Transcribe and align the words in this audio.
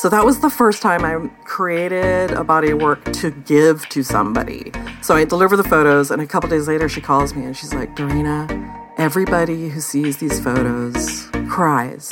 So 0.00 0.08
that 0.08 0.24
was 0.24 0.40
the 0.40 0.48
first 0.48 0.80
time 0.80 1.04
I 1.04 1.28
created 1.44 2.30
a 2.30 2.42
body 2.42 2.70
of 2.70 2.80
work 2.80 3.04
to 3.12 3.30
give 3.30 3.86
to 3.90 4.02
somebody. 4.02 4.72
So 5.02 5.14
I 5.14 5.26
deliver 5.26 5.58
the 5.58 5.62
photos, 5.62 6.10
and 6.10 6.22
a 6.22 6.26
couple 6.26 6.48
days 6.48 6.66
later, 6.66 6.88
she 6.88 7.02
calls 7.02 7.34
me 7.34 7.44
and 7.44 7.54
she's 7.54 7.74
like, 7.74 7.94
Darina, 7.96 8.48
everybody 8.96 9.68
who 9.68 9.78
sees 9.78 10.16
these 10.16 10.40
photos 10.40 11.28
cries. 11.50 12.10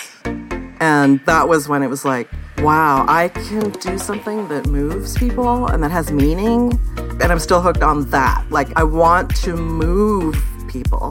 And 0.80 1.24
that 1.24 1.48
was 1.48 1.66
when 1.66 1.82
it 1.82 1.86
was 1.86 2.04
like, 2.04 2.28
wow, 2.58 3.06
I 3.08 3.28
can 3.28 3.70
do 3.70 3.96
something 3.96 4.48
that 4.48 4.66
moves 4.66 5.16
people 5.16 5.68
and 5.68 5.82
that 5.82 5.90
has 5.90 6.12
meaning. 6.12 6.78
And 6.98 7.32
I'm 7.32 7.38
still 7.38 7.62
hooked 7.62 7.82
on 7.82 8.10
that. 8.10 8.44
Like, 8.50 8.68
I 8.76 8.82
want 8.82 9.34
to 9.36 9.56
move 9.56 10.36
people. 10.68 11.10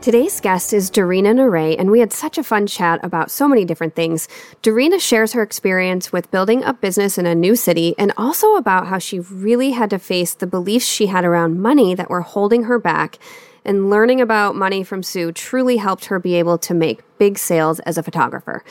Today's 0.00 0.40
guest 0.40 0.72
is 0.72 0.88
Darina 0.88 1.34
Neyret, 1.34 1.80
and 1.80 1.90
we 1.90 1.98
had 1.98 2.12
such 2.12 2.38
a 2.38 2.44
fun 2.44 2.68
chat 2.68 3.00
about 3.02 3.30
so 3.30 3.48
many 3.48 3.64
different 3.64 3.96
things. 3.96 4.28
Darina 4.62 5.00
shares 5.00 5.32
her 5.32 5.42
experience 5.42 6.12
with 6.12 6.30
building 6.30 6.62
a 6.62 6.72
business 6.72 7.18
in 7.18 7.26
a 7.26 7.34
new 7.34 7.56
city 7.56 7.94
and 7.98 8.12
also 8.16 8.54
about 8.54 8.86
how 8.86 8.98
she 8.98 9.18
really 9.18 9.72
had 9.72 9.90
to 9.90 9.98
face 9.98 10.34
the 10.34 10.46
beliefs 10.46 10.86
she 10.86 11.06
had 11.06 11.24
around 11.24 11.60
money 11.60 11.94
that 11.94 12.08
were 12.08 12.20
holding 12.20 12.64
her 12.64 12.78
back. 12.78 13.18
And 13.66 13.90
learning 13.90 14.20
about 14.20 14.54
money 14.54 14.84
from 14.84 15.02
Sue 15.02 15.32
truly 15.32 15.76
helped 15.76 16.04
her 16.04 16.20
be 16.20 16.36
able 16.36 16.56
to 16.58 16.72
make 16.72 17.02
big 17.18 17.36
sales 17.36 17.80
as 17.80 17.98
a 17.98 18.02
photographer. 18.02 18.62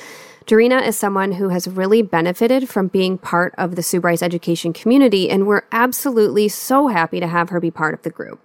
Darina 0.46 0.88
is 0.88 0.96
someone 0.98 1.34
who 1.34 1.50
has 1.50 1.68
really 1.68 2.02
benefited 2.02 2.70
from 2.70 2.88
being 2.88 3.18
part 3.18 3.54
of 3.58 3.76
the 3.76 3.84
Sue 3.84 4.00
Bryce 4.00 4.22
education 4.22 4.72
community, 4.72 5.30
and 5.30 5.48
we're 5.48 5.64
absolutely 5.74 6.48
so 6.48 6.88
happy 6.88 7.20
to 7.20 7.28
have 7.28 7.50
her 7.50 7.60
be 7.60 7.72
part 7.72 7.94
of 7.94 8.04
the 8.04 8.10
group. 8.10 8.40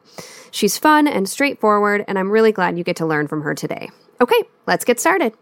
She's 0.50 0.76
fun 0.76 1.06
and 1.06 1.28
straightforward, 1.28 2.04
and 2.08 2.18
I'm 2.18 2.32
really 2.32 2.50
glad 2.50 2.76
you 2.76 2.82
get 2.82 2.96
to 2.96 3.06
learn 3.06 3.28
from 3.28 3.42
her 3.42 3.54
today. 3.54 3.88
Okay, 4.20 4.42
let's 4.66 4.84
get 4.84 4.98
started. 4.98 5.34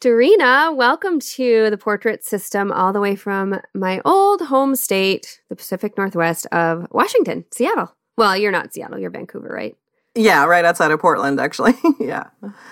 Darina, 0.00 0.74
welcome 0.74 1.20
to 1.20 1.68
the 1.68 1.76
portrait 1.76 2.24
system 2.24 2.72
all 2.72 2.94
the 2.94 3.00
way 3.00 3.16
from 3.16 3.60
my 3.74 4.00
old 4.02 4.40
home 4.42 4.76
state, 4.76 5.42
the 5.50 5.56
Pacific 5.56 5.98
Northwest 5.98 6.46
of 6.52 6.86
Washington, 6.90 7.44
Seattle. 7.50 7.94
Well, 8.16 8.34
you're 8.34 8.50
not 8.50 8.72
Seattle, 8.72 8.98
you're 8.98 9.10
Vancouver, 9.10 9.48
right? 9.48 9.76
Yeah, 10.18 10.44
right 10.46 10.64
outside 10.64 10.90
of 10.90 11.00
Portland, 11.00 11.38
actually. 11.38 11.74
yeah. 12.00 12.24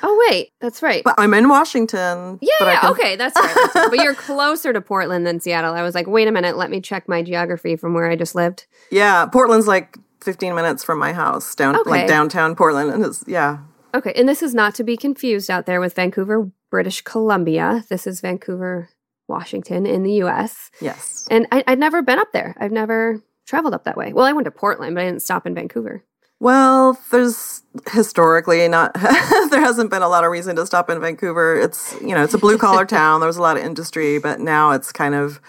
Oh, 0.02 0.26
wait, 0.28 0.50
that's 0.60 0.82
right. 0.82 1.02
But 1.04 1.14
I'm 1.18 1.32
in 1.34 1.48
Washington. 1.48 2.38
Yeah, 2.42 2.54
yeah, 2.60 2.80
can... 2.80 2.90
okay, 2.92 3.16
that's 3.16 3.38
right. 3.38 3.54
That's 3.54 3.74
right. 3.76 3.90
but 3.90 4.00
you're 4.00 4.14
closer 4.28 4.72
to 4.72 4.80
Portland 4.80 5.26
than 5.26 5.38
Seattle. 5.38 5.72
I 5.74 5.82
was 5.82 5.94
like, 5.94 6.06
wait 6.06 6.26
a 6.26 6.32
minute, 6.32 6.56
let 6.56 6.70
me 6.70 6.80
check 6.80 7.08
my 7.08 7.22
geography 7.22 7.76
from 7.76 7.94
where 7.94 8.10
I 8.10 8.16
just 8.16 8.34
lived. 8.34 8.66
Yeah, 8.90 9.26
Portland's 9.26 9.68
like 9.68 9.96
15 10.22 10.54
minutes 10.54 10.82
from 10.82 10.98
my 10.98 11.12
house, 11.12 11.54
down 11.54 11.76
okay. 11.76 11.90
like 11.90 12.08
downtown 12.08 12.56
Portland. 12.56 12.90
And 12.90 13.04
it's, 13.04 13.22
yeah. 13.28 13.58
Okay, 13.94 14.12
and 14.16 14.28
this 14.28 14.42
is 14.42 14.54
not 14.54 14.74
to 14.74 14.84
be 14.84 14.96
confused 14.96 15.50
out 15.50 15.66
there 15.66 15.80
with 15.80 15.94
Vancouver, 15.94 16.50
British 16.70 17.02
Columbia. 17.02 17.84
This 17.88 18.06
is 18.06 18.20
Vancouver, 18.20 18.90
Washington 19.28 19.86
in 19.86 20.02
the 20.02 20.14
U.S. 20.14 20.70
Yes. 20.80 21.26
And 21.30 21.46
I, 21.52 21.62
I'd 21.66 21.78
never 21.78 22.02
been 22.02 22.18
up 22.18 22.32
there. 22.32 22.56
I've 22.58 22.72
never 22.72 23.22
traveled 23.46 23.74
up 23.74 23.84
that 23.84 23.96
way. 23.96 24.12
Well, 24.12 24.26
I 24.26 24.32
went 24.32 24.46
to 24.46 24.50
Portland, 24.50 24.94
but 24.94 25.02
I 25.02 25.06
didn't 25.06 25.22
stop 25.22 25.46
in 25.46 25.54
Vancouver. 25.54 26.04
Well, 26.38 26.98
there's 27.10 27.62
historically 27.92 28.66
not 28.68 28.94
there 29.50 29.60
hasn't 29.60 29.90
been 29.90 30.02
a 30.02 30.08
lot 30.08 30.24
of 30.24 30.30
reason 30.30 30.56
to 30.56 30.66
stop 30.66 30.90
in 30.90 31.00
Vancouver. 31.00 31.58
It's 31.58 31.96
you 32.00 32.14
know 32.14 32.22
it's 32.22 32.34
a 32.34 32.38
blue 32.38 32.58
collar 32.58 32.84
town. 32.86 33.20
There 33.20 33.26
was 33.26 33.36
a 33.36 33.42
lot 33.42 33.56
of 33.56 33.64
industry, 33.64 34.18
but 34.18 34.40
now 34.40 34.72
it's 34.72 34.92
kind 34.92 35.14
of 35.14 35.40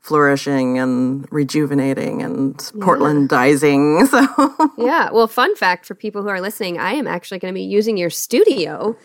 flourishing 0.00 0.78
and 0.78 1.28
rejuvenating 1.30 2.22
and 2.22 2.72
yeah. 2.74 2.84
Portlandizing. 2.84 4.08
So 4.08 4.72
yeah. 4.78 5.10
Well, 5.10 5.28
fun 5.28 5.54
fact 5.54 5.86
for 5.86 5.94
people 5.94 6.22
who 6.22 6.28
are 6.28 6.40
listening, 6.40 6.78
I 6.78 6.92
am 6.92 7.06
actually 7.06 7.38
going 7.38 7.52
to 7.52 7.58
be 7.58 7.64
using 7.64 7.96
your 7.96 8.10
studio 8.10 8.96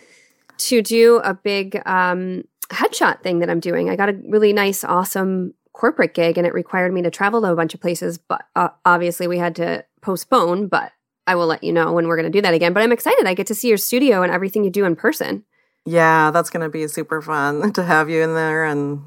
to 0.57 0.81
do 0.81 1.17
a 1.23 1.33
big 1.33 1.81
um, 1.85 2.43
headshot 2.69 3.21
thing 3.21 3.39
that 3.39 3.49
I'm 3.49 3.59
doing. 3.59 3.89
I 3.89 3.95
got 3.95 4.09
a 4.09 4.19
really 4.27 4.53
nice, 4.53 4.83
awesome 4.83 5.53
corporate 5.73 6.15
gig, 6.15 6.37
and 6.37 6.47
it 6.47 6.53
required 6.53 6.91
me 6.91 7.03
to 7.03 7.11
travel 7.11 7.41
to 7.41 7.51
a 7.51 7.55
bunch 7.55 7.73
of 7.73 7.79
places. 7.79 8.17
But 8.17 8.45
uh, 8.55 8.69
obviously, 8.85 9.27
we 9.27 9.37
had 9.37 9.55
to 9.57 9.85
postpone. 10.01 10.67
But 10.67 10.91
I 11.27 11.35
will 11.35 11.47
let 11.47 11.63
you 11.63 11.73
know 11.73 11.91
when 11.91 12.07
we're 12.07 12.15
going 12.15 12.31
to 12.31 12.35
do 12.35 12.41
that 12.41 12.53
again. 12.53 12.73
But 12.73 12.81
I'm 12.81 12.91
excited. 12.91 13.27
I 13.27 13.33
get 13.33 13.47
to 13.47 13.55
see 13.55 13.67
your 13.67 13.77
studio 13.77 14.23
and 14.23 14.31
everything 14.31 14.63
you 14.63 14.69
do 14.71 14.85
in 14.85 14.95
person. 14.95 15.43
Yeah, 15.85 16.31
that's 16.31 16.49
going 16.49 16.63
to 16.63 16.69
be 16.69 16.87
super 16.87 17.21
fun 17.21 17.71
to 17.73 17.83
have 17.83 18.09
you 18.09 18.23
in 18.23 18.33
there 18.33 18.65
and 18.65 19.03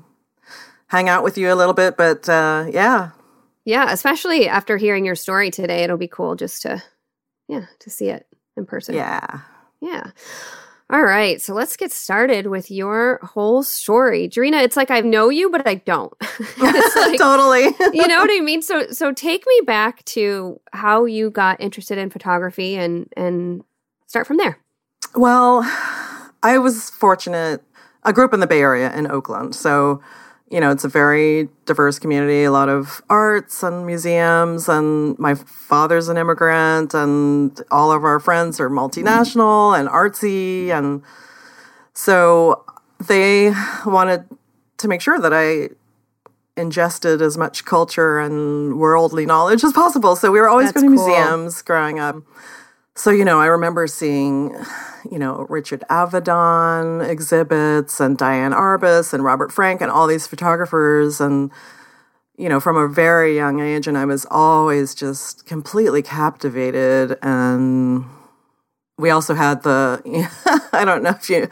hang 0.86 1.08
out 1.08 1.24
with 1.24 1.38
you 1.38 1.52
a 1.52 1.56
little 1.56 1.74
bit. 1.74 1.96
But 1.96 2.28
uh, 2.28 2.66
yeah. 2.70 3.10
Yeah, 3.64 3.90
especially 3.90 4.48
after 4.48 4.76
hearing 4.76 5.04
your 5.04 5.14
story 5.14 5.50
today, 5.50 5.82
it'll 5.82 5.96
be 5.96 6.08
cool 6.08 6.36
just 6.36 6.62
to, 6.62 6.82
yeah, 7.48 7.66
to 7.80 7.90
see 7.90 8.08
it 8.08 8.26
in 8.56 8.66
person. 8.66 8.94
Yeah. 8.94 9.40
Yeah. 9.80 10.10
All 10.92 11.02
right, 11.04 11.40
so 11.40 11.54
let's 11.54 11.76
get 11.76 11.92
started 11.92 12.48
with 12.48 12.68
your 12.68 13.20
whole 13.22 13.62
story. 13.62 14.28
Darina, 14.28 14.60
it's 14.64 14.76
like 14.76 14.90
I 14.90 15.00
know 15.00 15.28
you, 15.28 15.48
but 15.48 15.64
I 15.64 15.76
don't. 15.76 16.12
like, 16.58 17.16
totally. 17.16 17.66
you 17.92 18.08
know 18.08 18.18
what 18.18 18.30
I 18.30 18.40
mean? 18.44 18.60
So 18.60 18.90
so 18.90 19.12
take 19.12 19.46
me 19.46 19.60
back 19.64 20.04
to 20.06 20.60
how 20.72 21.04
you 21.04 21.30
got 21.30 21.60
interested 21.60 21.96
in 21.96 22.10
photography 22.10 22.74
and 22.74 23.08
and 23.16 23.62
start 24.08 24.26
from 24.26 24.38
there. 24.38 24.58
Well, 25.14 25.60
I 26.42 26.58
was 26.58 26.90
fortunate. 26.90 27.62
I 28.02 28.10
grew 28.10 28.24
up 28.24 28.34
in 28.34 28.40
the 28.40 28.48
Bay 28.48 28.60
Area 28.60 28.92
in 28.92 29.08
Oakland. 29.08 29.54
So 29.54 30.02
you 30.50 30.60
know, 30.60 30.72
it's 30.72 30.84
a 30.84 30.88
very 30.88 31.48
diverse 31.64 32.00
community, 32.00 32.42
a 32.42 32.50
lot 32.50 32.68
of 32.68 33.00
arts 33.08 33.62
and 33.62 33.86
museums. 33.86 34.68
And 34.68 35.16
my 35.18 35.34
father's 35.34 36.08
an 36.08 36.16
immigrant, 36.16 36.92
and 36.92 37.58
all 37.70 37.92
of 37.92 38.04
our 38.04 38.18
friends 38.18 38.58
are 38.58 38.68
multinational 38.68 39.78
and 39.78 39.88
artsy. 39.88 40.70
And 40.70 41.02
so 41.94 42.64
they 43.06 43.52
wanted 43.86 44.24
to 44.78 44.88
make 44.88 45.00
sure 45.00 45.20
that 45.20 45.32
I 45.32 45.70
ingested 46.56 47.22
as 47.22 47.38
much 47.38 47.64
culture 47.64 48.18
and 48.18 48.78
worldly 48.78 49.26
knowledge 49.26 49.62
as 49.62 49.72
possible. 49.72 50.16
So 50.16 50.32
we 50.32 50.40
were 50.40 50.48
always 50.48 50.72
That's 50.72 50.82
going 50.82 50.90
to 50.90 50.96
cool. 50.96 51.06
museums 51.06 51.62
growing 51.62 52.00
up. 52.00 52.16
So, 53.00 53.10
you 53.10 53.24
know, 53.24 53.40
I 53.40 53.46
remember 53.46 53.86
seeing, 53.86 54.54
you 55.10 55.18
know, 55.18 55.46
Richard 55.48 55.82
Avedon 55.88 57.08
exhibits 57.08 57.98
and 57.98 58.18
Diane 58.18 58.52
Arbus 58.52 59.14
and 59.14 59.24
Robert 59.24 59.50
Frank 59.50 59.80
and 59.80 59.90
all 59.90 60.06
these 60.06 60.26
photographers 60.26 61.18
and, 61.18 61.50
you 62.36 62.46
know, 62.50 62.60
from 62.60 62.76
a 62.76 62.86
very 62.86 63.34
young 63.34 63.58
age. 63.58 63.86
And 63.86 63.96
I 63.96 64.04
was 64.04 64.26
always 64.30 64.94
just 64.94 65.46
completely 65.46 66.02
captivated 66.02 67.16
and 67.22 68.04
we 69.00 69.10
also 69.10 69.34
had 69.34 69.62
the 69.62 70.00
i 70.72 70.84
don't 70.84 71.02
know 71.02 71.10
if 71.10 71.28
you 71.28 71.48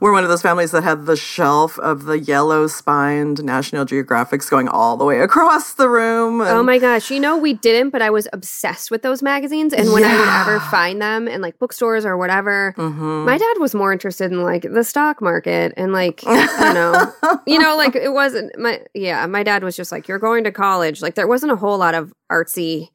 were 0.00 0.12
one 0.12 0.22
of 0.22 0.30
those 0.30 0.42
families 0.42 0.70
that 0.70 0.82
had 0.82 1.06
the 1.06 1.16
shelf 1.16 1.78
of 1.78 2.04
the 2.04 2.18
yellow 2.18 2.66
spined 2.66 3.42
national 3.44 3.84
geographics 3.84 4.48
going 4.48 4.68
all 4.68 4.96
the 4.96 5.04
way 5.04 5.20
across 5.20 5.74
the 5.74 5.88
room 5.88 6.40
and, 6.40 6.50
oh 6.50 6.62
my 6.62 6.78
gosh 6.78 7.10
you 7.10 7.20
know 7.20 7.36
we 7.36 7.52
didn't 7.52 7.90
but 7.90 8.00
i 8.00 8.10
was 8.10 8.28
obsessed 8.32 8.90
with 8.90 9.02
those 9.02 9.22
magazines 9.22 9.72
and 9.72 9.92
when 9.92 10.02
yeah. 10.02 10.14
i 10.14 10.18
would 10.18 10.28
ever 10.28 10.60
find 10.70 11.02
them 11.02 11.28
in 11.28 11.40
like 11.40 11.58
bookstores 11.58 12.04
or 12.04 12.16
whatever 12.16 12.74
mm-hmm. 12.76 13.24
my 13.24 13.36
dad 13.36 13.54
was 13.58 13.74
more 13.74 13.92
interested 13.92 14.30
in 14.30 14.42
like 14.42 14.62
the 14.62 14.84
stock 14.84 15.20
market 15.20 15.72
and 15.76 15.92
like 15.92 16.22
you 16.22 16.30
know 16.72 17.12
you 17.46 17.58
know 17.58 17.76
like 17.76 17.96
it 17.96 18.12
wasn't 18.12 18.56
my 18.58 18.80
yeah 18.94 19.26
my 19.26 19.42
dad 19.42 19.64
was 19.64 19.76
just 19.76 19.92
like 19.92 20.08
you're 20.08 20.18
going 20.18 20.44
to 20.44 20.52
college 20.52 21.02
like 21.02 21.14
there 21.14 21.26
wasn't 21.26 21.50
a 21.50 21.56
whole 21.56 21.78
lot 21.78 21.94
of 21.94 22.12
artsy 22.30 22.88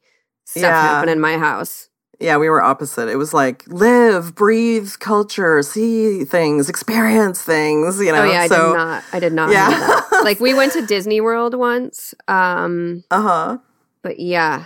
stuff 0.44 0.62
yeah. 0.62 0.80
happening 0.80 1.12
in 1.12 1.20
my 1.20 1.36
house 1.36 1.88
Yeah, 2.20 2.36
we 2.36 2.48
were 2.48 2.60
opposite. 2.60 3.08
It 3.08 3.16
was 3.16 3.32
like 3.32 3.62
live, 3.68 4.34
breathe, 4.34 4.90
culture, 4.98 5.62
see 5.62 6.24
things, 6.24 6.68
experience 6.68 7.42
things. 7.42 8.00
You 8.00 8.12
know. 8.12 8.22
Oh 8.22 8.24
yeah, 8.30 8.40
I 8.42 8.48
so, 8.48 8.66
did 8.72 8.76
not. 8.76 9.04
I 9.12 9.20
did 9.20 9.32
not. 9.32 9.50
Yeah. 9.52 10.00
Like 10.24 10.40
we 10.40 10.52
went 10.52 10.72
to 10.72 10.84
Disney 10.84 11.20
World 11.20 11.54
once. 11.54 12.12
Um, 12.26 13.04
Uh 13.10 13.22
huh. 13.22 13.58
but 14.02 14.18
yeah, 14.18 14.64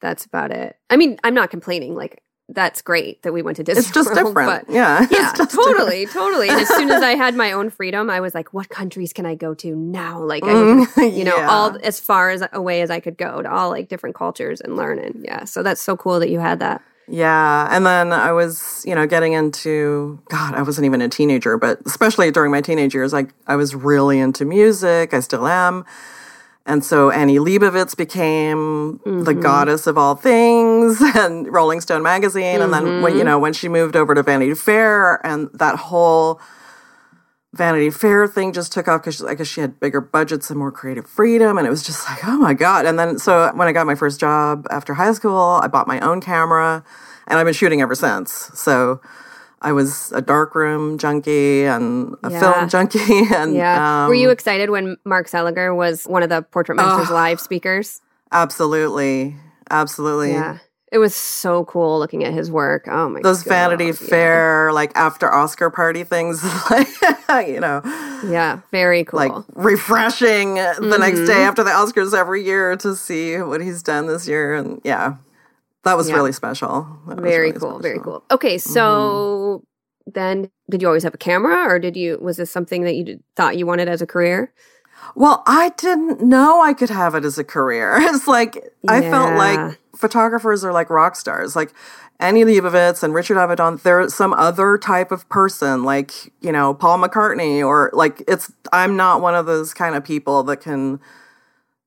that's 0.00 0.24
about 0.24 0.52
it. 0.52 0.76
I 0.88 0.96
mean, 0.96 1.18
I'm 1.24 1.34
not 1.34 1.50
complaining. 1.50 1.96
Like 1.96 2.22
that's 2.50 2.82
great 2.82 3.22
that 3.22 3.32
we 3.32 3.40
went 3.42 3.56
to 3.56 3.62
Disney. 3.64 3.80
It's 3.80 3.90
just 3.90 4.08
World, 4.14 4.26
different. 4.34 4.66
But 4.66 4.74
yeah. 4.74 5.00
yeah, 5.10 5.30
It's 5.30 5.38
different. 5.38 5.50
totally, 5.78 6.06
totally. 6.06 6.48
And 6.50 6.60
as 6.60 6.68
soon 6.68 6.90
as 6.90 7.02
I 7.02 7.12
had 7.16 7.34
my 7.34 7.52
own 7.52 7.70
freedom, 7.70 8.10
I 8.10 8.20
was 8.20 8.34
like, 8.34 8.52
what 8.52 8.68
countries 8.68 9.12
can 9.12 9.24
I 9.24 9.34
go 9.34 9.54
to 9.54 9.74
now? 9.74 10.22
Like, 10.22 10.42
I 10.44 10.52
would, 10.52 10.88
Mm, 10.88 11.16
you 11.16 11.24
know, 11.24 11.36
yeah. 11.36 11.48
all 11.48 11.76
as 11.82 11.98
far 12.00 12.30
as 12.30 12.42
away 12.52 12.82
as 12.82 12.90
I 12.90 13.00
could 13.00 13.16
go 13.16 13.40
to 13.42 13.50
all 13.50 13.70
like 13.70 13.88
different 13.88 14.14
cultures 14.14 14.60
and 14.60 14.76
learn. 14.76 14.98
And 14.98 15.24
yeah, 15.24 15.44
so 15.44 15.62
that's 15.62 15.80
so 15.80 15.96
cool 15.96 16.20
that 16.20 16.28
you 16.28 16.38
had 16.38 16.58
that. 16.60 16.82
Yeah. 17.06 17.68
And 17.70 17.84
then 17.84 18.12
I 18.12 18.32
was, 18.32 18.82
you 18.86 18.94
know, 18.94 19.06
getting 19.06 19.34
into, 19.34 20.18
God, 20.30 20.54
I 20.54 20.62
wasn't 20.62 20.86
even 20.86 21.02
a 21.02 21.08
teenager, 21.08 21.58
but 21.58 21.80
especially 21.86 22.30
during 22.30 22.50
my 22.50 22.60
teenage 22.62 22.94
years, 22.94 23.12
I, 23.12 23.26
I 23.46 23.56
was 23.56 23.74
really 23.74 24.18
into 24.18 24.44
music. 24.46 25.12
I 25.12 25.20
still 25.20 25.46
am. 25.46 25.84
And 26.66 26.82
so 26.82 27.10
Annie 27.10 27.38
Leibovitz 27.38 27.94
became 27.94 28.98
the 29.04 29.10
mm-hmm. 29.10 29.40
goddess 29.40 29.86
of 29.86 29.98
all 29.98 30.14
things 30.14 30.98
and 31.14 31.52
Rolling 31.52 31.80
Stone 31.80 32.02
magazine. 32.02 32.62
And 32.62 32.72
then 32.72 33.02
when, 33.02 33.12
you 33.12 33.18
mm-hmm. 33.18 33.26
know, 33.26 33.38
when 33.38 33.52
she 33.52 33.68
moved 33.68 33.96
over 33.96 34.14
to 34.14 34.22
Vanity 34.22 34.54
Fair 34.54 35.24
and 35.26 35.50
that 35.52 35.76
whole 35.76 36.40
Vanity 37.52 37.90
Fair 37.90 38.26
thing 38.26 38.52
just 38.52 38.72
took 38.72 38.88
off 38.88 39.02
because 39.02 39.22
I 39.22 39.34
guess 39.34 39.46
she 39.46 39.60
had 39.60 39.78
bigger 39.78 40.00
budgets 40.00 40.48
and 40.48 40.58
more 40.58 40.72
creative 40.72 41.06
freedom. 41.06 41.58
And 41.58 41.66
it 41.66 41.70
was 41.70 41.82
just 41.82 42.08
like, 42.08 42.24
oh 42.24 42.38
my 42.38 42.54
God. 42.54 42.86
And 42.86 42.98
then 42.98 43.18
so 43.18 43.52
when 43.54 43.68
I 43.68 43.72
got 43.72 43.86
my 43.86 43.94
first 43.94 44.18
job 44.18 44.66
after 44.70 44.94
high 44.94 45.12
school, 45.12 45.60
I 45.62 45.66
bought 45.66 45.86
my 45.86 46.00
own 46.00 46.22
camera 46.22 46.82
and 47.26 47.38
I've 47.38 47.44
been 47.44 47.54
shooting 47.54 47.82
ever 47.82 47.94
since. 47.94 48.50
So 48.54 49.02
I 49.64 49.72
was 49.72 50.12
a 50.12 50.20
darkroom 50.20 50.98
junkie 50.98 51.64
and 51.64 52.14
a 52.22 52.30
Yeah. 52.30 52.40
film 52.40 52.68
junkie. 52.68 53.22
And 53.34 53.54
Yeah. 53.56 54.04
um, 54.04 54.08
Were 54.08 54.14
you 54.14 54.30
excited 54.30 54.68
when 54.70 54.96
Mark 55.04 55.26
Seliger 55.26 55.74
was 55.74 56.04
one 56.04 56.22
of 56.22 56.28
the 56.28 56.42
Portrait 56.42 56.76
Masters 56.76 57.10
live 57.10 57.40
speakers? 57.40 58.00
absolutely, 58.30 59.36
absolutely. 59.70 60.32
Yeah. 60.32 60.58
It 60.92 60.98
was 60.98 61.14
so 61.14 61.64
cool 61.64 61.98
looking 61.98 62.22
at 62.24 62.32
his 62.32 62.50
work. 62.52 62.86
Oh 62.86 63.08
my 63.08 63.20
Those 63.22 63.42
God. 63.42 63.48
Vanity 63.48 63.86
Yeah. 63.86 63.92
Fair, 63.92 64.72
like 64.72 64.92
after 64.94 65.32
Oscar 65.32 65.70
party 65.70 66.04
things, 66.04 66.44
like, 66.70 66.88
you 67.48 67.58
know, 67.58 67.80
Yeah, 68.28 68.60
very 68.70 69.02
cool. 69.04 69.18
like 69.18 69.32
refreshing 69.54 70.54
the 70.54 70.96
next 71.00 71.20
Mm-hmm. 71.20 71.26
day 71.26 71.42
after 71.42 71.64
the 71.64 71.70
Oscars 71.70 72.14
every 72.16 72.44
year 72.44 72.76
to 72.76 72.94
see 72.94 73.38
what 73.38 73.60
he's 73.60 73.82
done 73.82 74.06
this 74.06 74.28
year. 74.28 74.54
And 74.54 74.80
yeah, 74.84 75.16
that 75.84 75.96
was 75.96 76.08
Yeah. 76.08 76.16
really 76.16 76.32
special. 76.32 76.86
That 77.08 77.20
very 77.20 77.48
really 77.48 77.58
cool, 77.58 77.78
very 77.78 77.98
cool. 78.00 78.24
Okay, 78.30 78.58
so 78.58 79.62
mm-hmm. 79.62 80.10
then 80.12 80.50
did 80.70 80.82
you 80.82 80.88
always 80.88 81.02
have 81.02 81.14
a 81.14 81.18
camera 81.18 81.68
or 81.68 81.78
did 81.78 81.96
you 81.96 82.18
was 82.20 82.36
this 82.36 82.50
something 82.50 82.82
that 82.82 82.94
you 82.94 83.04
did, 83.04 83.22
thought 83.36 83.56
you 83.56 83.66
wanted 83.66 83.88
as 83.88 84.02
a 84.02 84.06
career? 84.06 84.52
Well, 85.14 85.42
I 85.46 85.70
didn't 85.76 86.22
know 86.22 86.62
I 86.62 86.72
could 86.72 86.90
have 86.90 87.14
it 87.14 87.24
as 87.24 87.38
a 87.38 87.44
career. 87.44 87.98
It's 88.00 88.26
like 88.26 88.72
I 88.88 89.00
felt 89.02 89.36
like 89.36 89.78
photographers 89.96 90.64
are 90.64 90.72
like 90.72 90.90
rock 90.90 91.16
stars. 91.16 91.54
Like 91.54 91.72
Annie 92.20 92.44
Leibovitz 92.44 93.02
and 93.02 93.12
Richard 93.12 93.36
Avedon, 93.36 93.82
they're 93.82 94.08
some 94.08 94.32
other 94.32 94.78
type 94.78 95.10
of 95.10 95.28
person, 95.28 95.82
like, 95.82 96.32
you 96.40 96.52
know, 96.52 96.72
Paul 96.72 96.98
McCartney, 96.98 97.64
or 97.64 97.90
like 97.92 98.22
it's 98.28 98.52
I'm 98.72 98.96
not 98.96 99.20
one 99.20 99.34
of 99.34 99.46
those 99.46 99.74
kind 99.74 99.94
of 99.94 100.04
people 100.04 100.42
that 100.44 100.58
can 100.58 101.00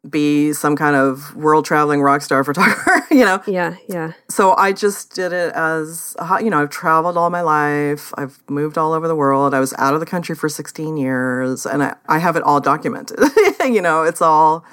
be 0.10 0.54
some 0.54 0.76
kind 0.76 0.96
of 0.96 1.36
world 1.36 1.66
traveling 1.66 2.02
rock 2.02 2.22
star 2.22 2.44
photographer, 2.50 3.06
you 3.14 3.26
know. 3.26 3.42
Yeah, 3.48 3.76
yeah. 3.88 4.14
So 4.30 4.56
I 4.56 4.74
just 4.74 5.14
did 5.16 5.34
it 5.34 5.54
as 5.54 6.16
you 6.42 6.50
know, 6.50 6.62
I've 6.62 6.70
traveled 6.70 7.18
all 7.18 7.30
my 7.30 7.42
life. 7.42 8.14
I've 8.18 8.40
moved 8.50 8.78
all 8.78 8.94
over 8.94 9.08
the 9.08 9.16
world. 9.16 9.54
I 9.54 9.60
was 9.60 9.74
out 9.78 9.94
of 9.94 10.00
the 10.00 10.06
country 10.06 10.36
for 10.36 10.50
16 10.50 10.98
years 10.98 11.66
and 11.66 11.84
I, 11.84 11.96
I 12.08 12.20
have 12.20 12.36
it 12.36 12.44
all 12.44 12.60
documented. 12.60 13.20
you 13.66 13.82
know, 13.82 14.04
it's 14.04 14.22
all 14.22 14.64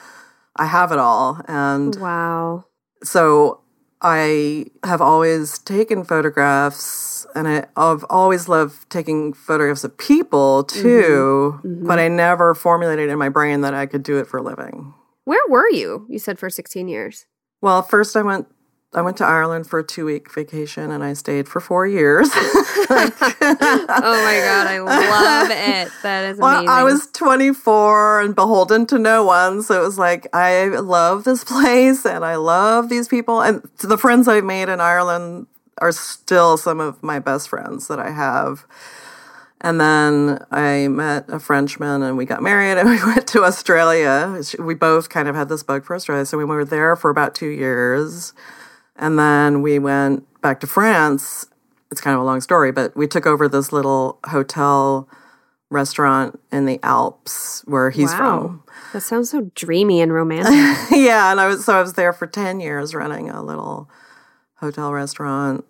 I 0.57 0.67
have 0.67 0.93
it 0.93 0.99
all. 0.99 1.41
And 1.49 1.97
Wow. 1.97 2.65
so 3.03 3.61
I 4.01 4.67
have 4.85 5.01
always 5.01 5.59
taken 5.59 6.05
photographs 6.05 7.27
and 7.35 7.49
I, 7.49 7.67
I've 7.77 8.05
always 8.11 8.49
loved 8.49 8.89
taking 8.91 9.33
photographs 9.33 9.83
of 9.83 9.97
people 9.97 10.63
too, 10.65 11.55
mm-hmm. 11.57 11.69
Mm-hmm. 11.69 11.87
but 11.87 11.99
I 11.99 12.09
never 12.09 12.55
formulated 12.55 13.09
in 13.09 13.19
my 13.19 13.29
brain 13.29 13.63
that 13.63 13.75
I 13.75 13.87
could 13.87 14.03
do 14.03 14.19
it 14.19 14.27
for 14.27 14.39
a 14.39 14.43
living. 14.43 14.95
Where 15.25 15.47
were 15.49 15.71
you? 15.71 16.07
You 16.09 16.19
said 16.19 16.39
for 16.39 16.51
16 16.51 16.89
years. 16.89 17.27
Well, 17.61 17.83
first 17.83 18.17
I 18.17 18.23
went 18.23 18.47
I 18.97 19.03
went 19.03 19.17
to 19.17 19.25
Ireland 19.25 19.67
for 19.67 19.81
a 19.81 19.85
two 19.85 20.05
week 20.05 20.33
vacation 20.33 20.93
and 20.93 21.03
I 21.03 21.15
stayed 21.15 21.49
for 21.49 21.61
four 21.61 21.87
years. 21.87 22.31
Oh 22.87 24.23
my 24.25 24.41
god, 24.45 24.67
I 24.67 24.79
love 24.81 25.51
it. 25.51 25.93
That 26.03 26.25
is 26.25 26.39
amazing. 26.39 26.41
well, 26.41 26.69
I 26.69 26.83
was 26.83 27.09
24 27.13 28.21
and 28.21 28.35
beholden 28.35 28.87
to 28.87 28.99
no 28.99 29.25
one. 29.25 29.63
So 29.63 29.81
it 29.81 29.85
was 29.85 29.99
like, 29.99 30.27
I 30.33 30.67
love 30.67 31.25
this 31.25 31.43
place 31.53 32.05
and 32.05 32.25
I 32.25 32.37
love 32.37 32.89
these 32.89 33.09
people. 33.09 33.41
And 33.43 33.63
the 33.81 33.99
friends 33.99 34.29
I've 34.29 34.45
made 34.45 34.69
in 34.69 34.81
Ireland 34.81 35.47
are 35.79 35.93
still 35.93 36.57
some 36.57 36.79
of 36.81 37.03
my 37.03 37.19
best 37.19 37.49
friends 37.49 37.89
that 37.89 37.99
I 37.99 38.11
have. 38.11 38.67
And 39.65 39.81
then 39.81 40.45
I 40.51 40.89
met 40.89 41.25
a 41.31 41.41
Frenchman 41.41 42.03
and 42.03 42.19
we 42.19 42.27
got 42.27 42.43
married 42.43 42.77
and 42.77 42.87
we 42.91 43.03
went 43.03 43.27
to 43.29 43.45
Australia. 43.45 44.39
We 44.59 44.75
both 44.75 45.09
kind 45.09 45.27
of 45.27 45.35
had 45.35 45.49
this 45.49 45.63
bug 45.63 45.87
for 45.87 45.97
Australia. 45.97 46.27
So 46.27 46.37
we 46.37 46.45
were 46.45 46.67
there 46.67 46.95
for 46.97 47.09
about 47.09 47.35
two 47.35 47.49
years. 47.49 48.35
And 48.97 49.19
then 49.19 49.63
we 49.63 49.79
went 49.79 50.27
back 50.43 50.61
to 50.61 50.67
France. 50.67 51.47
It's 51.91 52.03
kind 52.03 52.15
of 52.15 52.21
a 52.21 52.25
long 52.25 52.43
story, 52.43 52.73
but 52.73 52.95
we 52.95 53.07
took 53.07 53.25
over 53.25 53.49
this 53.49 53.73
little 53.73 54.19
hotel 54.27 55.09
restaurant 55.71 56.39
in 56.53 56.67
the 56.67 56.79
Alps 56.83 57.63
where 57.65 57.89
he's 57.89 58.13
from. 58.13 58.63
That 58.93 59.01
sounds 59.01 59.31
so 59.31 59.51
dreamy 59.55 60.03
and 60.03 60.13
romantic. 60.13 60.53
yeah, 60.91 61.31
and 61.31 61.41
I 61.41 61.47
was 61.47 61.65
so 61.65 61.79
I 61.79 61.81
was 61.81 61.95
there 61.95 62.13
for 62.13 62.27
10 62.27 62.61
years 62.61 62.95
running 62.95 63.31
a 63.31 63.43
little 63.43 63.89
hotel 64.57 64.93
restaurant 64.93 65.65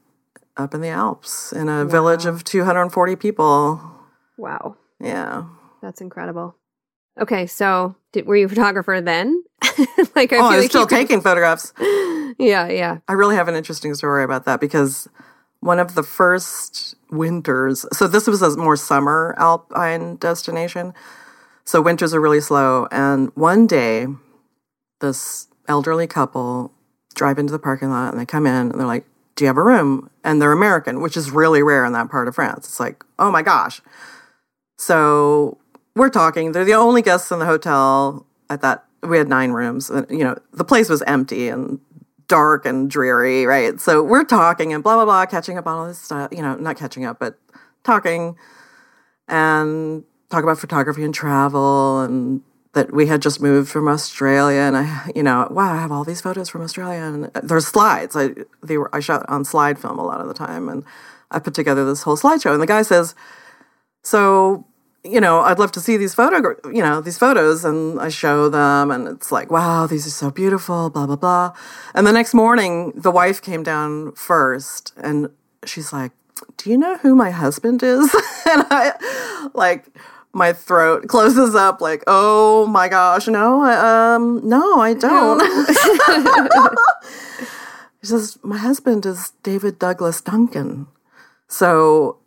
up 0.56 0.75
in 0.75 0.81
the 0.81 0.89
Alps 0.89 1.53
in 1.53 1.69
a 1.69 1.85
village 1.85 2.27
of 2.27 2.45
240 2.45 3.17
people. 3.17 3.81
wow. 4.37 4.77
Yeah. 5.01 5.45
That's 5.83 6.01
incredible. 6.01 6.56
Okay, 7.21 7.47
so 7.47 7.95
did, 8.12 8.27
were 8.27 8.37
you 8.37 8.47
a 8.47 8.49
photographer 8.49 9.01
then? 9.01 9.45
like 10.17 10.33
I 10.33 10.39
oh, 10.39 10.45
I 10.45 10.56
was 10.56 10.65
like 10.65 10.71
still 10.71 10.87
taking 10.87 11.21
photographs. 11.21 11.73
Yeah, 12.37 12.67
yeah. 12.69 12.99
I 13.06 13.12
really 13.12 13.37
have 13.37 13.47
an 13.47 13.55
interesting 13.55 13.95
story 13.95 14.25
about 14.25 14.45
that 14.47 14.61
because 14.61 15.09
one 15.61 15.79
of 15.79 15.95
the 15.95 16.03
first 16.03 16.97
winters, 17.11 17.87
so 17.93 18.09
this 18.09 18.27
was 18.27 18.43
a 18.43 18.57
more 18.57 18.75
summer 18.75 19.37
alpine 19.39 20.17
destination. 20.17 20.95
So 21.65 21.81
winters 21.81 22.12
are 22.12 22.21
really 22.21 22.40
slow. 22.40 22.88
And 22.90 23.31
one 23.37 23.69
day, 23.69 24.09
this 25.00 25.47
elderly 25.69 26.09
couple 26.09 26.73
drive 27.14 27.38
into 27.38 27.52
the 27.52 27.61
parking 27.61 27.90
lot 27.90 28.12
and 28.12 28.21
they 28.21 28.26
come 28.26 28.47
in 28.47 28.73
and 28.73 28.73
they're 28.73 28.87
like, 28.87 29.07
Do 29.37 29.45
you 29.45 29.49
have 29.49 29.57
a 29.57 29.62
room? 29.62 30.11
And 30.23 30.41
they're 30.41 30.53
American, 30.53 31.00
which 31.00 31.17
is 31.17 31.31
really 31.31 31.62
rare 31.62 31.85
in 31.85 31.93
that 31.93 32.11
part 32.11 32.29
of 32.29 32.35
France. 32.35 32.67
It's 32.67 32.81
like, 32.81 33.05
Oh 33.19 33.31
my 33.31 33.43
gosh. 33.43 33.81
So 34.79 35.59
we're 35.95 36.11
talking. 36.11 36.53
They're 36.53 36.64
the 36.64 36.75
only 36.75 37.03
guests 37.03 37.31
in 37.31 37.38
the 37.38 37.47
hotel 37.47 38.26
at 38.50 38.61
that. 38.62 38.85
We 39.03 39.19
had 39.19 39.29
nine 39.29 39.50
rooms. 39.50 39.91
You 40.09 40.25
know, 40.25 40.37
the 40.53 40.64
place 40.64 40.88
was 40.88 41.03
empty 41.03 41.49
and 41.49 41.79
dark 42.26 42.64
and 42.67 42.91
dreary, 42.91 43.47
right? 43.47 43.79
So 43.81 44.03
we're 44.03 44.25
talking 44.25 44.73
and 44.73 44.83
blah 44.83 44.95
blah 44.97 45.05
blah, 45.05 45.26
catching 45.26 45.59
up 45.59 45.67
on 45.67 45.79
all 45.79 45.87
this 45.87 45.99
stuff. 45.99 46.31
You 46.33 46.43
know, 46.43 46.55
not 46.57 46.76
catching 46.76 47.05
up, 47.05 47.19
but 47.19 47.38
talking 47.85 48.37
and 49.29 50.05
talk 50.31 50.43
about 50.43 50.59
photography 50.59 51.05
and 51.05 51.14
travel 51.14 52.00
and 52.00 52.43
that 52.75 52.93
we 52.93 53.07
had 53.07 53.23
just 53.23 53.40
moved 53.40 53.71
from 53.71 53.88
Australia 53.88 54.61
and 54.61 54.76
I, 54.76 55.11
you 55.14 55.23
know, 55.23 55.49
wow, 55.50 55.73
I 55.73 55.76
have 55.76 55.93
all 55.93 56.04
these 56.04 56.21
photos 56.21 56.49
from 56.49 56.62
Australia 56.62 57.00
and 57.00 57.31
there's 57.43 57.66
slides. 57.66 58.14
I 58.16 58.35
they 58.62 58.76
were 58.76 58.95
I 58.95 59.00
shot 59.00 59.25
on 59.28 59.45
slide 59.45 59.78
film 59.78 59.99
a 59.99 60.04
lot 60.04 60.21
of 60.21 60.28
the 60.28 60.35
time 60.35 60.69
and 60.69 60.85
I 61.31 61.38
put 61.38 61.54
together 61.54 61.85
this 61.85 62.02
whole 62.02 62.16
slideshow 62.16 62.52
and 62.52 62.62
the 62.62 62.66
guy 62.66 62.83
says, 62.83 63.14
so 64.02 64.66
you 65.04 65.21
know, 65.21 65.40
I'd 65.40 65.59
love 65.59 65.71
to 65.73 65.81
see 65.81 65.99
these 65.99 66.14
photo, 66.14 66.57
you 66.71 66.83
know, 66.83 67.02
these 67.02 67.19
photos, 67.19 67.62
and 67.62 68.00
I 68.00 68.09
show 68.09 68.49
them, 68.49 68.90
and 68.90 69.07
it's 69.07 69.31
like, 69.31 69.50
wow, 69.50 69.87
these 69.87 70.07
are 70.07 70.11
so 70.11 70.31
beautiful, 70.31 70.88
blah 70.88 71.07
blah 71.07 71.16
blah. 71.16 71.52
And 71.95 72.07
the 72.07 72.12
next 72.12 72.33
morning, 72.33 72.93
the 72.97 73.11
wife 73.11 73.43
came 73.43 73.62
down 73.62 74.12
first, 74.12 74.95
and 74.97 75.28
she's 75.66 75.93
like, 75.93 76.12
"Do 76.57 76.71
you 76.71 76.78
know 76.78 76.97
who 76.97 77.14
my 77.14 77.31
husband 77.31 77.83
is?" 77.83 78.14
and 78.47 78.64
I, 78.71 79.50
like, 79.52 79.88
my 80.35 80.53
throat 80.53 81.09
closes 81.09 81.55
up, 81.55 81.81
like, 81.81 82.03
"Oh 82.07 82.67
my 82.67 82.88
gosh, 82.88 83.26
no, 83.29 83.62
I, 83.62 84.14
um, 84.14 84.41
no, 84.49 84.81
I 84.81 84.95
don't." 84.95 85.41
she 88.03 88.07
says, 88.09 88.38
"My 88.43 88.59
husband 88.59 89.07
is 89.07 89.33
David 89.43 89.79
Douglas 89.79 90.21
Duncan." 90.21 90.87
So 91.49 92.19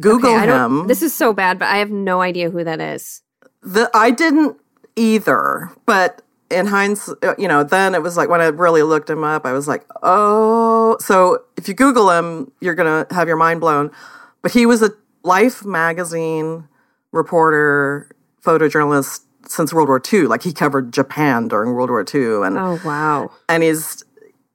Google 0.00 0.30
Okay, 0.30 0.38
I 0.38 0.46
don't- 0.46 0.80
him. 0.80 0.86
This 0.88 1.02
is 1.02 1.14
so 1.14 1.32
bad, 1.32 1.58
but 1.58 1.66
I 1.68 1.78
have 1.78 1.90
no 1.90 2.20
idea 2.20 2.50
who 2.50 2.64
that 2.64 2.80
is. 2.80 3.22
The 3.62 3.90
I 3.94 4.10
didn't 4.10 4.56
either, 4.96 5.70
but 5.86 6.22
in 6.50 6.66
hindsight, 6.66 7.16
uh, 7.22 7.34
you 7.38 7.48
know, 7.48 7.62
then 7.62 7.94
it 7.94 8.02
was 8.02 8.16
like 8.16 8.28
when 8.28 8.40
I 8.40 8.46
really 8.46 8.82
looked 8.82 9.10
him 9.10 9.22
up, 9.24 9.44
I 9.44 9.52
was 9.52 9.68
like, 9.68 9.84
oh. 10.02 10.96
So 11.00 11.42
if 11.56 11.68
you 11.68 11.74
Google 11.74 12.10
him, 12.10 12.50
you're 12.60 12.74
going 12.74 13.04
to 13.06 13.14
have 13.14 13.28
your 13.28 13.36
mind 13.36 13.60
blown. 13.60 13.90
But 14.42 14.52
he 14.52 14.64
was 14.66 14.82
a 14.82 14.90
Life 15.24 15.64
magazine 15.64 16.68
reporter, 17.12 18.10
photojournalist 18.44 19.20
since 19.46 19.72
World 19.72 19.88
War 19.88 20.00
II. 20.12 20.22
Like 20.26 20.42
he 20.42 20.52
covered 20.52 20.92
Japan 20.92 21.48
during 21.48 21.72
World 21.72 21.90
War 21.90 22.04
II. 22.12 22.46
And, 22.46 22.58
Oh 22.58 22.80
wow. 22.84 23.30
and 23.48 23.62
he's 23.62 24.04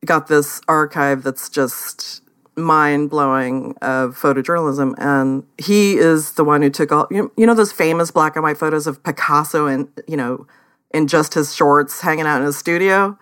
got 0.05 0.27
this 0.27 0.61
archive 0.67 1.23
that's 1.23 1.49
just 1.49 2.21
mind 2.55 3.09
blowing 3.09 3.75
of 3.81 4.15
photojournalism. 4.17 4.93
And 4.97 5.43
he 5.57 5.97
is 5.97 6.33
the 6.33 6.43
one 6.43 6.61
who 6.61 6.69
took 6.69 6.91
all, 6.91 7.07
you 7.09 7.23
know, 7.23 7.31
you 7.37 7.45
know, 7.47 7.55
those 7.55 7.71
famous 7.71 8.11
black 8.11 8.35
and 8.35 8.43
white 8.43 8.57
photos 8.57 8.85
of 8.85 9.01
Picasso 9.03 9.65
and, 9.65 9.87
you 10.07 10.17
know, 10.17 10.45
in 10.93 11.07
just 11.07 11.33
his 11.33 11.55
shorts 11.55 12.01
hanging 12.01 12.25
out 12.27 12.39
in 12.39 12.45
his 12.45 12.57
studio. 12.57 13.17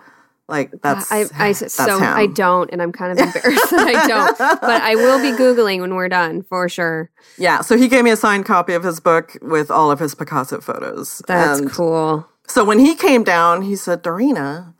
Like 0.47 0.73
uh, 0.73 0.77
that's, 0.81 1.11
I, 1.11 1.25
I 1.33 1.53
that's 1.53 1.73
so 1.73 1.97
him. 1.97 2.03
I 2.03 2.27
don't, 2.27 2.69
and 2.71 2.81
I'm 2.81 2.91
kind 2.91 3.11
of 3.11 3.25
embarrassed 3.25 3.71
that 3.71 3.87
I 3.87 4.07
don't. 4.07 4.37
But 4.37 4.81
I 4.81 4.95
will 4.95 5.21
be 5.21 5.37
googling 5.37 5.81
when 5.81 5.95
we're 5.95 6.09
done 6.09 6.43
for 6.43 6.67
sure. 6.69 7.09
Yeah. 7.37 7.61
So 7.61 7.77
he 7.77 7.87
gave 7.87 8.03
me 8.03 8.11
a 8.11 8.17
signed 8.17 8.45
copy 8.45 8.73
of 8.73 8.83
his 8.83 8.99
book 8.99 9.37
with 9.41 9.71
all 9.71 9.91
of 9.91 9.99
his 9.99 10.15
Picasso 10.15 10.59
photos. 10.61 11.21
That's 11.27 11.59
And 11.59 11.71
cool. 11.71 12.27
So 12.47 12.65
when 12.65 12.79
he 12.79 12.95
came 12.95 13.23
down, 13.23 13.61
he 13.61 13.77
said, 13.77 14.03
Darina, 14.03 14.73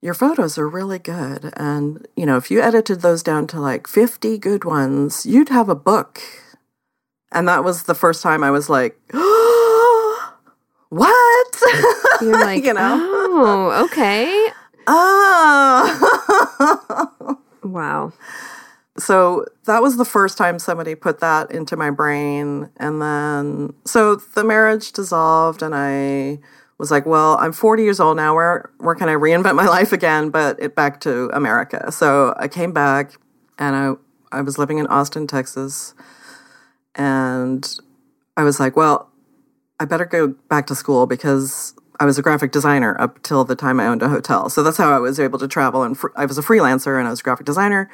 your 0.00 0.14
photos 0.14 0.56
are 0.58 0.68
really 0.68 0.98
good. 0.98 1.52
And, 1.56 2.06
you 2.16 2.24
know, 2.24 2.36
if 2.36 2.50
you 2.50 2.62
edited 2.62 3.00
those 3.00 3.22
down 3.22 3.46
to 3.48 3.60
like 3.60 3.86
50 3.86 4.38
good 4.38 4.64
ones, 4.64 5.26
you'd 5.26 5.48
have 5.48 5.68
a 5.68 5.74
book. 5.74 6.20
And 7.32 7.48
that 7.48 7.64
was 7.64 7.84
the 7.84 7.94
first 7.94 8.22
time 8.22 8.42
I 8.42 8.50
was 8.50 8.70
like, 8.70 8.98
what? 10.88 11.56
You're 12.20 12.40
like, 12.40 12.64
you 12.64 12.74
know? 12.74 12.98
oh, 13.02 13.84
okay. 13.86 14.48
Oh. 14.86 16.36
Wow. 17.62 18.14
so 18.98 19.44
that 19.66 19.82
was 19.82 19.98
the 19.98 20.04
first 20.04 20.38
time 20.38 20.58
somebody 20.58 20.94
put 20.94 21.20
that 21.20 21.50
into 21.52 21.76
my 21.76 21.90
brain. 21.90 22.70
And 22.78 23.00
then, 23.02 23.74
so 23.84 24.16
the 24.16 24.44
marriage 24.44 24.92
dissolved, 24.92 25.62
and 25.62 25.74
I 25.74 26.38
was 26.78 26.90
like, 26.90 27.04
well, 27.04 27.36
I'm 27.38 27.52
40 27.52 27.82
years 27.82 28.00
old 28.00 28.16
now. 28.16 28.34
Where, 28.34 28.70
where 28.78 28.94
can 28.94 29.08
I 29.08 29.14
reinvent 29.14 29.54
my 29.54 29.66
life 29.68 29.92
again? 29.92 30.30
But 30.30 30.60
it 30.60 30.74
back 30.74 31.00
to 31.02 31.30
America. 31.34 31.92
So 31.92 32.34
I 32.38 32.48
came 32.48 32.72
back 32.72 33.12
and 33.58 33.76
I, 33.76 33.92
I 34.38 34.40
was 34.40 34.58
living 34.58 34.78
in 34.78 34.86
Austin, 34.86 35.26
Texas. 35.26 35.94
And 36.94 37.78
I 38.36 38.42
was 38.44 38.58
like, 38.58 38.76
well, 38.76 39.10
I 39.78 39.84
better 39.84 40.06
go 40.06 40.28
back 40.48 40.66
to 40.68 40.74
school 40.74 41.06
because 41.06 41.74
I 42.00 42.06
was 42.06 42.18
a 42.18 42.22
graphic 42.22 42.50
designer 42.50 42.98
up 42.98 43.22
till 43.22 43.44
the 43.44 43.54
time 43.54 43.78
I 43.78 43.86
owned 43.86 44.02
a 44.02 44.08
hotel. 44.08 44.48
So 44.48 44.62
that's 44.62 44.78
how 44.78 44.90
I 44.90 44.98
was 44.98 45.20
able 45.20 45.38
to 45.38 45.46
travel. 45.46 45.82
And 45.82 45.96
fr- 45.96 46.08
I 46.16 46.24
was 46.24 46.38
a 46.38 46.42
freelancer 46.42 46.98
and 46.98 47.06
I 47.06 47.10
was 47.10 47.20
a 47.20 47.22
graphic 47.22 47.44
designer, 47.44 47.90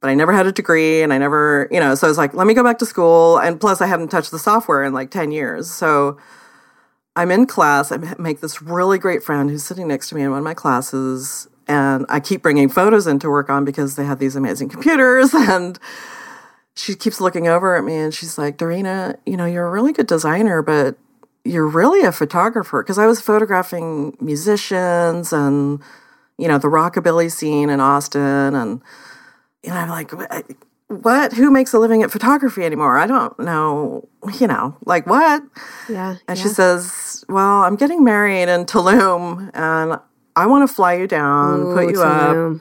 but 0.00 0.10
I 0.10 0.14
never 0.14 0.32
had 0.32 0.46
a 0.46 0.52
degree 0.52 1.02
and 1.02 1.14
I 1.14 1.18
never, 1.18 1.66
you 1.70 1.80
know, 1.80 1.94
so 1.94 2.06
I 2.06 2.10
was 2.10 2.18
like, 2.18 2.34
let 2.34 2.46
me 2.46 2.52
go 2.52 2.62
back 2.62 2.78
to 2.78 2.86
school. 2.86 3.38
And 3.38 3.58
plus, 3.58 3.80
I 3.80 3.86
hadn't 3.86 4.08
touched 4.08 4.32
the 4.32 4.38
software 4.38 4.84
in 4.84 4.92
like 4.92 5.10
10 5.10 5.32
years. 5.32 5.70
So 5.70 6.18
I'm 7.16 7.30
in 7.30 7.46
class. 7.46 7.90
I 7.90 7.96
make 8.18 8.42
this 8.42 8.60
really 8.60 8.98
great 8.98 9.22
friend 9.22 9.48
who's 9.48 9.64
sitting 9.64 9.88
next 9.88 10.10
to 10.10 10.14
me 10.14 10.22
in 10.22 10.30
one 10.30 10.40
of 10.40 10.44
my 10.44 10.54
classes. 10.54 11.48
And 11.66 12.04
I 12.10 12.20
keep 12.20 12.42
bringing 12.42 12.68
photos 12.68 13.06
in 13.06 13.18
to 13.20 13.30
work 13.30 13.48
on 13.48 13.64
because 13.64 13.96
they 13.96 14.04
have 14.04 14.18
these 14.18 14.36
amazing 14.36 14.68
computers. 14.68 15.32
And 15.34 15.78
she 16.74 16.94
keeps 16.94 17.18
looking 17.22 17.48
over 17.48 17.74
at 17.74 17.84
me 17.84 17.96
and 17.96 18.12
she's 18.12 18.36
like, 18.36 18.58
Darina, 18.58 19.16
you 19.24 19.34
know, 19.34 19.46
you're 19.46 19.66
a 19.66 19.70
really 19.70 19.94
good 19.94 20.06
designer, 20.06 20.60
but 20.60 20.98
you're 21.46 21.66
really 21.66 22.02
a 22.02 22.12
photographer. 22.12 22.82
Because 22.82 22.98
I 22.98 23.06
was 23.06 23.20
photographing 23.20 24.16
musicians 24.20 25.32
and, 25.32 25.80
you 26.38 26.48
know, 26.48 26.58
the 26.58 26.68
rockabilly 26.68 27.30
scene 27.30 27.70
in 27.70 27.80
Austin. 27.80 28.54
And, 28.54 28.82
you 29.62 29.70
know, 29.70 29.76
I'm 29.76 29.88
like, 29.88 30.12
"What-? 30.88 31.32
Who 31.32 31.50
makes 31.50 31.72
a 31.72 31.78
living 31.78 32.02
at 32.02 32.10
photography 32.10 32.64
anymore? 32.64 32.98
I 32.98 33.06
don't 33.06 33.38
know, 33.38 34.08
you 34.38 34.46
know, 34.46 34.76
like 34.84 35.06
what? 35.06 35.42
Yeah. 35.88 36.16
And 36.28 36.38
yeah. 36.38 36.42
she 36.42 36.48
says, 36.48 37.24
Well, 37.28 37.62
I'm 37.62 37.76
getting 37.76 38.04
married 38.04 38.48
in 38.48 38.64
Tulum 38.66 39.50
and 39.54 40.00
I 40.36 40.46
want 40.46 40.68
to 40.68 40.72
fly 40.72 40.94
you 40.94 41.06
down, 41.06 41.60
Ooh, 41.60 41.74
put 41.74 41.90
you 41.90 42.02
up. 42.02 42.60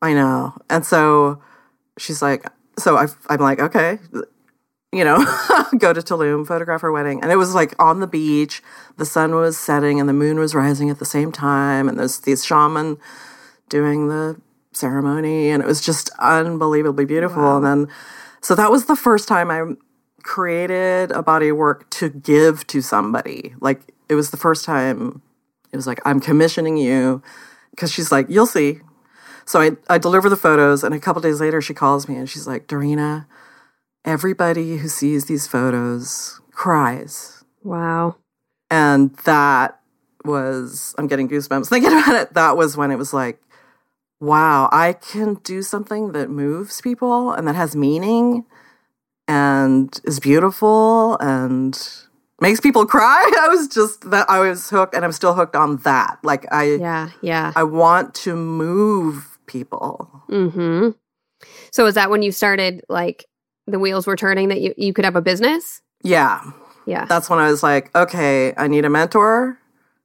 I 0.00 0.12
know. 0.12 0.54
And 0.70 0.86
so 0.86 1.42
she's 1.98 2.22
like, 2.22 2.46
So 2.78 2.96
I, 2.96 3.06
I'm 3.28 3.40
like, 3.40 3.60
Okay, 3.60 3.98
you 4.96 5.04
know, 5.04 5.18
go 5.78 5.92
to 5.92 6.00
Tulum, 6.00 6.46
photograph 6.46 6.80
her 6.80 6.92
wedding. 6.92 7.22
And 7.22 7.30
it 7.30 7.36
was 7.36 7.54
like 7.54 7.74
on 7.82 8.00
the 8.00 8.06
beach, 8.06 8.62
the 8.96 9.04
sun 9.04 9.34
was 9.34 9.58
setting 9.58 10.00
and 10.00 10.08
the 10.08 10.14
moon 10.14 10.38
was 10.38 10.54
rising 10.54 10.90
at 10.90 10.98
the 10.98 11.04
same 11.04 11.32
time. 11.32 11.88
And 11.88 11.98
there's 11.98 12.20
these 12.20 12.44
shaman 12.44 12.98
doing 13.68 14.08
the 14.08 14.40
ceremony. 14.72 15.50
And 15.50 15.62
it 15.62 15.66
was 15.66 15.80
just 15.80 16.10
unbelievably 16.18 17.04
beautiful. 17.04 17.56
And 17.56 17.66
then, 17.66 17.88
so 18.40 18.54
that 18.54 18.70
was 18.70 18.86
the 18.86 18.96
first 18.96 19.28
time 19.28 19.50
I 19.50 19.74
created 20.22 21.12
a 21.12 21.22
body 21.22 21.48
of 21.48 21.56
work 21.56 21.88
to 21.90 22.08
give 22.08 22.66
to 22.66 22.82
somebody. 22.82 23.54
Like 23.60 23.94
it 24.08 24.14
was 24.14 24.30
the 24.30 24.36
first 24.36 24.64
time 24.64 25.22
it 25.72 25.76
was 25.76 25.86
like, 25.86 26.00
I'm 26.04 26.20
commissioning 26.20 26.76
you. 26.76 27.22
Cause 27.76 27.92
she's 27.92 28.10
like, 28.10 28.26
you'll 28.28 28.46
see. 28.46 28.80
So 29.44 29.60
I, 29.60 29.72
I 29.88 29.98
deliver 29.98 30.28
the 30.28 30.36
photos 30.36 30.82
and 30.82 30.94
a 30.94 30.98
couple 30.98 31.22
days 31.22 31.40
later 31.40 31.60
she 31.60 31.74
calls 31.74 32.08
me 32.08 32.16
and 32.16 32.28
she's 32.28 32.46
like, 32.46 32.66
Darina, 32.66 33.26
everybody 34.06 34.78
who 34.78 34.88
sees 34.88 35.26
these 35.26 35.46
photos 35.46 36.40
cries. 36.52 37.44
Wow. 37.62 38.16
And 38.70 39.14
that 39.24 39.80
was, 40.24 40.94
I'm 40.98 41.08
getting 41.08 41.28
goosebumps 41.28 41.68
thinking 41.68 41.92
about 41.98 42.14
it. 42.14 42.34
That 42.34 42.56
was 42.56 42.76
when 42.76 42.90
it 42.90 42.96
was 42.96 43.12
like, 43.12 43.40
wow, 44.20 44.68
I 44.72 44.94
can 44.94 45.34
do 45.42 45.62
something 45.62 46.12
that 46.12 46.30
moves 46.30 46.80
people 46.80 47.32
and 47.32 47.46
that 47.46 47.54
has 47.54 47.76
meaning 47.76 48.44
and 49.28 50.00
is 50.04 50.20
beautiful 50.20 51.18
and 51.18 51.78
makes 52.40 52.60
people 52.60 52.86
cry. 52.96 53.30
I 53.40 53.48
was 53.48 53.68
just 53.68 54.10
that 54.10 54.28
I 54.30 54.40
was 54.40 54.70
hooked 54.70 54.94
and 54.94 55.04
I'm 55.04 55.12
still 55.12 55.34
hooked 55.34 55.56
on 55.56 55.78
that. 55.78 56.18
Like 56.22 56.46
I 56.52 56.76
Yeah. 56.76 57.10
Yeah. 57.20 57.52
I 57.56 57.64
want 57.64 58.14
to 58.14 58.36
move 58.36 59.38
people. 59.46 60.22
Mm-hmm. 60.30 60.90
So 61.70 61.86
is 61.86 61.94
that 61.94 62.08
when 62.10 62.22
you 62.22 62.32
started 62.32 62.82
like 62.88 63.26
the 63.66 63.78
wheels 63.78 64.06
were 64.06 64.16
turning 64.16 64.48
that 64.48 64.60
you, 64.60 64.74
you 64.76 64.92
could 64.92 65.04
have 65.04 65.16
a 65.16 65.22
business? 65.22 65.82
Yeah. 66.02 66.42
Yeah. 66.86 67.04
That's 67.04 67.28
when 67.28 67.38
I 67.38 67.50
was 67.50 67.62
like, 67.62 67.94
okay, 67.94 68.54
I 68.56 68.68
need 68.68 68.84
a 68.84 68.90
mentor. 68.90 69.58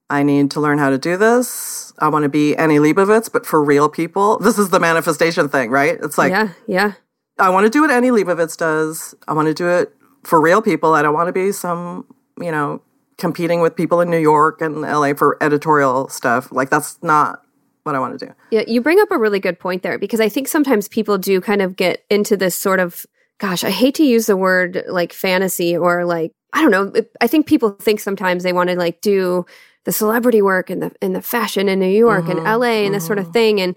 I 0.10 0.24
need 0.24 0.51
to 0.51 0.60
learn 0.60 0.77
how 0.77 0.89
to 0.89 0.98
do 0.98 1.15
this. 1.15 1.94
I 2.00 2.10
want 2.10 2.24
to 2.24 2.30
be 2.30 2.56
Annie 2.56 2.80
Leibovitz, 2.80 3.32
but 3.32 3.46
for 3.46 3.63
real 3.63 3.88
people. 3.88 4.39
This 4.39 4.58
is 4.58 4.70
the 4.70 4.80
manifestation 4.80 5.48
thing, 5.48 5.70
right? 5.70 5.98
It's 6.01 6.18
like 6.18 6.32
yeah. 6.32 6.50
Yeah. 6.68 6.94
I 7.39 7.50
want 7.50 7.65
to 7.65 7.70
do 7.70 7.82
what 7.82 7.91
Annie 7.91 8.10
Leibovitz 8.10 8.58
does. 8.58 9.15
I 9.27 9.34
want 9.34 9.48
to 9.48 9.53
do 9.53 9.68
it 9.70 9.96
for 10.24 10.41
real 10.41 10.62
people. 10.62 10.94
I 10.94 11.01
don't 11.01 11.13
want 11.13 11.27
to 11.27 11.34
be 11.34 11.51
some, 11.51 12.06
you 12.39 12.51
know, 12.51 12.82
competing 13.18 13.62
with 13.62 13.75
people 13.75 14.01
in 14.01 14.10
New 14.10 14.20
York 14.20 14.62
and 14.62 14.82
LA 14.82 15.13
for 15.13 15.38
editorial 15.41 16.10
stuff. 16.10 16.51
Like 16.51 16.70
that's 16.70 17.01
not 17.01 17.41
what 17.84 17.96
I 17.96 18.00
want 18.00 18.20
to 18.20 18.25
do. 18.25 18.34
Yeah, 18.51 18.63
you 18.68 18.82
bring 18.82 19.00
up 19.00 19.12
a 19.12 19.18
really 19.18 19.39
good 19.39 19.60
point 19.60 19.82
there 19.82 19.98
because 19.98 20.20
I 20.20 20.30
think 20.30 20.48
sometimes 20.48 20.88
people 20.88 21.18
do 21.18 21.39
kind 21.39 21.62
of 21.62 21.75
get 21.75 22.03
into 22.10 22.36
this 22.36 22.56
sort 22.56 22.80
of, 22.80 23.06
gosh, 23.42 23.64
I 23.64 23.72
hate 23.72 23.96
to 23.96 24.04
use 24.04 24.28
the 24.28 24.38
word 24.38 24.84
like 24.88 25.12
fantasy 25.12 25.76
or 25.76 26.06
like, 26.06 26.32
I 26.54 26.62
don't 26.62 26.70
know. 26.70 26.94
I 27.22 27.28
think 27.28 27.48
people 27.48 27.72
think 27.72 28.00
sometimes 28.00 28.44
they 28.44 28.54
want 28.54 28.70
to 28.70 28.76
like 28.76 29.02
do 29.02 29.48
the 29.84 29.92
celebrity 29.92 30.44
work 30.44 30.70
and 30.70 30.84
the 30.84 30.92
and 31.02 31.16
the 31.16 31.24
fashion 31.24 31.68
in 31.68 31.80
New 31.80 31.88
York 31.88 32.30
and 32.30 32.40
mm-hmm, 32.40 32.62
LA 32.62 32.86
and 32.86 32.94
this 32.94 33.06
sort 33.06 33.18
of 33.18 33.26
mm-hmm. 33.26 33.34
thing. 33.34 33.62
And 33.62 33.76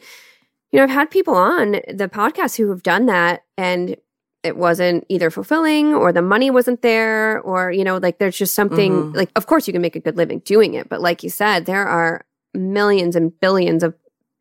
you 0.71 0.77
know, 0.77 0.85
I've 0.85 0.91
had 0.91 1.11
people 1.11 1.35
on 1.35 1.73
the 1.89 2.11
podcast 2.13 2.57
who 2.57 2.69
have 2.69 2.83
done 2.83 3.07
that 3.07 3.45
and 3.57 3.97
it 4.43 4.59
wasn't 4.59 5.07
either 5.09 5.31
fulfilling 5.31 5.95
or 5.95 6.13
the 6.13 6.21
money 6.21 6.51
wasn't 6.51 6.83
there 6.83 7.41
or 7.41 7.73
you 7.73 7.83
know 7.83 7.97
like 7.97 8.19
there's 8.19 8.37
just 8.37 8.55
something 8.55 8.93
mm-hmm. 8.93 9.17
like 9.17 9.31
of 9.35 9.47
course 9.47 9.67
you 9.67 9.73
can 9.73 9.81
make 9.81 9.97
a 9.97 10.01
good 10.01 10.19
living 10.19 10.41
doing 10.41 10.75
it 10.75 10.91
but 10.91 11.01
like 11.01 11.23
you 11.23 11.31
said 11.31 11.65
there 11.65 11.87
are 11.87 12.27
millions 12.53 13.17
and 13.17 13.41
billions 13.41 13.83
of 13.83 13.95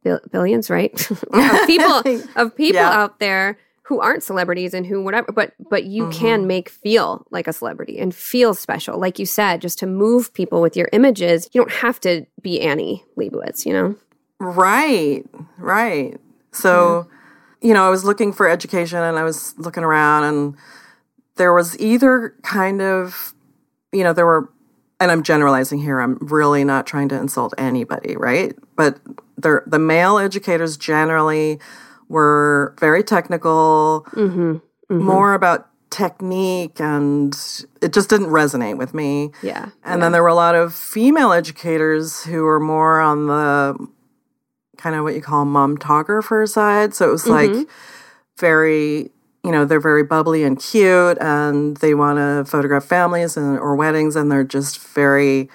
bil- 0.04 0.20
billions 0.30 0.70
right 0.70 1.10
of 1.12 1.68
people 1.68 2.02
of 2.36 2.54
people 2.58 2.82
Yeah. 2.82 2.92
out 2.92 3.20
there 3.20 3.58
who 3.84 4.00
aren't 4.00 4.24
celebrities 4.24 4.74
and 4.74 4.86
who 4.86 5.04
whatever 5.04 5.32
but 5.32 5.54
but 5.70 5.84
you 5.86 6.04
Mm-hmm. 6.04 6.12
can 6.18 6.48
make 6.48 6.70
feel 6.70 7.26
like 7.32 7.48
a 7.48 7.54
celebrity 7.54 8.00
and 8.00 8.14
feel 8.16 8.54
special 8.54 8.98
like 9.00 9.20
you 9.20 9.26
said 9.26 9.62
just 9.62 9.78
to 9.80 9.86
move 9.88 10.34
people 10.34 10.62
with 10.62 10.76
your 10.76 10.90
images 10.94 11.50
you 11.54 11.62
don't 11.62 11.72
have 11.72 12.00
to 12.00 12.26
be 12.42 12.62
Annie 12.62 13.04
Leibovitz 13.18 13.66
you 13.66 13.74
know 13.74 13.96
Right, 14.40 15.24
right. 15.58 16.20
So, 16.52 17.08
you 17.62 17.74
know, 17.74 17.86
I 17.88 17.90
was 17.90 18.04
looking 18.04 18.34
for 18.34 18.50
education 18.50 19.00
and 19.00 19.18
I 19.18 19.24
was 19.24 19.58
looking 19.58 19.84
around, 19.86 20.26
and 20.26 20.58
there 21.36 21.54
was 21.54 21.80
either 21.80 22.36
kind 22.44 22.82
of, 22.82 23.34
you 23.94 24.04
know, 24.04 24.12
there 24.12 24.26
were, 24.26 24.52
and 25.00 25.12
I'm 25.12 25.24
generalizing 25.24 25.80
here, 25.80 26.02
I'm 26.02 26.18
really 26.20 26.66
not 26.66 26.86
trying 26.86 27.08
to 27.10 27.16
insult 27.18 27.54
anybody, 27.58 28.18
right? 28.18 28.54
But 28.76 29.00
there, 29.38 29.64
the 29.66 29.80
male 29.80 30.18
educators 30.18 30.76
generally 30.76 31.60
were 32.14 32.74
very 32.80 33.04
technical, 33.04 34.06
more 34.90 35.34
about 35.34 35.68
technique 35.90 36.80
and 36.80 37.36
it 37.82 37.94
just 37.94 38.10
didn't 38.10 38.28
resonate 38.28 38.78
with 38.78 38.94
me. 38.94 39.32
Yeah. 39.44 39.70
And 39.84 40.02
then 40.02 40.12
there 40.12 40.24
were 40.24 40.30
a 40.30 40.36
lot 40.36 40.56
of 40.56 40.74
female 40.74 41.32
educators 41.32 42.24
who 42.24 42.44
were 42.44 42.60
more 42.60 43.00
on 43.00 43.28
the 43.28 43.88
kind 44.78 44.96
of 44.96 45.04
what 45.04 45.14
you 45.16 45.22
call 45.22 45.46
momtographer 45.46 46.48
side. 46.48 46.94
So 46.94 47.10
it 47.10 47.12
was 47.12 47.26
Mm-hmm. 47.26 47.58
like 47.60 47.68
very, 48.40 49.12
you 49.44 49.52
know, 49.52 49.66
they're 49.66 49.80
very 49.80 50.04
bubbly 50.04 50.44
and 50.44 50.60
cute 50.60 51.18
and 51.22 51.78
they 51.78 51.94
want 51.94 52.18
to 52.18 52.50
photograph 52.50 52.86
families 52.86 53.38
and 53.38 53.60
or 53.60 53.76
weddings 53.76 54.16
and 54.16 54.32
they're 54.32 54.44
just 54.44 54.80
very 54.80 55.50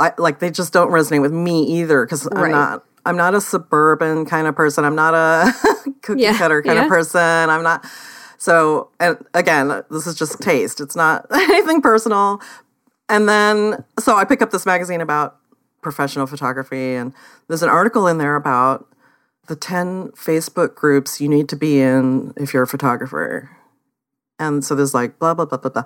I 0.00 0.12
like 0.18 0.38
they 0.38 0.50
just 0.50 0.72
don't 0.72 0.90
resonate 0.92 1.22
with 1.22 1.32
me 1.32 1.64
either 1.80 2.06
cuz 2.06 2.28
Right. 2.30 2.44
I'm 2.44 2.50
not 2.52 2.84
I'm 3.08 3.16
not 3.16 3.34
a 3.34 3.40
suburban 3.40 4.26
kind 4.26 4.46
of 4.46 4.54
person. 4.54 4.84
I'm 4.84 4.94
not 4.94 5.14
a 5.14 5.52
cookie 6.02 6.22
Yeah, 6.22 6.36
cutter 6.36 6.62
kind 6.62 6.76
yeah. 6.76 6.82
of 6.84 6.88
person. 6.88 7.20
I'm 7.20 7.62
not 7.62 7.86
so 8.36 8.90
and 9.00 9.18
again, 9.34 9.82
this 9.90 10.06
is 10.06 10.14
just 10.14 10.40
taste. 10.40 10.80
It's 10.80 10.94
not 10.94 11.26
anything 11.32 11.80
personal. 11.82 12.40
And 13.08 13.28
then, 13.28 13.84
so 13.98 14.16
I 14.16 14.24
pick 14.24 14.42
up 14.42 14.50
this 14.50 14.66
magazine 14.66 15.00
about 15.00 15.38
professional 15.80 16.26
photography, 16.26 16.94
and 16.94 17.14
there's 17.48 17.62
an 17.62 17.70
article 17.70 18.06
in 18.06 18.18
there 18.18 18.36
about 18.36 18.86
the 19.46 19.56
10 19.56 20.08
Facebook 20.10 20.74
groups 20.74 21.20
you 21.20 21.28
need 21.28 21.48
to 21.48 21.56
be 21.56 21.80
in 21.80 22.34
if 22.36 22.52
you're 22.52 22.64
a 22.64 22.66
photographer. 22.66 23.50
And 24.38 24.62
so 24.62 24.74
there's 24.74 24.92
like 24.92 25.18
blah, 25.18 25.32
blah, 25.32 25.46
blah, 25.46 25.58
blah, 25.58 25.70
blah. 25.70 25.84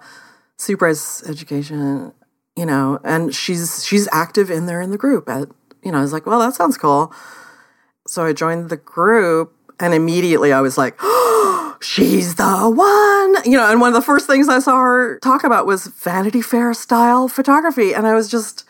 Bryce 0.76 1.22
Education, 1.28 2.12
you 2.56 2.66
know, 2.66 2.98
and 3.04 3.34
she's 3.34 3.84
she's 3.84 4.08
active 4.12 4.50
in 4.50 4.66
there 4.66 4.80
in 4.80 4.90
the 4.90 4.98
group. 4.98 5.28
At, 5.28 5.48
you 5.82 5.92
know, 5.92 5.98
I 5.98 6.02
was 6.02 6.12
like, 6.12 6.26
well, 6.26 6.38
that 6.40 6.54
sounds 6.54 6.76
cool. 6.78 7.12
So 8.06 8.24
I 8.24 8.32
joined 8.32 8.70
the 8.70 8.76
group, 8.76 9.54
and 9.80 9.94
immediately 9.94 10.52
I 10.52 10.60
was 10.60 10.76
like, 10.78 10.98
she's 11.80 12.34
the 12.36 12.68
one. 12.74 13.50
You 13.50 13.56
know, 13.58 13.70
and 13.70 13.80
one 13.80 13.88
of 13.88 13.94
the 13.94 14.02
first 14.06 14.26
things 14.26 14.48
I 14.48 14.58
saw 14.58 14.76
her 14.80 15.18
talk 15.20 15.44
about 15.44 15.66
was 15.66 15.86
Vanity 15.86 16.42
Fair 16.42 16.74
style 16.74 17.28
photography. 17.28 17.92
And 17.94 18.06
I 18.06 18.14
was 18.14 18.30
just, 18.30 18.64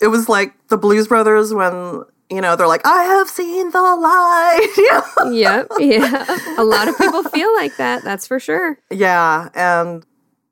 it 0.00 0.08
was 0.08 0.28
like 0.28 0.54
the 0.68 0.76
Blues 0.76 1.08
Brothers 1.08 1.52
when, 1.54 2.04
you 2.30 2.40
know, 2.40 2.56
they're 2.56 2.66
like, 2.66 2.86
I 2.86 3.02
have 3.04 3.28
seen 3.28 3.70
the 3.70 3.80
light. 3.80 4.68
Yeah. 5.30 5.30
Yep. 5.30 5.66
Yeah. 5.78 6.58
A 6.58 6.64
lot 6.64 6.88
of 6.88 6.96
people 6.98 7.22
feel 7.24 7.52
like 7.54 7.76
that. 7.76 8.02
That's 8.02 8.26
for 8.26 8.38
sure. 8.40 8.78
yeah. 8.90 9.48
And 9.54 10.04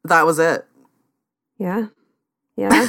that 0.05 0.25
was 0.27 0.39
it. 0.39 0.65
Yeah. 1.59 1.87
Yeah. 2.57 2.87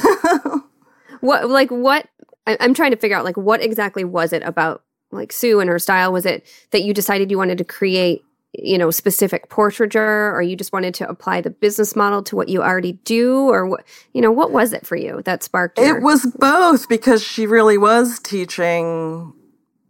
what, 1.20 1.48
like, 1.48 1.70
what, 1.70 2.08
I, 2.50 2.56
I'm 2.60 2.74
trying 2.74 2.90
to 2.90 2.96
figure 2.96 3.16
out, 3.16 3.24
like, 3.24 3.36
what 3.36 3.62
exactly 3.62 4.04
was 4.04 4.32
it 4.32 4.42
about, 4.42 4.82
like, 5.10 5.32
Sue 5.32 5.60
and 5.60 5.70
her 5.70 5.78
style? 5.78 6.12
Was 6.12 6.26
it 6.26 6.44
that 6.70 6.82
you 6.82 6.92
decided 6.92 7.30
you 7.30 7.38
wanted 7.38 7.58
to 7.58 7.64
create, 7.64 8.24
you 8.52 8.78
know, 8.78 8.90
specific 8.90 9.48
portraiture, 9.48 10.34
or 10.34 10.42
you 10.42 10.56
just 10.56 10.72
wanted 10.72 10.94
to 10.94 11.08
apply 11.08 11.40
the 11.40 11.50
business 11.50 11.94
model 11.94 12.22
to 12.24 12.36
what 12.36 12.48
you 12.48 12.62
already 12.62 12.92
do? 13.04 13.48
Or 13.48 13.66
what, 13.66 13.84
you 14.12 14.20
know, 14.20 14.32
what 14.32 14.50
was 14.50 14.72
it 14.72 14.86
for 14.86 14.96
you 14.96 15.22
that 15.24 15.42
sparked 15.42 15.78
your, 15.78 15.98
It 15.98 16.02
was 16.02 16.26
both 16.38 16.88
because 16.88 17.22
she 17.22 17.46
really 17.46 17.78
was 17.78 18.18
teaching 18.18 19.32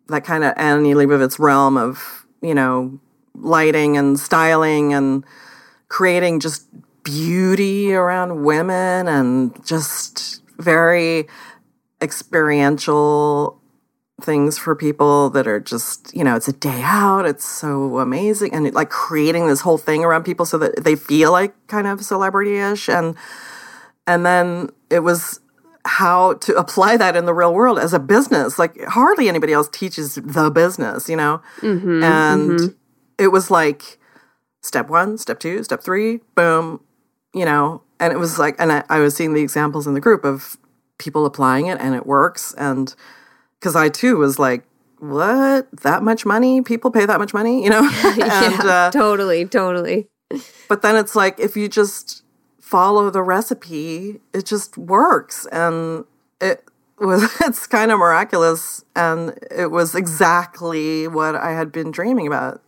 that 0.08 0.24
kind 0.24 0.44
of 0.44 0.52
Annie 0.56 0.94
Leibovitz 0.94 1.38
realm 1.38 1.76
of, 1.76 2.26
you 2.42 2.54
know, 2.54 2.98
lighting 3.34 3.96
and 3.96 4.18
styling 4.18 4.92
and 4.92 5.24
creating 5.88 6.40
just 6.40 6.66
beauty 7.02 7.94
around 7.94 8.44
women 8.44 9.08
and 9.08 9.64
just 9.64 10.42
very 10.58 11.26
experiential 12.02 13.61
things 14.21 14.59
for 14.59 14.76
people 14.76 15.30
that 15.30 15.47
are 15.47 15.61
just, 15.61 16.14
you 16.14 16.23
know, 16.23 16.37
it's 16.37 16.49
a 16.49 16.52
day 16.52 16.83
out. 16.83 17.26
It's 17.26 17.45
so 17.45 17.99
amazing. 17.99 18.54
And 18.54 18.66
it, 18.66 18.75
like 18.75 18.90
creating 18.90 19.47
this 19.47 19.61
whole 19.61 19.78
thing 19.78 20.04
around 20.04 20.25
people 20.25 20.47
so 20.47 20.59
that 20.59 20.85
they 20.85 20.97
feel 20.97 21.33
like 21.33 21.54
kind 21.69 21.87
of 21.87 22.04
celebrity 22.04 22.59
ish. 22.59 22.88
And, 22.88 23.16
and 24.07 24.25
then 24.25 24.71
it 24.90 25.00
was 25.00 25.40
how 25.87 26.35
to 26.35 26.54
apply 26.57 26.97
that 26.99 27.16
in 27.16 27.25
the 27.25 27.35
real 27.35 27.54
world 27.54 27.78
as 27.78 27.92
a 27.92 27.99
business. 27.99 28.59
Like 28.59 28.78
hardly 28.85 29.28
anybody 29.28 29.52
else 29.52 29.69
teaches 29.69 30.16
the 30.16 30.50
business, 30.50 31.09
you 31.09 31.16
know? 31.16 31.40
Mhm, 31.61 32.04
and 32.04 32.61
mhm. 32.61 32.75
it 33.19 33.28
was 33.28 33.50
like 33.50 33.99
step 34.61 34.88
one, 34.88 35.16
step 35.16 35.40
two, 35.40 35.64
step 35.64 35.83
three, 35.83 36.21
boom, 36.35 36.80
you 37.33 37.45
know, 37.45 37.83
and 37.99 38.12
it 38.12 38.19
was 38.19 38.38
like, 38.38 38.57
and 38.59 38.73
I, 38.73 38.85
I 38.88 39.00
was 39.00 39.16
seeing 39.16 39.35
the 39.35 39.42
examples 39.42 39.87
in 39.87 39.95
the 39.95 40.00
group 40.00 40.25
of 40.25 40.59
people 41.00 41.26
applying 41.26 41.66
it 41.66 41.80
and 41.80 41.97
it 41.97 42.07
works. 42.07 42.54
And 42.56 42.95
because 43.58 43.75
I 43.75 43.89
too 43.89 44.19
was 44.19 44.39
like, 44.39 44.63
what? 45.00 45.69
That 45.82 46.02
much 46.04 46.25
money? 46.25 46.63
People 46.63 46.93
pay 46.93 47.06
that 47.06 47.19
much 47.19 47.34
money, 47.34 47.65
you 47.65 47.71
know? 47.71 47.91
and, 48.04 48.19
yeah, 48.19 48.60
uh, 48.63 48.91
totally, 48.93 49.47
totally. 49.47 50.08
but 50.69 50.82
then 50.82 50.95
it's 50.95 51.17
like, 51.17 51.41
if 51.41 51.56
you 51.56 51.69
just 51.69 52.23
follow 52.60 53.10
the 53.10 53.23
recipe, 53.23 54.21
it 54.32 54.47
just 54.47 54.78
works. 54.78 55.47
And 55.50 56.04
it 56.41 56.63
was, 56.99 57.28
it's 57.41 57.67
kind 57.67 57.91
of 57.91 57.99
miraculous. 57.99 58.84
And 58.95 59.36
it 59.50 59.71
was 59.71 59.95
exactly 59.95 61.08
what 61.08 61.34
I 61.34 61.52
had 61.52 61.73
been 61.73 61.91
dreaming 61.91 62.28
about. 62.28 62.63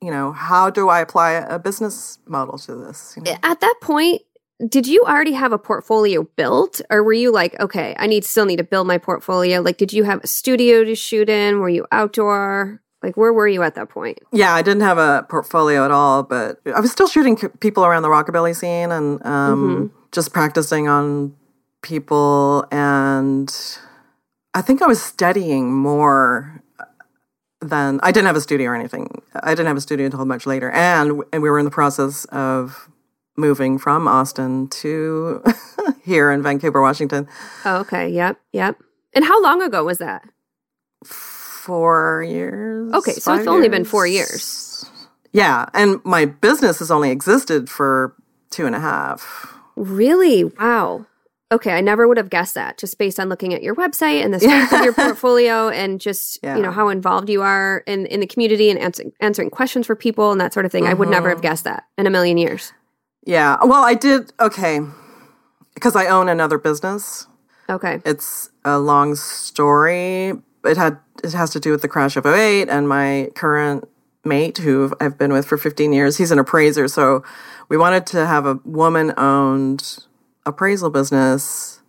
You 0.00 0.10
know, 0.10 0.32
how 0.32 0.68
do 0.68 0.88
I 0.88 1.00
apply 1.00 1.32
a 1.32 1.60
business 1.60 2.18
model 2.26 2.58
to 2.58 2.74
this? 2.74 3.14
you 3.16 3.22
know? 3.22 3.36
At 3.44 3.60
that 3.60 3.76
point, 3.80 4.22
did 4.68 4.86
you 4.86 5.02
already 5.02 5.32
have 5.32 5.52
a 5.52 5.58
portfolio 5.58 6.22
built 6.36 6.80
or 6.90 7.02
were 7.02 7.12
you 7.12 7.32
like, 7.32 7.58
okay, 7.60 7.94
I 7.98 8.06
need 8.06 8.24
still 8.24 8.44
need 8.44 8.56
to 8.56 8.64
build 8.64 8.86
my 8.86 8.98
portfolio? 8.98 9.60
Like 9.60 9.76
did 9.76 9.92
you 9.92 10.04
have 10.04 10.22
a 10.22 10.26
studio 10.26 10.84
to 10.84 10.94
shoot 10.94 11.28
in? 11.28 11.60
Were 11.60 11.68
you 11.68 11.86
outdoor? 11.90 12.80
Like 13.02 13.16
where 13.16 13.32
were 13.32 13.48
you 13.48 13.62
at 13.62 13.74
that 13.74 13.88
point? 13.88 14.18
Yeah, 14.32 14.54
I 14.54 14.62
didn't 14.62 14.82
have 14.82 14.98
a 14.98 15.26
portfolio 15.28 15.84
at 15.84 15.90
all, 15.90 16.22
but 16.22 16.60
I 16.72 16.80
was 16.80 16.92
still 16.92 17.08
shooting 17.08 17.36
c- 17.36 17.48
people 17.60 17.84
around 17.84 18.02
the 18.02 18.08
rockabilly 18.08 18.54
scene 18.54 18.92
and 18.92 19.24
um, 19.26 19.92
just 20.12 20.32
practicing 20.32 20.86
on 20.86 21.34
people. 21.82 22.64
And 22.70 23.52
I 24.54 24.62
think 24.62 24.82
I 24.82 24.86
was 24.86 25.02
studying 25.02 25.72
more 25.74 26.62
than 27.60 27.98
I 28.02 28.12
didn't 28.12 28.26
have 28.26 28.36
a 28.36 28.40
studio 28.40 28.70
or 28.70 28.76
anything. 28.76 29.22
I 29.34 29.50
didn't 29.50 29.66
have 29.66 29.76
a 29.76 29.80
studio 29.80 30.06
until 30.06 30.24
much 30.24 30.46
later, 30.46 30.70
and 30.70 31.22
and 31.32 31.42
we 31.42 31.50
were 31.50 31.58
in 31.58 31.64
the 31.64 31.70
process 31.70 32.24
of 32.26 32.88
moving 33.36 33.78
from 33.78 34.06
Austin 34.08 34.68
to 34.68 35.42
here 36.04 36.30
in 36.30 36.42
Vancouver, 36.42 36.80
Washington. 36.80 37.28
Oh, 37.64 37.78
okay. 37.80 38.08
Yep. 38.08 38.40
Yep. 38.52 38.78
And 39.14 39.24
how 39.24 39.42
long 39.42 39.62
ago 39.62 39.84
was 39.84 39.98
that? 39.98 40.22
Four 41.04 42.24
years. 42.28 42.92
Okay, 42.92 43.12
so 43.12 43.16
it's 43.16 43.24
five 43.24 43.48
only 43.48 43.68
been 43.68 43.84
four 43.84 44.06
years. 44.06 44.84
Yeah, 45.32 45.66
and 45.74 46.00
my 46.04 46.24
business 46.26 46.78
has 46.80 46.90
only 46.90 47.10
existed 47.10 47.68
for 47.70 48.14
two 48.50 48.66
and 48.66 48.74
a 48.74 48.80
half. 48.80 49.54
Really? 49.76 50.44
Wow. 50.44 51.06
Okay, 51.50 51.72
I 51.72 51.80
never 51.82 52.08
would 52.08 52.16
have 52.16 52.30
guessed 52.30 52.54
that 52.54 52.78
just 52.78 52.98
based 52.98 53.20
on 53.20 53.28
looking 53.28 53.52
at 53.54 53.62
your 53.62 53.74
website 53.74 54.24
and 54.24 54.32
the 54.32 54.40
strength 54.40 54.72
of 54.72 54.84
your 54.84 54.92
portfolio 54.94 55.68
and 55.68 56.00
just, 56.00 56.38
Yeah. 56.42 56.56
you 56.56 56.62
know, 56.62 56.70
how 56.72 56.88
involved 56.88 57.28
you 57.28 57.42
are 57.42 57.82
in, 57.86 58.06
in 58.06 58.20
the 58.20 58.26
community 58.26 58.70
and 58.70 58.78
answering, 58.78 59.12
answering 59.20 59.50
questions 59.50 59.86
for 59.86 59.94
people 59.94 60.32
and 60.32 60.40
that 60.40 60.52
sort 60.54 60.64
of 60.66 60.72
thing. 60.72 60.86
I 60.86 60.94
would 60.94 61.08
never 61.10 61.28
Mm-hmm. 61.28 61.36
have 61.36 61.42
guessed 61.42 61.64
that 61.64 61.84
in 61.98 62.06
a 62.06 62.10
million 62.10 62.38
years. 62.38 62.72
Yeah. 63.24 63.56
Well, 63.62 63.84
I 63.84 63.94
did 63.94 64.32
okay 64.40 64.80
because 65.74 65.96
I 65.96 66.06
own 66.06 66.28
another 66.28 66.58
business. 66.58 67.26
Okay. 67.68 68.00
It's 68.04 68.50
a 68.64 68.78
long 68.78 69.14
story. 69.14 70.32
It 70.64 70.76
had 70.76 70.98
it 71.22 71.32
has 71.32 71.50
to 71.50 71.60
do 71.60 71.70
with 71.70 71.82
the 71.82 71.88
crash 71.88 72.16
of 72.16 72.26
08 72.26 72.68
and 72.68 72.88
my 72.88 73.30
current 73.34 73.88
mate 74.24 74.58
who 74.58 74.92
I've 75.00 75.18
been 75.18 75.32
with 75.32 75.46
for 75.46 75.56
15 75.56 75.92
years. 75.92 76.18
He's 76.18 76.30
an 76.30 76.38
appraiser, 76.38 76.88
so 76.88 77.24
we 77.68 77.76
wanted 77.76 78.06
to 78.08 78.26
have 78.26 78.46
a 78.46 78.60
woman-owned 78.64 79.98
appraisal 80.46 80.90
business 80.90 81.80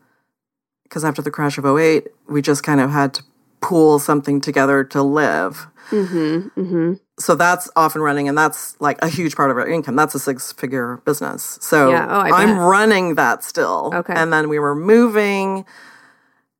because 0.83 1.03
after 1.03 1.21
the 1.21 1.31
crash 1.31 1.57
of 1.57 1.65
08, 1.65 2.07
we 2.27 2.41
just 2.41 2.63
kind 2.63 2.79
of 2.79 2.91
had 2.91 3.15
to 3.15 3.23
pool 3.61 3.97
something 3.99 4.41
together 4.41 4.83
to 4.83 5.01
live. 5.01 5.67
Mm-hmm. 5.89 6.59
Mm-hmm. 6.59 6.93
So 7.19 7.35
that's 7.35 7.69
off 7.75 7.93
and 7.95 8.03
running 8.03 8.27
and 8.27 8.37
that's 8.37 8.75
like 8.81 8.97
a 9.03 9.07
huge 9.07 9.35
part 9.35 9.51
of 9.51 9.57
our 9.57 9.67
income 9.67 9.95
that's 9.95 10.15
a 10.15 10.19
six 10.19 10.51
figure 10.53 10.97
business 11.05 11.59
so 11.61 11.91
Yeah. 11.91 12.07
Oh, 12.09 12.21
i'm 12.33 12.57
running 12.57 13.15
that 13.15 13.43
still 13.43 13.91
Okay. 13.93 14.13
and 14.15 14.33
then 14.33 14.49
we 14.49 14.57
were 14.57 14.73
moving 14.75 15.63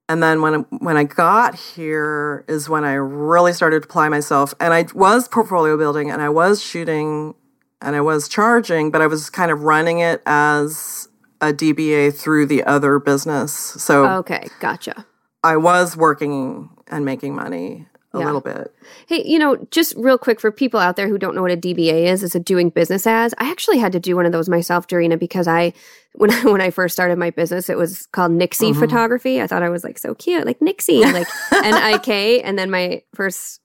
and 0.07 0.21
then 0.21 0.41
when 0.41 0.61
when 0.79 0.95
i 0.97 1.03
got 1.05 1.55
here 1.55 2.45
is 2.47 2.69
when 2.69 2.83
i 2.83 2.93
really 2.93 3.51
started 3.53 3.81
to 3.81 3.87
apply 3.87 4.09
myself 4.09 4.53
and 4.59 4.73
i 4.73 4.85
was 4.93 5.27
portfolio 5.27 5.75
building 5.77 6.11
and 6.11 6.21
i 6.21 6.29
was 6.29 6.61
shooting 6.63 7.33
and 7.81 7.95
i 7.95 8.01
was 8.01 8.27
charging 8.27 8.91
but 8.91 9.01
i 9.01 9.07
was 9.07 9.29
kind 9.31 9.49
of 9.51 9.61
running 9.63 9.99
it 9.99 10.21
as 10.25 11.07
a 11.41 11.47
dba 11.51 12.13
through 12.15 12.45
the 12.45 12.63
other 12.63 12.99
business 12.99 13.51
so 13.53 14.05
Okay. 14.19 14.47
Gotcha. 14.59 15.05
i 15.43 15.57
was 15.57 15.97
working 15.97 16.69
and 16.87 17.03
making 17.05 17.33
money 17.35 17.87
a 18.13 18.19
Yeah. 18.19 18.25
little 18.25 18.41
bit 18.41 18.73
Hey, 19.07 19.23
you 19.25 19.39
know, 19.39 19.55
just 19.71 19.95
real 19.97 20.17
quick 20.17 20.39
for 20.39 20.51
people 20.51 20.79
out 20.79 20.95
there 20.95 21.07
who 21.07 21.17
don't 21.17 21.35
know 21.35 21.41
what 21.41 21.51
a 21.51 21.57
DBA 21.57 22.05
is, 22.05 22.23
it's 22.23 22.35
a 22.35 22.39
doing 22.39 22.69
business 22.69 23.07
as. 23.07 23.33
I 23.37 23.49
actually 23.49 23.77
had 23.79 23.91
to 23.93 23.99
do 23.99 24.15
one 24.15 24.25
of 24.25 24.31
those 24.31 24.47
myself, 24.49 24.87
Darina, 24.87 25.17
because 25.17 25.47
I 25.47 25.73
when 26.15 26.29
I 26.31 26.43
when 26.45 26.61
I 26.61 26.69
first 26.69 26.93
started 26.93 27.17
my 27.17 27.31
business, 27.31 27.69
it 27.69 27.77
was 27.77 28.05
called 28.07 28.31
Nixie 28.31 28.71
Mm-hmm. 28.71 28.79
Photography. 28.79 29.41
I 29.41 29.47
thought 29.47 29.63
I 29.63 29.69
was 29.69 29.83
like 29.83 29.97
so 29.97 30.13
cute, 30.13 30.45
like 30.45 30.61
Nixie, 30.61 30.99
like 31.01 31.27
N 31.51 31.73
I 31.73 31.97
K, 31.97 32.41
and 32.41 32.57
then 32.57 32.69
my 32.69 33.01
first 33.15 33.61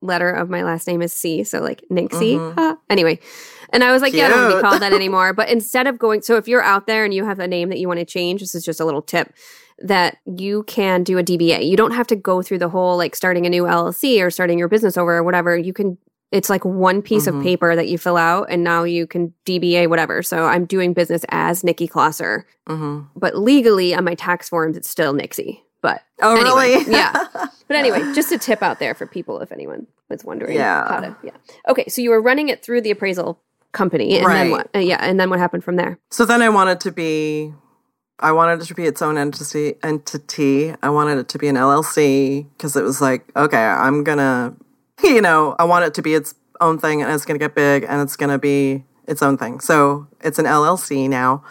letter 0.00 0.30
of 0.30 0.50
my 0.50 0.64
last 0.64 0.88
name 0.88 1.00
is 1.00 1.12
C, 1.12 1.44
so 1.44 1.60
like 1.60 1.84
Nixie. 1.90 2.34
Mm-hmm. 2.34 2.58
huh. 2.58 2.76
Anyway, 2.90 3.20
And 3.72 3.84
I 3.84 3.92
was 3.92 4.02
like, 4.02 4.12
yeah, 4.14 4.26
I 4.26 4.28
don't 4.30 4.40
want 4.40 4.50
to 4.50 4.56
be 4.58 4.62
called 4.62 4.82
that 4.82 4.92
anymore. 4.92 5.32
But 5.32 5.48
instead 5.48 5.86
of 5.86 5.96
going, 5.96 6.22
so 6.22 6.36
if 6.36 6.48
you're 6.48 6.60
out 6.62 6.86
there 6.88 7.04
and 7.04 7.14
you 7.14 7.24
have 7.24 7.38
a 7.38 7.46
name 7.46 7.68
that 7.68 7.78
you 7.78 7.86
want 7.86 8.00
to 8.00 8.04
change, 8.04 8.40
this 8.40 8.54
is 8.56 8.64
just 8.64 8.80
a 8.80 8.84
little 8.84 9.00
tip 9.00 9.32
that 9.82 10.18
you 10.24 10.62
can 10.64 11.02
do 11.02 11.18
a 11.18 11.22
DBA. 11.22 11.66
You 11.68 11.76
don't 11.76 11.92
have 11.92 12.06
to 12.08 12.16
go 12.16 12.42
through 12.42 12.58
the 12.58 12.68
whole 12.68 12.96
like 12.96 13.14
starting 13.16 13.46
a 13.46 13.50
new 13.50 13.64
LLC 13.64 14.22
or 14.22 14.30
starting 14.30 14.58
your 14.58 14.68
business 14.68 14.96
over 14.96 15.16
or 15.16 15.22
whatever. 15.22 15.56
You 15.56 15.72
can, 15.72 15.98
it's 16.30 16.48
like 16.48 16.64
one 16.64 17.02
piece 17.02 17.26
Mhm. 17.26 17.38
of 17.38 17.42
paper 17.42 17.74
that 17.76 17.88
you 17.88 17.98
fill 17.98 18.16
out 18.16 18.46
and 18.50 18.62
now 18.64 18.84
you 18.84 19.06
can 19.06 19.34
DBA 19.44 19.88
whatever. 19.88 20.22
So 20.22 20.44
I'm 20.44 20.64
doing 20.64 20.92
business 20.92 21.24
as 21.30 21.62
Nikki 21.64 21.86
Closser, 21.88 22.46
hmm 22.66 23.00
but 23.16 23.36
legally 23.36 23.94
on 23.94 24.04
my 24.04 24.14
tax 24.14 24.48
forms, 24.48 24.76
it's 24.76 24.88
still 24.88 25.12
Nixie. 25.12 25.62
But 25.82 26.02
Oh, 26.22 26.36
Anyway, 26.36 26.76
really? 26.84 26.92
yeah. 26.92 27.26
But 27.68 27.76
anyway, 27.76 28.00
just 28.14 28.30
a 28.32 28.38
tip 28.38 28.62
out 28.62 28.78
there 28.80 28.94
for 28.94 29.06
people 29.06 29.40
if 29.40 29.50
anyone 29.50 29.86
was 30.10 30.24
wondering 30.24 30.56
Yeah. 30.56 30.84
to. 31.00 31.16
Yeah. 31.24 31.30
Okay, 31.68 31.88
so 31.88 32.02
you 32.02 32.10
were 32.10 32.20
running 32.20 32.50
it 32.50 32.62
through 32.62 32.82
the 32.82 32.90
appraisal 32.90 33.40
company, 33.72 34.18
and 34.18 34.26
then 34.26 34.32
Right. 34.32 34.50
what? 34.50 34.68
Uh, 34.74 34.80
yeah, 34.80 34.98
and 35.00 35.18
then 35.18 35.30
what 35.30 35.38
happened 35.38 35.64
from 35.64 35.76
there? 35.76 35.98
So 36.10 36.26
then 36.26 36.42
I 36.42 36.50
wanted 36.50 36.80
to 36.80 36.92
be, 36.92 37.54
I 38.18 38.32
wanted 38.32 38.62
it 38.62 38.66
to 38.66 38.74
be 38.74 38.84
its 38.84 39.02
own 39.02 39.18
entity. 39.18 39.74
Entity. 39.82 40.74
I 40.82 40.90
wanted 40.90 41.18
it 41.18 41.28
to 41.30 41.38
be 41.38 41.48
an 41.48 41.56
LLC 41.56 42.46
because 42.56 42.76
it 42.76 42.82
was 42.82 43.00
like, 43.00 43.24
okay, 43.36 43.64
I'm 43.64 44.04
gonna, 44.04 44.54
you 45.02 45.20
know, 45.20 45.56
I 45.58 45.64
want 45.64 45.84
it 45.84 45.94
to 45.94 46.02
be 46.02 46.14
its 46.14 46.34
own 46.60 46.78
thing, 46.78 47.02
and 47.02 47.10
it's 47.12 47.24
gonna 47.24 47.38
get 47.38 47.54
big, 47.54 47.84
and 47.88 48.00
it's 48.00 48.16
gonna 48.16 48.38
be 48.38 48.84
its 49.06 49.22
own 49.22 49.36
thing. 49.36 49.60
So 49.60 50.06
it's 50.20 50.38
an 50.38 50.44
LLC 50.46 51.08
now 51.08 51.42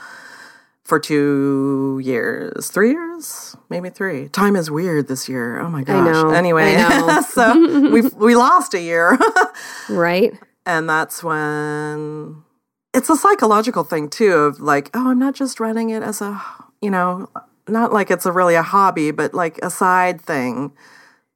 for 0.83 0.99
two 0.99 2.01
years, 2.03 2.69
three 2.69 2.91
years, 2.91 3.55
maybe 3.69 3.89
three. 3.89 4.27
Time 4.29 4.55
is 4.55 4.69
weird 4.71 5.07
this 5.07 5.29
year. 5.29 5.59
Oh 5.59 5.69
my 5.69 5.83
gosh. 5.83 5.95
I 5.95 6.11
know, 6.11 6.29
Anyway, 6.31 6.75
I 6.75 6.99
know. 6.99 7.21
so 7.29 7.89
we 7.91 8.01
we 8.01 8.35
lost 8.35 8.73
a 8.73 8.81
year. 8.81 9.17
Right. 9.89 10.33
And 10.65 10.89
that's 10.89 11.23
when 11.23 12.43
it's 12.93 13.09
a 13.09 13.15
psychological 13.15 13.83
thing 13.83 14.09
too 14.09 14.33
of 14.33 14.59
like, 14.59 14.89
oh, 14.93 15.09
I'm 15.11 15.19
not 15.19 15.35
just 15.35 15.59
running 15.59 15.89
it 15.89 16.03
as 16.03 16.21
a, 16.21 16.41
you 16.81 16.89
know, 16.89 17.29
not 17.67 17.93
like 17.93 18.11
it's 18.11 18.25
a 18.25 18.31
really 18.31 18.55
a 18.55 18.63
hobby, 18.63 19.11
but 19.11 19.33
like 19.33 19.59
a 19.63 19.69
side 19.69 20.21
thing 20.21 20.73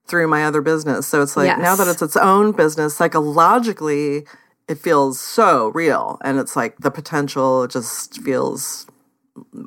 through 0.08 0.28
my 0.28 0.46
other 0.46 0.62
business. 0.62 1.08
So 1.08 1.22
it's 1.22 1.38
like 1.38 1.58
now 1.58 1.76
that 1.76 1.88
it's 1.88 2.02
its 2.02 2.18
own 2.18 2.52
business, 2.52 2.96
psychologically, 2.96 4.26
it 4.68 4.78
feels 4.78 5.20
so 5.20 5.70
real. 5.70 6.20
And 6.24 6.40
it's 6.40 6.56
like 6.56 6.78
the 6.80 6.92
potential 6.92 7.68
just 7.68 8.22
feels, 8.22 8.86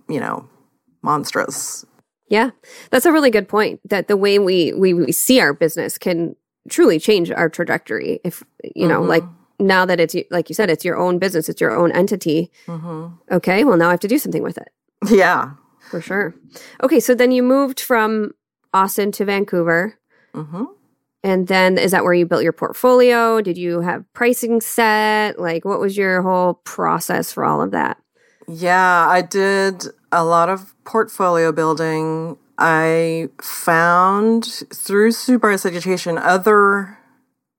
you 0.09 0.20
know, 0.20 0.48
monstrous. 1.03 1.85
Yeah, 2.29 2.51
that's 2.90 3.07
a 3.07 3.12
really 3.12 3.31
good 3.31 3.48
point. 3.48 3.81
That 3.88 4.09
the 4.09 4.16
way 4.16 4.38
we 4.38 4.72
we, 4.74 4.92
we 4.92 5.12
see 5.12 5.40
our 5.40 5.55
business 5.55 5.96
can 5.96 6.37
truly 6.68 7.01
change 7.01 7.31
our 7.31 7.48
trajectory. 7.48 8.20
If 8.24 8.42
you 8.74 8.87
know, 8.87 9.01
Mhm. 9.01 9.09
like 9.09 9.24
now 9.59 9.85
that 9.87 9.99
it's 10.01 10.14
like 10.31 10.49
you 10.49 10.55
said, 10.55 10.71
it's 10.71 10.85
your 10.85 10.97
own 10.97 11.18
business, 11.18 11.49
it's 11.49 11.61
your 11.61 11.77
own 11.77 11.92
entity. 11.92 12.51
hmm 12.66 13.09
Okay, 13.31 13.64
well 13.64 13.77
now 13.77 13.88
I 13.88 13.90
have 13.92 14.01
to 14.01 14.09
do 14.09 14.18
something 14.18 14.42
with 14.42 14.59
it 14.59 14.68
Yeah. 15.09 15.51
for 15.90 16.01
sure. 16.01 16.35
Okay, 16.83 17.01
so 17.01 17.14
then 17.14 17.31
you 17.33 17.42
moved 17.42 17.81
from 17.81 18.33
Austin 18.75 19.12
to 19.12 19.25
Vancouver. 19.25 19.99
hmm 20.35 20.64
And 21.25 21.49
then 21.49 21.79
is 21.79 21.90
that 21.90 22.05
where 22.05 22.14
you 22.14 22.27
built 22.27 22.42
your 22.44 22.53
portfolio? 22.53 23.40
Did 23.40 23.59
you 23.59 23.81
have 23.81 24.05
pricing 24.12 24.61
set? 24.61 25.38
Like 25.40 25.64
what 25.64 25.81
was 25.81 25.97
your 25.97 26.23
whole 26.23 26.55
process 26.64 27.33
for 27.33 27.44
all 27.44 27.61
of 27.62 27.71
that? 27.73 27.97
Yeah, 28.47 29.07
I 29.09 29.23
did 29.23 29.85
a 30.12 30.25
lot 30.25 30.49
of 30.49 30.75
portfolio 30.85 31.53
building. 31.53 32.37
I 32.57 33.29
found 33.40 34.44
through 34.73 35.12
Bryce 35.38 35.64
Education 35.66 36.18
other 36.18 36.97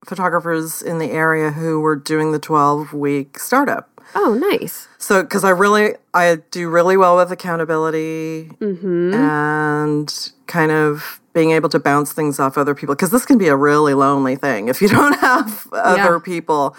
photographers 0.05 0.81
in 0.81 0.97
the 0.99 1.11
area 1.11 1.51
who 1.51 1.79
were 1.79 1.95
doing 1.95 2.31
the 2.31 2.39
12 2.39 2.93
week 2.93 3.37
startup. 3.39 3.89
Oh, 4.15 4.33
nice. 4.33 4.87
So, 4.97 5.21
because 5.21 5.43
I 5.43 5.51
really, 5.51 5.93
I 6.13 6.37
do 6.51 6.67
really 6.69 6.97
well 6.97 7.15
with 7.15 7.31
accountability 7.31 8.51
Mhm. 8.59 9.13
and 9.13 10.31
kind 10.47 10.71
of 10.71 11.19
being 11.33 11.51
able 11.51 11.69
to 11.69 11.79
bounce 11.79 12.11
things 12.11 12.39
off 12.39 12.57
other 12.57 12.73
people 12.73 12.95
because 12.95 13.11
this 13.11 13.25
can 13.25 13.37
be 13.37 13.47
a 13.49 13.55
really 13.55 13.93
lonely 13.93 14.35
thing 14.35 14.67
if 14.67 14.81
you 14.81 14.87
don't 14.89 15.13
have 15.19 15.67
other 15.73 16.13
Yeah. 16.13 16.19
people. 16.23 16.75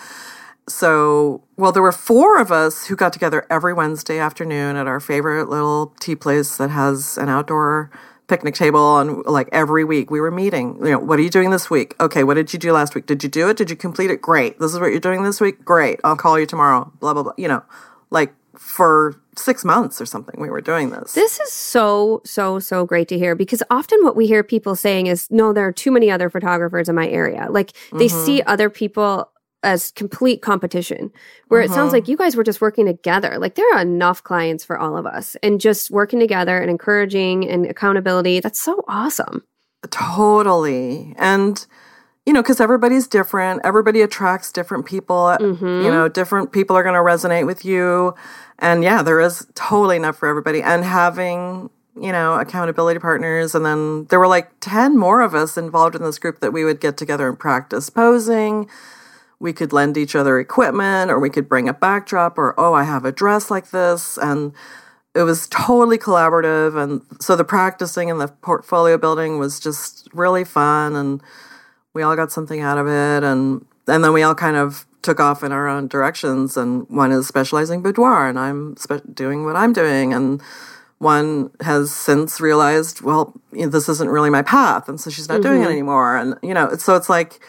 So, 0.69 1.43
well, 1.57 1.73
there 1.73 1.83
were 1.83 1.93
four 1.93 2.39
of 2.39 2.51
us 2.53 2.87
who 2.87 2.97
got 2.97 3.13
together 3.13 3.47
every 3.51 3.73
Wednesday 3.73 4.19
afternoon 4.19 4.77
at 4.77 4.87
our 4.87 5.01
favorite 5.01 5.49
little 5.49 5.93
tea 6.01 6.15
place 6.17 6.57
that 6.57 6.71
has 6.71 7.17
an 7.19 7.29
outdoor 7.29 7.91
picnic 8.31 8.55
table 8.55 8.99
and 9.01 9.09
like 9.27 9.49
every 9.53 9.85
week. 9.85 10.11
We 10.11 10.21
were 10.25 10.31
meeting 10.31 10.77
you 10.79 10.93
know 10.93 10.99
what 10.99 11.19
are 11.19 11.23
you 11.23 11.29
doing 11.39 11.51
this 11.51 11.69
week? 11.69 11.95
Okay 12.01 12.23
what 12.25 12.35
did 12.35 12.53
you 12.53 12.59
do 12.59 12.73
last 12.73 12.95
week? 12.95 13.05
Did 13.07 13.23
you 13.25 13.29
do 13.29 13.49
it? 13.51 13.57
Did 13.59 13.69
you 13.71 13.77
complete 13.77 14.11
it? 14.11 14.23
Great. 14.23 14.59
This 14.61 14.73
is 14.73 14.79
what 14.81 14.91
you're 14.93 15.01
doing 15.11 15.23
this 15.25 15.41
week? 15.41 15.65
Great. 15.65 16.01
I'll 16.05 16.17
call 16.17 16.39
you 16.41 16.47
tomorrow. 16.47 16.91
Blah 17.01 17.13
blah 17.15 17.25
blah 17.25 17.33
you 17.37 17.49
know 17.49 17.63
like 18.11 18.33
for 18.57 19.21
six 19.37 19.65
months 19.65 20.01
or 20.03 20.07
something 20.07 20.39
we 20.41 20.51
were 20.51 20.61
doing 20.61 20.91
this. 20.91 21.15
This 21.15 21.41
is 21.41 21.51
so, 21.51 22.21
so, 22.27 22.59
so 22.59 22.85
great 22.85 23.09
to 23.09 23.17
hear 23.17 23.35
because 23.35 23.63
often 23.71 23.99
what 24.05 24.15
we 24.17 24.27
hear 24.27 24.43
people 24.43 24.77
saying 24.77 25.07
is, 25.07 25.29
no, 25.31 25.53
there 25.55 25.67
are 25.67 25.73
too 25.73 25.91
many 25.91 26.11
other 26.11 26.29
photographers 26.29 26.87
in 26.89 26.95
my 26.95 27.09
area. 27.09 27.47
Like 27.49 27.73
they 27.93 28.07
Mm-hmm. 28.09 28.25
see 28.27 28.43
other 28.43 28.69
people 28.69 29.31
as 29.63 29.91
complete 29.93 30.41
competition, 30.43 31.11
where 31.49 31.61
it 31.61 31.67
Mm-hmm. 31.67 31.75
sounds 31.75 31.93
like 31.93 32.09
you 32.09 32.17
guys 32.17 32.35
were 32.37 32.45
just 32.45 32.61
working 32.61 32.87
together. 32.87 33.37
Like 33.39 33.57
there 33.57 33.71
are 33.75 33.81
enough 33.83 34.23
clients 34.23 34.65
for 34.65 34.79
all 34.79 34.97
of 34.97 35.05
us 35.07 35.37
and 35.43 35.61
just 35.61 35.91
working 35.91 36.19
together 36.19 36.59
and 36.59 36.71
encouraging 36.71 37.49
and 37.49 37.67
accountability. 37.67 38.41
That's 38.41 38.61
so 38.61 38.85
awesome. 38.89 39.45
Totally. 39.91 41.15
And, 41.19 41.65
you 42.27 42.33
know, 42.33 42.43
because 42.43 42.61
everybody's 42.61 43.07
different, 43.07 43.61
everybody 43.65 44.01
attracts 44.03 44.51
different 44.53 44.87
people. 44.87 45.37
Mhm. 45.41 45.85
You 45.85 45.91
know, 45.91 46.09
different 46.09 46.53
people 46.53 46.77
are 46.77 46.83
going 46.83 46.95
to 46.95 47.01
resonate 47.01 47.47
with 47.47 47.65
you. 47.65 48.15
And 48.59 48.83
yeah, 48.83 49.03
there 49.03 49.21
is 49.21 49.47
totally 49.55 49.97
enough 49.97 50.17
for 50.17 50.29
everybody. 50.29 50.63
And 50.63 50.85
having, 50.85 51.71
you 52.01 52.13
know, 52.13 52.35
accountability 52.35 53.01
partners. 53.01 53.55
And 53.55 53.65
then 53.65 54.05
there 54.07 54.19
were 54.19 54.29
like 54.29 54.51
10 54.61 54.97
more 54.99 55.21
of 55.23 55.35
us 55.35 55.57
involved 55.57 55.95
in 55.95 56.03
this 56.03 56.19
group 56.19 56.41
that 56.41 56.53
we 56.53 56.65
would 56.65 56.81
get 56.81 56.97
together 56.97 57.29
and 57.29 57.39
practice 57.39 57.89
posing. 57.91 58.69
We 59.41 59.53
could 59.53 59.73
lend 59.73 59.97
each 59.97 60.15
other 60.15 60.39
equipment 60.39 61.11
or 61.11 61.19
we 61.19 61.31
could 61.31 61.49
bring 61.49 61.69
a 61.69 61.75
backdrop 61.75 62.39
or, 62.39 62.55
oh, 62.59 62.75
I 62.75 62.85
have 62.85 63.05
a 63.05 63.13
dress 63.13 63.51
like 63.51 63.71
this. 63.71 64.19
And, 64.19 64.53
it 65.15 65.23
was 65.23 65.49
totally 65.49 65.99
collaborative 65.99 66.81
and 66.81 67.03
so 67.21 67.35
the 67.35 67.45
practicing 67.45 68.11
and 68.11 68.21
the 68.21 68.29
portfolio 68.29 68.97
building 68.97 69.39
was 69.39 69.59
just 69.59 70.09
really 70.13 70.45
fun 70.45 70.95
and 70.95 71.23
we 71.95 72.03
all 72.03 72.15
got 72.15 72.31
something 72.31 72.61
out 72.61 72.79
of 72.79 72.87
it 72.87 73.25
and 73.25 73.65
and 73.89 74.05
then 74.05 74.13
we 74.13 74.23
all 74.23 74.35
kind 74.35 74.57
of 74.57 74.87
took 75.03 75.19
off 75.19 75.43
in 75.43 75.51
our 75.51 75.67
own 75.67 75.89
directions 75.89 76.57
and 76.57 76.89
one 76.89 77.11
is 77.11 77.27
specializing 77.27 77.83
boudoir 77.83 78.29
and 78.29 78.39
i'm 78.39 78.77
spe- 78.77 79.03
doing 79.13 79.45
what 79.45 79.57
i'm 79.57 79.73
doing 79.73 80.13
and 80.13 80.41
one 80.99 81.51
has 81.63 81.91
since 81.91 82.41
realized 82.41 83.01
well 83.01 83.35
you 83.53 83.63
know, 83.63 83.69
this 83.69 83.89
isn't 83.89 84.11
really 84.11 84.31
my 84.31 84.43
path 84.43 84.89
and 84.89 85.01
so 85.01 85.11
she's 85.11 85.29
not 85.29 85.43
doing 85.43 85.63
it 85.63 85.65
mm-hmm. 85.65 85.73
anymore 85.73 86.17
and 86.17 86.37
you 86.43 86.55
know 86.55 86.73
so 86.77 86.95
it's 86.95 87.09
like 87.09 87.41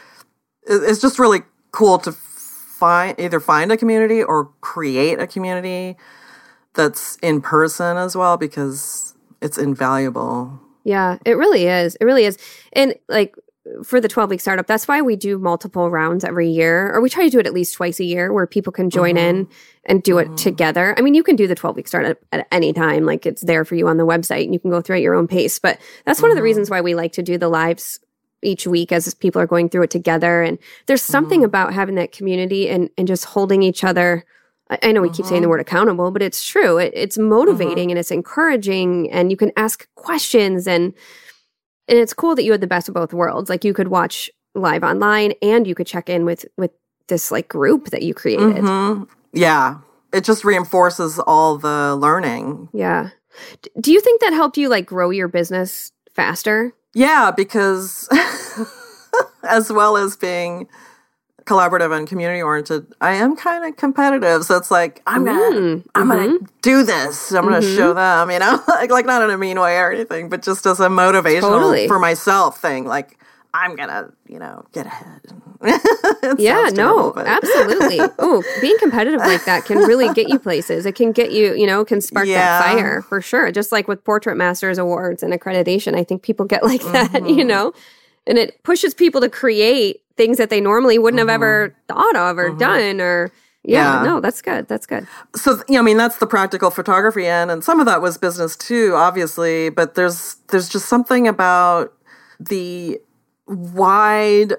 it's 0.63 1.01
just 1.01 1.19
really 1.19 1.41
cool 1.71 1.97
to 1.99 2.11
find 2.11 3.19
either 3.19 3.39
find 3.39 3.71
a 3.71 3.77
community 3.77 4.23
or 4.23 4.45
create 4.61 5.19
a 5.19 5.27
community 5.27 5.95
that's 6.73 7.17
in 7.17 7.41
person 7.41 7.97
as 7.97 8.15
well 8.15 8.37
because 8.37 9.13
it's 9.41 9.57
invaluable. 9.57 10.59
Yeah, 10.83 11.17
it 11.25 11.33
really 11.33 11.67
is. 11.67 11.95
It 12.01 12.05
really 12.05 12.25
is. 12.25 12.37
And 12.73 12.95
like 13.07 13.35
for 13.83 14.01
the 14.01 14.07
12 14.07 14.31
week 14.31 14.41
startup, 14.41 14.65
that's 14.65 14.87
why 14.87 15.01
we 15.01 15.15
do 15.15 15.37
multiple 15.37 15.89
rounds 15.89 16.23
every 16.23 16.49
year, 16.49 16.91
or 16.91 17.01
we 17.01 17.09
try 17.09 17.23
to 17.23 17.29
do 17.29 17.39
it 17.39 17.45
at 17.45 17.53
least 17.53 17.75
twice 17.75 17.99
a 17.99 18.03
year 18.03 18.33
where 18.33 18.47
people 18.47 18.73
can 18.73 18.89
join 18.89 19.17
in 19.17 19.45
mm-hmm. 19.45 19.53
and 19.85 20.01
do 20.01 20.17
it 20.17 20.25
mm-hmm. 20.25 20.35
together. 20.35 20.95
I 20.97 21.01
mean, 21.01 21.13
you 21.13 21.23
can 21.23 21.35
do 21.35 21.47
the 21.47 21.55
12 21.55 21.75
week 21.75 21.87
startup 21.87 22.17
at 22.31 22.47
any 22.51 22.73
time, 22.73 23.05
like 23.05 23.25
it's 23.25 23.43
there 23.43 23.63
for 23.63 23.75
you 23.75 23.87
on 23.87 23.97
the 23.97 24.05
website 24.05 24.45
and 24.45 24.53
you 24.53 24.59
can 24.59 24.71
go 24.71 24.81
through 24.81 24.97
at 24.97 25.01
your 25.03 25.13
own 25.13 25.27
pace. 25.27 25.59
But 25.59 25.79
that's 26.05 26.21
one 26.21 26.31
of 26.31 26.35
the 26.35 26.39
mm-hmm. 26.39 26.45
reasons 26.45 26.69
why 26.69 26.81
we 26.81 26.95
like 26.95 27.13
to 27.13 27.23
do 27.23 27.37
the 27.37 27.49
lives 27.49 27.99
each 28.43 28.67
week 28.67 28.91
as 28.91 29.13
people 29.13 29.41
are 29.41 29.47
going 29.47 29.69
through 29.69 29.83
it 29.83 29.89
together. 29.89 30.41
And 30.41 30.57
there's 30.87 31.01
mm-hmm. 31.01 31.11
something 31.11 31.43
about 31.43 31.73
having 31.73 31.95
that 31.95 32.11
community 32.11 32.69
and, 32.69 32.89
and 32.97 33.07
just 33.07 33.25
holding 33.25 33.63
each 33.63 33.83
other. 33.83 34.25
I, 34.69 34.79
I 34.83 34.91
know 34.91 35.01
we 35.01 35.09
keep 35.09 35.25
saying 35.25 35.41
the 35.41 35.45
mm-hmm. 35.45 35.51
word 35.51 35.61
accountable, 35.61 36.11
but 36.11 36.21
it's 36.21 36.45
true. 36.45 36.77
It, 36.77 36.93
it's 36.95 37.17
motivating 37.17 37.75
mm-hmm. 37.75 37.89
and 37.91 37.99
it's 37.99 38.11
encouraging, 38.11 39.11
and 39.11 39.31
you 39.31 39.37
can 39.37 39.51
ask 39.57 39.87
questions 39.95 40.67
and 40.67 40.93
and 41.87 41.99
it's 41.99 42.13
cool 42.13 42.35
that 42.35 42.43
you 42.43 42.53
had 42.53 42.61
the 42.61 42.67
best 42.67 42.87
of 42.87 42.93
both 42.93 43.13
worlds. 43.13 43.49
Like 43.49 43.65
you 43.65 43.73
could 43.73 43.89
watch 43.89 44.29
live 44.55 44.83
online 44.83 45.33
and 45.41 45.67
you 45.67 45.75
could 45.75 45.87
check 45.87 46.09
in 46.09 46.25
with 46.25 46.45
with 46.57 46.71
this 47.07 47.31
like 47.31 47.47
group 47.47 47.89
that 47.89 48.01
you 48.01 48.13
created. 48.13 48.63
Mhm. 48.63 49.07
Yeah, 49.33 49.77
it 50.13 50.23
just 50.23 50.45
reinforces 50.45 51.19
all 51.19 51.57
the 51.57 51.95
learning. 51.95 52.69
Yeah. 52.73 53.09
D- 53.61 53.71
do 53.79 53.91
you 53.91 54.01
think 54.01 54.21
that 54.21 54.33
helped 54.33 54.57
you 54.57 54.69
like 54.69 54.85
grow 54.85 55.09
your 55.09 55.27
business 55.27 55.91
faster? 56.13 56.73
Yeah, 56.93 57.31
because 57.31 58.09
as 59.43 59.71
well 59.71 59.97
as 59.97 60.15
being 60.17 60.67
collaborative 61.45 61.95
and 61.97 62.07
community 62.07 62.41
oriented, 62.41 62.87
I 63.01 63.13
am 63.13 63.35
kind 63.35 63.65
of 63.65 63.75
competitive. 63.77 64.43
So 64.45 64.57
it's 64.57 64.71
like 64.71 65.01
I'm 65.07 65.25
gonna 65.25 65.39
Mm, 65.39 65.83
I'm 65.95 66.07
gonna 66.07 66.39
mhm. 66.39 66.47
do 66.61 66.83
this. 66.83 67.31
I'm 67.31 67.43
gonna 67.45 67.61
show 67.61 67.93
them, 67.93 68.31
you 68.31 68.39
know, 68.39 68.61
like 68.67 68.91
like 68.91 69.05
not 69.05 69.21
in 69.23 69.29
a 69.29 69.37
mean 69.37 69.59
way 69.59 69.77
or 69.77 69.91
anything, 69.91 70.29
but 70.29 70.41
just 70.43 70.65
as 70.65 70.79
a 70.79 70.87
motivational 70.89 71.41
Totally. 71.41 71.87
for 71.87 71.99
myself 71.99 72.59
thing. 72.61 72.85
Like 72.85 73.17
I'm 73.53 73.75
gonna, 73.75 74.11
you 74.27 74.39
know, 74.39 74.65
get 74.71 74.85
ahead. 74.85 75.21
yeah, 76.37 76.69
terrible, 76.69 76.75
no, 76.75 77.11
but- 77.13 77.27
absolutely. 77.27 77.99
oh, 78.19 78.43
being 78.61 78.77
competitive 78.79 79.19
like 79.19 79.45
that 79.45 79.65
can 79.65 79.77
really 79.79 80.11
get 80.13 80.29
you 80.29 80.39
places. 80.39 80.85
It 80.85 80.95
can 80.95 81.11
get 81.11 81.31
you, 81.31 81.53
you 81.55 81.67
know, 81.67 81.83
can 81.85 82.01
spark 82.01 82.27
Yeah. 82.27 82.37
that 82.59 82.73
fire 82.73 83.01
for 83.01 83.21
sure. 83.21 83.51
Just 83.51 83.71
like 83.71 83.87
with 83.87 84.03
Portrait 84.03 84.35
Masters 84.37 84.77
awards 84.77 85.21
and 85.23 85.33
accreditation, 85.33 85.95
I 85.95 86.03
think 86.03 86.23
people 86.23 86.45
get 86.45 86.63
like 86.71 86.81
that, 86.93 87.11
Mm-hmm. 87.11 87.27
you 87.39 87.43
know, 87.43 87.73
and 88.25 88.37
it 88.37 88.63
pushes 88.63 88.93
people 88.93 89.21
to 89.21 89.29
create 89.29 90.01
things 90.17 90.37
that 90.37 90.49
they 90.49 90.61
normally 90.61 90.97
wouldn't 90.97 91.19
have 91.19 91.29
ever 91.29 91.75
thought 91.87 92.15
of 92.15 92.37
or 92.37 92.51
done 92.55 93.01
or. 93.01 93.31
Yeah, 93.63 93.97
Mm-hmm. 93.97 94.05
Yeah. 94.05 94.11
no, 94.13 94.19
that's 94.21 94.41
good. 94.41 94.67
That's 94.67 94.87
good. 94.87 95.05
so 95.35 95.61
you 95.69 95.75
know, 95.75 95.81
I 95.81 95.83
mean 95.83 95.97
that's 95.97 96.17
the 96.17 96.25
practical 96.25 96.71
photography 96.71 97.27
end, 97.27 97.51
and 97.51 97.63
some 97.63 97.79
of 97.79 97.85
that 97.85 98.01
was 98.01 98.17
business 98.17 98.55
too, 98.57 98.93
obviously. 98.95 99.69
But 99.69 99.93
there's 99.93 100.37
there's 100.47 100.67
just 100.67 100.87
something 100.89 101.27
about 101.27 101.93
the 102.39 102.99
wide 103.51 104.53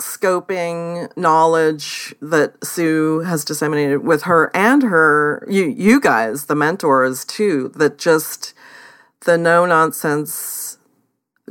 scoping 0.00 1.14
knowledge 1.16 2.14
that 2.20 2.64
Sue 2.64 3.20
has 3.20 3.44
disseminated 3.44 4.02
with 4.04 4.22
her 4.22 4.50
and 4.54 4.82
her 4.82 5.46
you 5.48 5.64
you 5.66 6.00
guys, 6.00 6.46
the 6.46 6.54
mentors 6.56 7.24
too, 7.24 7.70
that 7.76 7.98
just 7.98 8.54
the 9.24 9.38
no 9.38 9.64
nonsense 9.66 10.78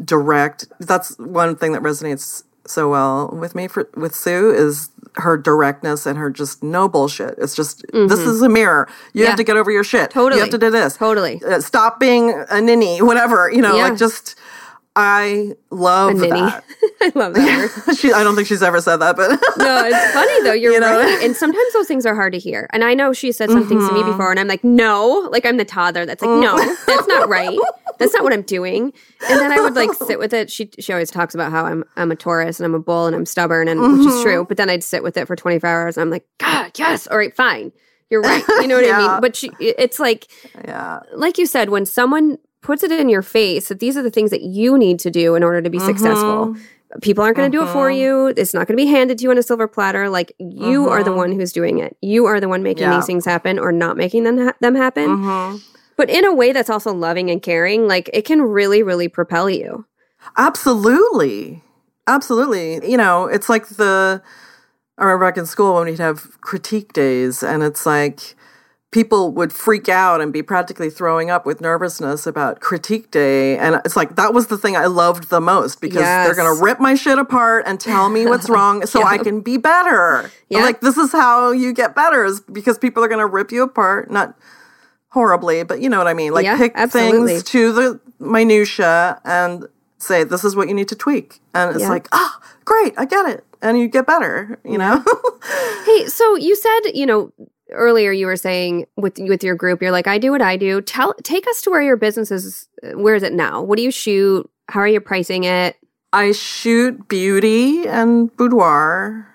direct 0.04 0.66
that's 0.80 1.18
one 1.20 1.56
thing 1.56 1.74
that 1.74 1.82
resonates 1.82 2.44
so 2.66 2.90
well 2.90 3.30
with 3.34 3.56
me 3.56 3.68
for 3.68 3.90
with 3.96 4.16
Sue 4.16 4.52
is 4.52 4.90
her 5.16 5.38
directness 5.38 6.06
and 6.06 6.18
her 6.18 6.30
just 6.30 6.64
no 6.64 6.88
bullshit. 6.88 7.36
It's 7.38 7.56
just 7.56 7.86
this 7.94 8.20
is 8.20 8.42
a 8.42 8.50
mirror. 8.50 8.88
You 9.14 9.24
Yeah. 9.24 9.30
have 9.30 9.38
to 9.38 9.44
get 9.44 9.58
over 9.58 9.70
your 9.72 9.84
shit. 9.84 10.10
Totally. 10.10 10.36
You 10.38 10.42
have 10.44 10.52
to 10.52 10.58
do 10.58 10.70
this. 10.70 10.96
Totally. 10.96 11.42
Uh, 11.46 11.60
stop 11.60 12.00
being 12.00 12.34
a 12.50 12.62
ninny, 12.62 13.02
whatever. 13.02 13.52
You 13.52 13.62
know, 13.62 13.76
Yeah. 13.76 13.84
like 13.90 13.98
just 13.98 14.36
I 14.96 15.54
love 15.70 16.18
that. 16.20 16.64
I 17.02 17.12
love 17.16 17.34
that 17.34 17.84
word. 17.88 17.96
she, 17.98 18.12
I 18.12 18.24
don't 18.24 18.36
think 18.36 18.48
she's 18.48 18.62
ever 18.62 18.82
said 18.82 18.98
that, 18.98 19.16
but 19.16 19.30
No, 19.58 19.86
it's 19.86 20.14
funny 20.14 20.44
though. 20.44 20.52
You're 20.54 20.74
You 20.74 20.80
know? 20.82 21.00
right. 21.00 21.24
And 21.24 21.36
sometimes 21.36 21.72
those 21.74 21.88
things 21.88 22.06
are 22.06 22.14
hard 22.14 22.34
to 22.34 22.40
hear. 22.40 22.68
And 22.74 22.84
I 22.84 22.94
know 22.94 23.14
she 23.14 23.32
said 23.32 23.50
some 23.50 23.66
things 23.68 23.88
to 23.88 23.94
me 23.94 24.02
Mm-hmm. 24.02 24.12
before, 24.12 24.32
and 24.32 24.40
I'm 24.40 24.48
like, 24.50 24.64
no. 24.64 25.30
Like 25.32 25.46
I'm 25.46 25.56
the 25.58 25.66
toddler 25.66 26.06
that's 26.06 26.22
like, 26.22 26.30
no, 26.42 26.58
Mm. 26.58 26.86
that's 26.86 27.08
not 27.08 27.30
right. 27.30 27.58
That's 28.00 28.14
not 28.14 28.24
what 28.24 28.34
I'm 28.34 28.42
doing. 28.42 28.92
And 29.30 29.40
then 29.40 29.52
I 29.52 29.62
would 29.62 29.76
like 29.76 29.94
sit 29.94 30.20
with 30.20 30.34
it. 30.34 30.52
She 30.52 30.70
she 30.80 30.92
always 30.92 31.10
talks 31.12 31.34
about 31.36 31.52
how 31.52 31.66
I'm 31.66 31.84
I'm 31.96 32.12
a 32.12 32.16
Taurus 32.16 32.60
and 32.60 32.66
I'm 32.66 32.74
a 32.76 32.80
bull 32.80 33.06
and 33.08 33.16
I'm 33.16 33.26
stubborn 33.26 33.68
and 33.70 33.80
which 33.80 33.92
Mm-hmm. 33.92 34.08
is 34.10 34.22
true. 34.24 34.46
But 34.46 34.58
then 34.58 34.70
I'd 34.70 34.84
sit 34.84 35.04
with 35.04 35.16
it 35.18 35.26
for 35.28 35.36
24 35.36 35.70
hours 35.70 35.98
and 35.98 36.02
I'm 36.04 36.10
like, 36.10 36.26
God, 36.40 36.72
yes, 36.78 37.08
all 37.08 37.18
right, 37.18 37.34
fine. 37.36 37.72
You're 38.10 38.22
right. 38.22 38.44
You 38.60 38.68
know 38.68 38.76
what 38.76 38.94
I 38.94 38.98
mean? 38.98 39.22
But 39.22 39.36
she, 39.38 39.52
it's 39.60 40.00
like 40.00 40.28
yeah, 40.66 41.00
like 41.16 41.38
you 41.38 41.46
said, 41.46 41.70
when 41.70 41.86
someone 41.86 42.38
puts 42.62 42.84
it 42.84 42.92
in 42.92 43.10
your 43.10 43.22
face 43.22 43.70
that 43.70 43.80
these 43.80 43.98
are 43.98 44.04
the 44.04 44.12
things 44.12 44.30
that 44.32 44.42
you 44.42 44.78
need 44.78 45.00
to 45.00 45.10
do 45.12 45.36
in 45.36 45.44
order 45.44 45.62
to 45.62 45.70
be 45.70 45.80
successful, 45.80 46.48
Mm-hmm. 46.48 47.00
people 47.02 47.24
aren't 47.24 47.38
going 47.38 47.52
to 47.52 47.58
do 47.58 47.64
it 47.64 47.72
for 47.72 47.90
you. 47.90 48.28
It's 48.38 48.54
not 48.54 48.68
going 48.68 48.78
to 48.78 48.84
be 48.84 48.90
handed 48.90 49.18
to 49.18 49.24
you 49.24 49.32
on 49.32 49.38
a 49.38 49.44
silver 49.44 49.68
platter. 49.68 50.10
Like 50.10 50.34
you 50.40 50.90
are 50.90 51.04
the 51.04 51.14
one 51.14 51.32
who's 51.32 51.52
doing 51.54 51.80
it. 51.80 51.96
You 52.02 52.26
are 52.26 52.40
the 52.40 52.50
one 52.50 52.64
making 52.64 52.84
Mm-hmm. 52.84 52.92
Yeah. 52.92 52.98
these 53.00 53.06
things 53.08 53.26
happen 53.26 53.58
or 53.60 53.72
not 53.72 53.96
making 53.98 54.24
them 54.26 54.38
ha- 54.38 54.54
them 54.60 54.76
happen. 54.76 55.08
Mm-hmm. 55.10 55.58
But 55.98 56.10
in 56.10 56.26
a 56.26 56.34
way 56.34 56.52
that's 56.52 56.70
also 56.70 56.94
loving 56.94 57.30
and 57.30 57.42
caring. 57.42 57.88
Like 57.88 58.10
it 58.14 58.26
can 58.26 58.42
really, 58.42 58.84
really 58.84 59.08
propel 59.08 59.50
you. 59.50 59.86
absolutely, 60.38 61.64
absolutely. 62.08 62.90
You 62.90 62.98
know, 62.98 63.26
it's 63.26 63.50
like 63.50 63.68
the 63.70 64.22
I 64.98 65.04
remember 65.06 65.26
back 65.26 65.38
in 65.38 65.46
school 65.46 65.76
when 65.76 65.86
we'd 65.86 66.00
have 66.00 66.40
critique 66.42 66.94
days, 66.94 67.42
and 67.44 67.64
it's 67.64 67.86
like 67.86 68.36
people 68.92 69.32
would 69.32 69.54
freak 69.54 69.88
out 69.88 70.20
and 70.20 70.34
be 70.34 70.44
practically 70.44 70.90
throwing 70.90 71.30
up 71.30 71.46
with 71.46 71.62
nervousness 71.62 72.28
about 72.28 72.60
critique 72.60 73.10
day 73.10 73.58
and 73.58 73.76
it's 73.86 73.96
like 73.96 74.18
that 74.18 74.34
was 74.34 74.48
the 74.48 74.58
thing 74.58 74.76
i 74.76 74.86
loved 74.86 75.30
the 75.30 75.40
most 75.40 75.80
because 75.80 76.02
they're 76.02 76.36
going 76.36 76.56
to 76.58 76.62
rip 76.62 76.80
my 76.80 76.94
shit 76.94 77.18
apart 77.18 77.64
and 77.66 77.80
tell 77.80 78.10
me 78.10 78.26
what's 78.26 78.50
wrong 78.56 78.86
so 78.86 79.02
i 79.04 79.18
can 79.18 79.40
be 79.42 79.58
better. 79.58 80.30
Yeah. 80.50 80.60
like 80.64 80.82
this 80.82 80.98
is 80.98 81.12
how 81.14 81.52
you 81.52 81.74
get 81.74 81.96
better 81.96 82.26
is 82.26 82.42
because 82.42 82.78
people 82.78 83.04
are 83.04 83.08
going 83.08 83.20
to 83.20 83.26
rip 83.26 83.52
you 83.52 83.64
apart 83.64 84.12
not 84.12 84.38
horribly 85.10 85.64
but 85.64 85.82
you 85.82 85.90
know 85.90 85.98
what 85.98 86.08
i 86.08 86.14
mean? 86.14 86.34
Like 86.34 86.44
Yeah, 86.46 86.58
pick 86.58 86.74
absolutely. 86.76 87.34
things 87.34 87.44
to 87.44 87.72
the 87.72 88.00
minutia 88.20 89.22
and 89.24 89.66
say 89.98 90.24
this 90.24 90.44
is 90.44 90.56
what 90.56 90.68
you 90.68 90.74
need 90.74 90.90
to 90.90 90.96
tweak 90.96 91.40
and 91.54 91.76
it's 91.76 91.88
like 91.88 92.08
ah 92.12 92.40
great 92.66 92.94
i 92.98 93.06
get 93.06 93.30
it 93.30 93.46
and 93.62 93.80
you 93.80 93.88
get 93.88 94.06
better 94.06 94.60
you 94.66 94.78
know? 94.78 95.04
Hey, 95.84 96.06
so 96.06 96.36
you 96.36 96.56
said, 96.56 96.80
you 96.94 97.08
know, 97.08 97.34
earlier 97.72 98.12
you 98.12 98.26
were 98.26 98.36
saying 98.36 98.86
with 98.98 99.18
with 99.20 99.44
your 99.44 99.56
group, 99.56 99.82
you're 99.82 99.92
like, 99.92 100.08
I 100.08 100.18
do 100.18 100.32
what 100.32 100.42
I 100.42 100.58
do. 100.58 100.82
Tell 100.82 101.14
take 101.24 101.48
us 101.48 101.62
to 101.62 101.70
where 101.70 101.82
your 101.82 101.98
business 101.98 102.32
is. 102.32 102.68
Where 102.94 103.16
is 103.16 103.24
it 103.24 103.34
now? 103.34 103.62
What 103.62 103.78
do 103.78 103.84
you 103.84 103.92
shoot? 103.92 104.50
How 104.70 104.80
are 104.82 104.88
you 104.88 105.00
pricing 105.02 105.44
it? 105.46 105.78
i 106.14 106.34
shoot 106.34 107.08
beauty 107.08 107.88
and 107.88 108.36
boudoir 108.36 109.26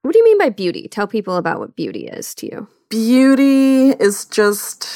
What 0.00 0.12
do 0.12 0.18
you 0.18 0.24
mean 0.24 0.38
by 0.38 0.48
beauty? 0.48 0.88
Tell 0.88 1.06
people 1.06 1.36
about 1.36 1.58
what 1.60 1.76
beauty 1.76 2.06
is 2.06 2.34
to 2.36 2.46
you. 2.46 2.68
beauty 2.88 3.90
is 3.90 4.24
just 4.24 4.86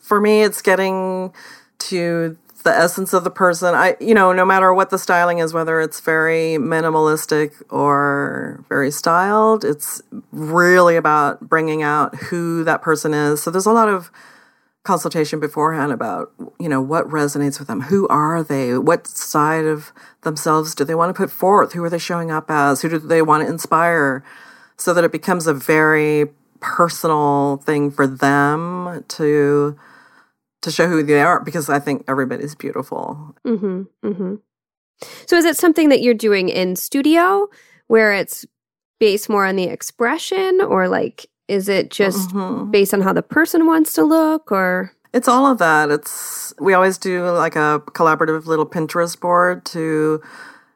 for 0.00 0.18
me 0.20 0.42
it's 0.42 0.62
getting 0.62 1.30
to 1.78 2.38
the 2.62 2.74
essence 2.74 3.12
of 3.12 3.24
the 3.24 3.30
person. 3.30 3.74
I 3.74 3.96
you 4.00 4.14
know 4.14 4.32
no 4.32 4.44
matter 4.44 4.72
what 4.72 4.90
the 4.90 4.98
styling 4.98 5.38
is 5.38 5.52
whether 5.52 5.80
it's 5.80 6.00
very 6.00 6.56
minimalistic 6.58 7.52
or 7.70 8.64
very 8.68 8.90
styled 8.90 9.64
it's 9.64 10.02
really 10.32 10.96
about 10.96 11.40
bringing 11.40 11.82
out 11.82 12.14
who 12.16 12.64
that 12.64 12.82
person 12.82 13.14
is. 13.14 13.42
So 13.42 13.50
there's 13.50 13.66
a 13.66 13.72
lot 13.72 13.88
of 13.88 14.10
consultation 14.84 15.38
beforehand 15.38 15.92
about 15.92 16.32
you 16.58 16.68
know 16.68 16.80
what 16.80 17.08
resonates 17.08 17.58
with 17.58 17.68
them. 17.68 17.82
Who 17.82 18.08
are 18.08 18.42
they? 18.42 18.76
What 18.76 19.06
side 19.06 19.64
of 19.64 19.92
themselves 20.22 20.74
do 20.74 20.84
they 20.84 20.94
want 20.94 21.14
to 21.14 21.20
put 21.20 21.30
forth? 21.30 21.72
Who 21.72 21.84
are 21.84 21.90
they 21.90 21.98
showing 21.98 22.30
up 22.30 22.50
as? 22.50 22.82
Who 22.82 22.88
do 22.88 22.98
they 22.98 23.22
want 23.22 23.44
to 23.44 23.52
inspire? 23.52 24.24
So 24.76 24.92
that 24.94 25.04
it 25.04 25.12
becomes 25.12 25.46
a 25.46 25.54
very 25.54 26.30
personal 26.60 27.58
thing 27.58 27.90
for 27.90 28.06
them 28.06 29.04
to 29.08 29.76
to 30.62 30.70
show 30.70 30.88
who 30.88 31.02
they 31.02 31.20
are 31.20 31.40
because 31.40 31.68
I 31.68 31.78
think 31.78 32.04
everybody's 32.08 32.54
beautiful. 32.54 33.34
Mm-hmm. 33.46 33.82
Mm-hmm. 34.04 34.34
So 35.26 35.36
is 35.36 35.44
it 35.44 35.56
something 35.56 35.88
that 35.88 36.02
you're 36.02 36.14
doing 36.14 36.48
in 36.48 36.76
studio 36.76 37.48
where 37.88 38.12
it's 38.12 38.46
based 39.00 39.28
more 39.28 39.44
on 39.44 39.56
the 39.56 39.64
expression 39.64 40.60
or 40.60 40.88
like 40.88 41.26
is 41.48 41.68
it 41.68 41.90
just 41.90 42.30
Mhm. 42.30 42.70
based 42.70 42.94
on 42.94 43.00
how 43.02 43.12
the 43.12 43.22
person 43.22 43.66
wants 43.66 43.92
to 43.94 44.04
look 44.04 44.52
or 44.52 44.92
It's 45.12 45.28
all 45.28 45.44
of 45.44 45.58
that. 45.58 45.90
It's 45.90 46.54
we 46.60 46.72
always 46.72 46.96
do 46.98 47.28
like 47.30 47.56
a 47.56 47.82
collaborative 47.92 48.46
little 48.46 48.64
Pinterest 48.64 49.18
board 49.20 49.64
to 49.66 50.22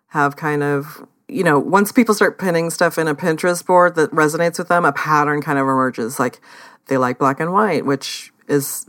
have 0.09 0.37
kind 0.37 0.63
of 0.63 1.07
you 1.29 1.43
know 1.45 1.59
once 1.59 1.93
people 1.93 2.15
start 2.15 2.39
pinning 2.39 2.69
stuff 2.71 2.99
in 2.99 3.07
a 3.09 3.15
Pinterest 3.15 3.65
board 3.65 3.95
that 3.95 4.11
resonates 4.11 4.59
with 4.59 4.69
them, 4.69 4.85
a 4.85 4.93
pattern 4.93 5.41
kind 5.41 5.59
of 5.59 5.63
emerges. 5.63 6.19
Like 6.19 6.41
they 6.89 6.99
like 6.99 7.19
black 7.19 7.39
and 7.41 7.53
white, 7.53 7.87
which 7.87 8.33
is 8.49 8.87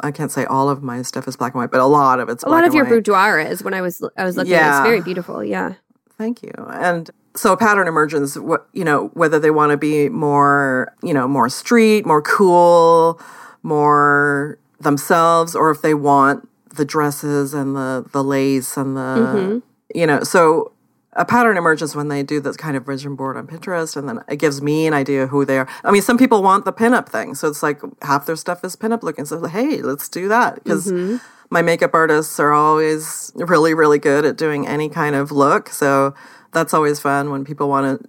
I 0.00 0.10
can't 0.10 0.30
say 0.30 0.44
all 0.44 0.68
of 0.68 0.82
my 0.82 1.02
stuff 1.02 1.28
is 1.28 1.36
black 1.36 1.54
and 1.54 1.60
white, 1.60 1.70
but 1.70 1.80
a 1.80 1.86
lot 1.86 2.18
of 2.20 2.28
it's 2.28 2.42
a 2.42 2.46
black 2.46 2.62
lot 2.62 2.68
of 2.68 2.74
your 2.74 2.84
white. 2.84 2.90
boudoir 2.90 3.40
is 3.40 3.62
when 3.62 3.74
I 3.74 3.80
was 3.80 4.02
I 4.16 4.24
was 4.24 4.36
looking 4.36 4.54
at 4.54 4.76
it. 4.76 4.78
It's 4.78 4.88
very 4.88 5.00
beautiful. 5.00 5.44
Yeah. 5.44 5.74
Thank 6.18 6.42
you. 6.42 6.52
And 6.56 7.10
so 7.34 7.52
a 7.52 7.56
pattern 7.56 7.88
emerges, 7.88 8.38
what 8.38 8.68
you 8.72 8.84
know, 8.84 9.08
whether 9.14 9.38
they 9.38 9.50
want 9.50 9.70
to 9.72 9.76
be 9.76 10.08
more, 10.08 10.94
you 11.02 11.12
know, 11.12 11.26
more 11.28 11.48
street, 11.48 12.06
more 12.06 12.22
cool, 12.22 13.20
more 13.62 14.58
themselves, 14.80 15.54
or 15.54 15.70
if 15.70 15.82
they 15.82 15.94
want 15.94 16.48
the 16.74 16.84
dresses 16.84 17.54
and 17.54 17.76
the 17.76 18.04
the 18.12 18.24
lace 18.24 18.76
and 18.76 18.96
the, 18.96 19.00
mm-hmm. 19.00 19.58
you 19.98 20.06
know, 20.06 20.22
so 20.22 20.72
a 21.14 21.24
pattern 21.24 21.56
emerges 21.56 21.94
when 21.94 22.08
they 22.08 22.22
do 22.22 22.40
this 22.40 22.56
kind 22.56 22.76
of 22.76 22.86
vision 22.86 23.14
board 23.16 23.36
on 23.36 23.46
Pinterest, 23.46 23.96
and 23.96 24.08
then 24.08 24.20
it 24.28 24.36
gives 24.36 24.62
me 24.62 24.86
an 24.86 24.94
idea 24.94 25.26
who 25.26 25.44
they 25.44 25.58
are. 25.58 25.68
I 25.84 25.90
mean, 25.90 26.02
some 26.02 26.16
people 26.16 26.42
want 26.42 26.64
the 26.64 26.72
pinup 26.72 27.08
thing, 27.08 27.34
so 27.34 27.48
it's 27.48 27.62
like 27.62 27.80
half 28.02 28.24
their 28.24 28.36
stuff 28.36 28.64
is 28.64 28.76
pinup 28.76 29.02
looking. 29.02 29.26
So 29.26 29.44
hey, 29.44 29.82
let's 29.82 30.08
do 30.08 30.28
that 30.28 30.56
because 30.56 30.86
mm-hmm. 30.86 31.16
my 31.50 31.60
makeup 31.60 31.90
artists 31.92 32.40
are 32.40 32.52
always 32.52 33.30
really, 33.34 33.74
really 33.74 33.98
good 33.98 34.24
at 34.24 34.36
doing 34.36 34.66
any 34.66 34.88
kind 34.88 35.14
of 35.14 35.30
look. 35.30 35.68
So 35.68 36.14
that's 36.52 36.72
always 36.72 36.98
fun 36.98 37.30
when 37.30 37.44
people 37.44 37.68
want 37.68 38.00
to 38.00 38.08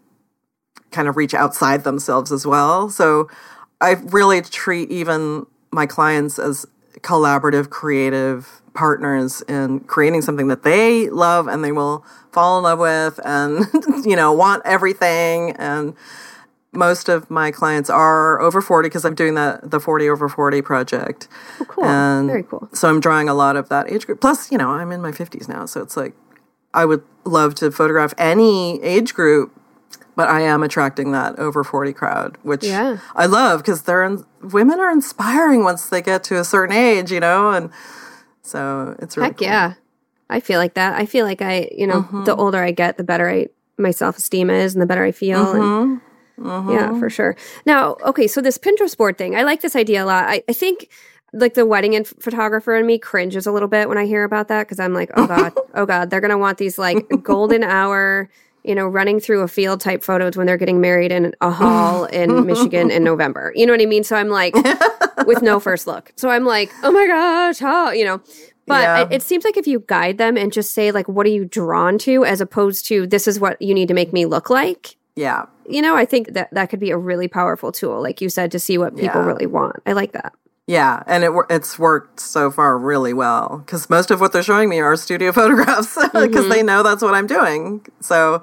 kind 0.91 1.09
of 1.09 1.17
reach 1.17 1.33
outside 1.33 1.83
themselves 1.83 2.31
as 2.31 2.47
well. 2.47 2.89
So 2.89 3.29
I 3.81 3.91
really 3.91 4.41
treat 4.41 4.89
even 4.91 5.45
my 5.71 5.85
clients 5.85 6.39
as 6.39 6.65
collaborative, 7.01 7.69
creative 7.69 8.61
partners 8.73 9.41
in 9.47 9.81
creating 9.81 10.21
something 10.21 10.47
that 10.47 10.63
they 10.63 11.09
love 11.09 11.47
and 11.47 11.63
they 11.63 11.71
will 11.71 12.05
fall 12.31 12.57
in 12.57 12.63
love 12.63 12.79
with 12.79 13.19
and, 13.23 13.65
you 14.05 14.15
know, 14.15 14.31
want 14.33 14.61
everything. 14.65 15.51
And 15.51 15.95
most 16.71 17.07
of 17.07 17.29
my 17.29 17.51
clients 17.51 17.89
are 17.89 18.41
over 18.41 18.61
40 18.61 18.89
because 18.89 19.05
I'm 19.05 19.13
doing 19.15 19.35
that, 19.35 19.69
the 19.69 19.79
40 19.79 20.09
over 20.09 20.27
40 20.27 20.61
project. 20.63 21.27
Oh, 21.61 21.65
cool. 21.65 21.83
And 21.85 22.27
very 22.27 22.43
cool. 22.43 22.67
So 22.73 22.89
I'm 22.89 22.99
drawing 22.99 23.29
a 23.29 23.33
lot 23.35 23.55
of 23.55 23.69
that 23.69 23.91
age 23.91 24.05
group. 24.07 24.19
Plus, 24.19 24.51
you 24.51 24.57
know, 24.57 24.69
I'm 24.69 24.91
in 24.91 25.01
my 25.01 25.11
50s 25.11 25.47
now. 25.47 25.65
So 25.65 25.81
it's 25.81 25.95
like, 25.95 26.13
I 26.73 26.85
would 26.85 27.03
love 27.25 27.53
to 27.55 27.69
photograph 27.69 28.15
any 28.17 28.81
age 28.81 29.13
group, 29.13 29.55
but 30.15 30.27
I 30.27 30.41
am 30.41 30.63
attracting 30.63 31.11
that 31.11 31.37
over 31.37 31.63
40 31.63 31.93
crowd, 31.93 32.37
which 32.41 32.63
Yeah. 32.63 32.97
I 33.15 33.27
love 33.27 33.61
because 33.61 33.83
they're 33.83 34.03
in, 34.03 34.25
women 34.41 34.79
are 34.79 34.91
inspiring 34.91 35.63
once 35.63 35.87
they 35.87 36.01
get 36.01 36.23
to 36.25 36.39
a 36.39 36.43
certain 36.43 36.75
age, 36.75 37.11
you 37.11 37.19
know? 37.19 37.51
And 37.51 37.69
so 38.43 38.95
it's 38.99 39.17
really 39.17 39.29
Heck 39.29 39.37
cool. 39.37 39.47
yeah. 39.47 39.73
I 40.29 40.39
feel 40.39 40.59
like 40.59 40.73
that. 40.75 40.93
I 40.99 41.05
feel 41.05 41.25
like 41.25 41.41
I, 41.41 41.69
you 41.75 41.85
know, 41.87 42.01
Mm-hmm. 42.03 42.23
the 42.25 42.35
older 42.35 42.63
I 42.63 42.71
get, 42.71 42.97
the 42.97 43.03
better 43.03 43.29
I 43.29 43.47
my 43.77 43.91
self 43.91 44.17
esteem 44.17 44.49
is, 44.49 44.73
and 44.75 44.81
the 44.81 44.85
better 44.85 45.03
I 45.03 45.11
feel. 45.11 45.51
And 45.53 46.01
Mm-hmm. 46.39 46.71
yeah, 46.71 46.97
for 46.99 47.09
sure. 47.11 47.35
Now, 47.65 47.95
okay, 48.05 48.27
so 48.27 48.41
this 48.41 48.57
Pinterest 48.57 48.97
board 48.97 49.19
thing, 49.19 49.35
I 49.35 49.43
like 49.43 49.61
this 49.61 49.75
idea 49.75 50.03
a 50.03 50.07
lot. 50.07 50.23
I, 50.27 50.43
I 50.49 50.53
think 50.53 50.89
like 51.31 51.53
the 51.53 51.65
wedding 51.65 51.95
and 51.95 52.07
photographer 52.07 52.75
in 52.75 52.87
me 52.87 52.97
cringes 52.97 53.45
a 53.45 53.51
little 53.51 53.67
bit 53.67 53.87
when 53.87 53.99
I 53.99 54.05
hear 54.07 54.23
about 54.23 54.47
that 54.47 54.63
because 54.63 54.79
I'm 54.79 54.93
like, 54.95 55.11
oh 55.15 55.27
god, 55.27 55.53
oh 55.75 55.85
god, 55.85 56.09
they're 56.09 56.21
gonna 56.21 56.37
want 56.39 56.57
these 56.57 56.79
like 56.79 57.07
golden 57.21 57.63
hour, 57.63 58.29
you 58.63 58.73
know, 58.73 58.87
running 58.87 59.19
through 59.19 59.41
a 59.41 59.47
field 59.47 59.79
type 59.79 60.03
photos 60.03 60.35
when 60.35 60.47
they're 60.47 60.57
getting 60.57 60.81
married 60.81 61.11
in 61.11 61.35
a 61.41 61.51
hall 61.51 62.05
in 62.05 62.45
Michigan 62.47 62.89
in 62.89 63.03
November. 63.03 63.51
You 63.55 63.67
know 63.67 63.73
what 63.73 63.81
I 63.81 63.85
mean? 63.85 64.03
So 64.03 64.15
I'm 64.15 64.29
like, 64.29 64.55
with 65.25 65.41
no 65.41 65.59
first 65.59 65.87
look. 65.87 66.11
So 66.15 66.29
I'm 66.29 66.45
like, 66.45 66.71
oh 66.83 66.91
my 66.91 67.07
gosh, 67.07 67.59
how 67.59 67.91
you 67.91 68.05
know. 68.05 68.21
But 68.65 68.81
Yeah. 68.83 69.01
it, 69.01 69.07
it 69.11 69.21
seems 69.21 69.43
like 69.43 69.57
if 69.57 69.67
you 69.67 69.83
guide 69.87 70.17
them 70.17 70.37
and 70.37 70.51
just 70.53 70.73
say 70.73 70.91
like, 70.91 71.07
what 71.09 71.25
are 71.25 71.29
you 71.29 71.43
drawn 71.45 71.97
to, 71.99 72.23
as 72.23 72.39
opposed 72.41 72.85
to 72.87 73.05
this 73.05 73.27
is 73.27 73.39
what 73.39 73.61
you 73.61 73.73
need 73.73 73.89
to 73.89 73.93
make 73.93 74.13
me 74.13 74.25
look 74.25 74.49
like, 74.49 74.95
Yeah. 75.15 75.45
you 75.67 75.81
know, 75.81 75.95
I 75.97 76.05
think 76.05 76.29
that 76.33 76.47
that 76.53 76.69
could 76.69 76.79
be 76.79 76.91
a 76.91 76.97
really 76.97 77.27
powerful 77.27 77.71
tool, 77.73 78.01
like 78.01 78.21
you 78.21 78.29
said, 78.29 78.51
to 78.53 78.59
see 78.59 78.77
what 78.77 78.95
people 78.95 79.19
Yeah. 79.21 79.27
really 79.27 79.47
want. 79.47 79.77
I 79.85 79.91
like 79.91 80.13
that. 80.13 80.33
Yeah, 80.65 81.03
and 81.07 81.25
it 81.25 81.31
it's 81.49 81.77
worked 81.77 82.21
so 82.21 82.49
far 82.49 82.77
really 82.77 83.11
well 83.13 83.57
because 83.65 83.89
most 83.89 84.11
of 84.11 84.21
what 84.21 84.31
they're 84.31 84.41
showing 84.41 84.69
me 84.69 84.79
are 84.79 84.95
studio 84.95 85.31
photographs 85.41 85.95
because 85.95 86.13
Mm-hmm. 86.29 86.49
they 86.49 86.63
know 86.63 86.83
that's 86.83 87.01
what 87.03 87.13
I'm 87.15 87.27
doing. 87.27 87.85
So, 87.99 88.41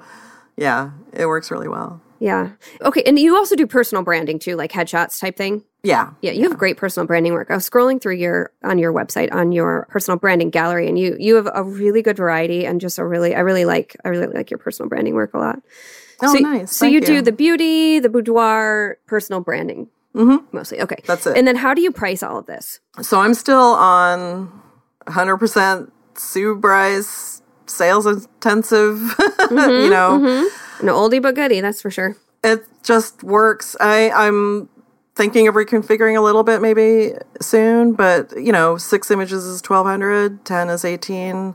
yeah, 0.55 0.91
it 1.13 1.25
works 1.25 1.49
really 1.49 1.67
well. 1.67 1.99
Yeah. 2.21 2.51
Okay. 2.81 3.01
And 3.03 3.17
you 3.17 3.35
also 3.35 3.55
do 3.55 3.65
personal 3.65 4.03
branding 4.03 4.37
too, 4.37 4.55
like 4.55 4.71
headshots 4.71 5.19
type 5.19 5.35
thing. 5.35 5.63
Yeah, 5.83 6.11
Yeah, 6.21 6.33
you 6.33 6.47
have 6.47 6.59
great 6.59 6.77
personal 6.77 7.07
branding 7.07 7.33
work. 7.33 7.49
I 7.49 7.55
was 7.55 7.67
scrolling 7.67 7.99
through 7.99 8.17
your 8.17 8.51
on 8.63 8.77
your 8.77 8.93
website 8.93 9.33
on 9.33 9.51
your 9.51 9.87
personal 9.89 10.19
branding 10.19 10.51
gallery, 10.51 10.87
and 10.87 10.99
you 10.99 11.17
you 11.19 11.33
have 11.35 11.49
a 11.51 11.63
really 11.63 12.03
good 12.03 12.17
variety 12.17 12.67
and 12.67 12.79
just 12.79 12.99
a 12.99 13.05
really 13.05 13.33
I 13.33 13.39
really 13.39 13.65
like 13.65 13.97
I 14.05 14.09
really 14.09 14.27
like 14.27 14.51
your 14.51 14.59
personal 14.59 14.87
branding 14.87 15.15
work 15.15 15.33
a 15.33 15.39
lot. 15.39 15.63
Oh, 16.21 16.31
so, 16.31 16.39
nice. 16.39 16.75
So 16.77 16.85
Thank 16.85 16.93
you, 16.93 17.01
do 17.01 17.21
the 17.23 17.31
beauty, 17.31 17.97
the 17.97 18.09
boudoir, 18.09 18.99
personal 19.07 19.41
branding, 19.41 19.89
mm-hmm. 20.13 20.55
mostly. 20.55 20.79
Okay, 20.79 21.01
That's 21.07 21.25
it. 21.25 21.35
And 21.35 21.47
then 21.47 21.55
how 21.55 21.73
do 21.73 21.81
you 21.81 21.91
price 21.91 22.21
all 22.21 22.37
of 22.37 22.45
this? 22.45 22.79
So 23.01 23.19
I'm 23.19 23.33
still 23.33 23.73
on 23.73 24.51
100% 25.07 25.91
Sue 26.15 26.55
Bryce 26.55 27.41
sales 27.65 28.05
intensive. 28.05 28.99
Mm-hmm, 29.51 29.83
you 29.83 29.89
know, 29.89 30.49
An 30.81 30.87
oldie 30.87 31.21
but 31.21 31.35
goodie, 31.35 31.61
that's 31.61 31.81
for 31.81 31.91
sure. 31.91 32.17
it 32.43 32.65
just 32.83 33.23
works. 33.23 33.75
I 33.79 34.09
I'm 34.11 34.67
thinking 35.15 35.47
of 35.47 35.55
reconfiguring 35.55 36.17
a 36.17 36.21
little 36.21 36.43
bit 36.43 36.61
maybe 36.61 37.13
soon, 37.41 37.93
but 37.93 38.31
you 38.35 38.51
know, 38.51 38.77
six 38.77 39.11
images 39.11 39.45
is 39.45 39.61
1200, 39.61 40.43
10 40.45 40.69
is 40.69 40.83
18, 40.85 41.53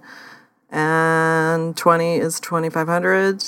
and 0.71 1.77
20 1.77 2.17
is 2.17 2.39
2500. 2.41 3.45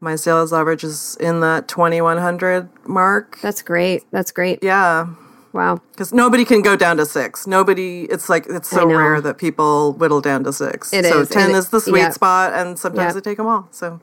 My 0.00 0.16
sales 0.16 0.52
average 0.52 0.82
is 0.82 1.16
in 1.20 1.40
that 1.40 1.68
2100 1.68 2.68
mark. 2.88 3.38
That's 3.40 3.62
great. 3.62 4.02
That's 4.10 4.32
great. 4.32 4.58
Yeah, 4.62 5.06
Wow. 5.52 5.80
because 5.92 6.12
nobody 6.14 6.44
can 6.44 6.62
go 6.62 6.76
down 6.76 6.96
to 6.96 7.04
six. 7.06 7.46
Nobody, 7.46 8.04
it's 8.04 8.28
like 8.28 8.46
it's 8.48 8.70
so 8.70 8.86
rare 8.86 9.20
that 9.20 9.36
people 9.38 9.92
whittle 9.92 10.20
down 10.20 10.44
to 10.44 10.52
six. 10.52 10.92
It 10.92 11.04
so 11.04 11.20
is. 11.20 11.28
ten 11.28 11.50
It- 11.50 11.56
is 11.56 11.68
the 11.68 11.80
sweet 11.80 12.00
yeah. 12.00 12.10
spot, 12.10 12.52
and 12.54 12.78
sometimes 12.78 13.08
Yeah. 13.08 13.12
they 13.12 13.20
take 13.20 13.36
them 13.36 13.46
all. 13.46 13.68
So 13.70 14.00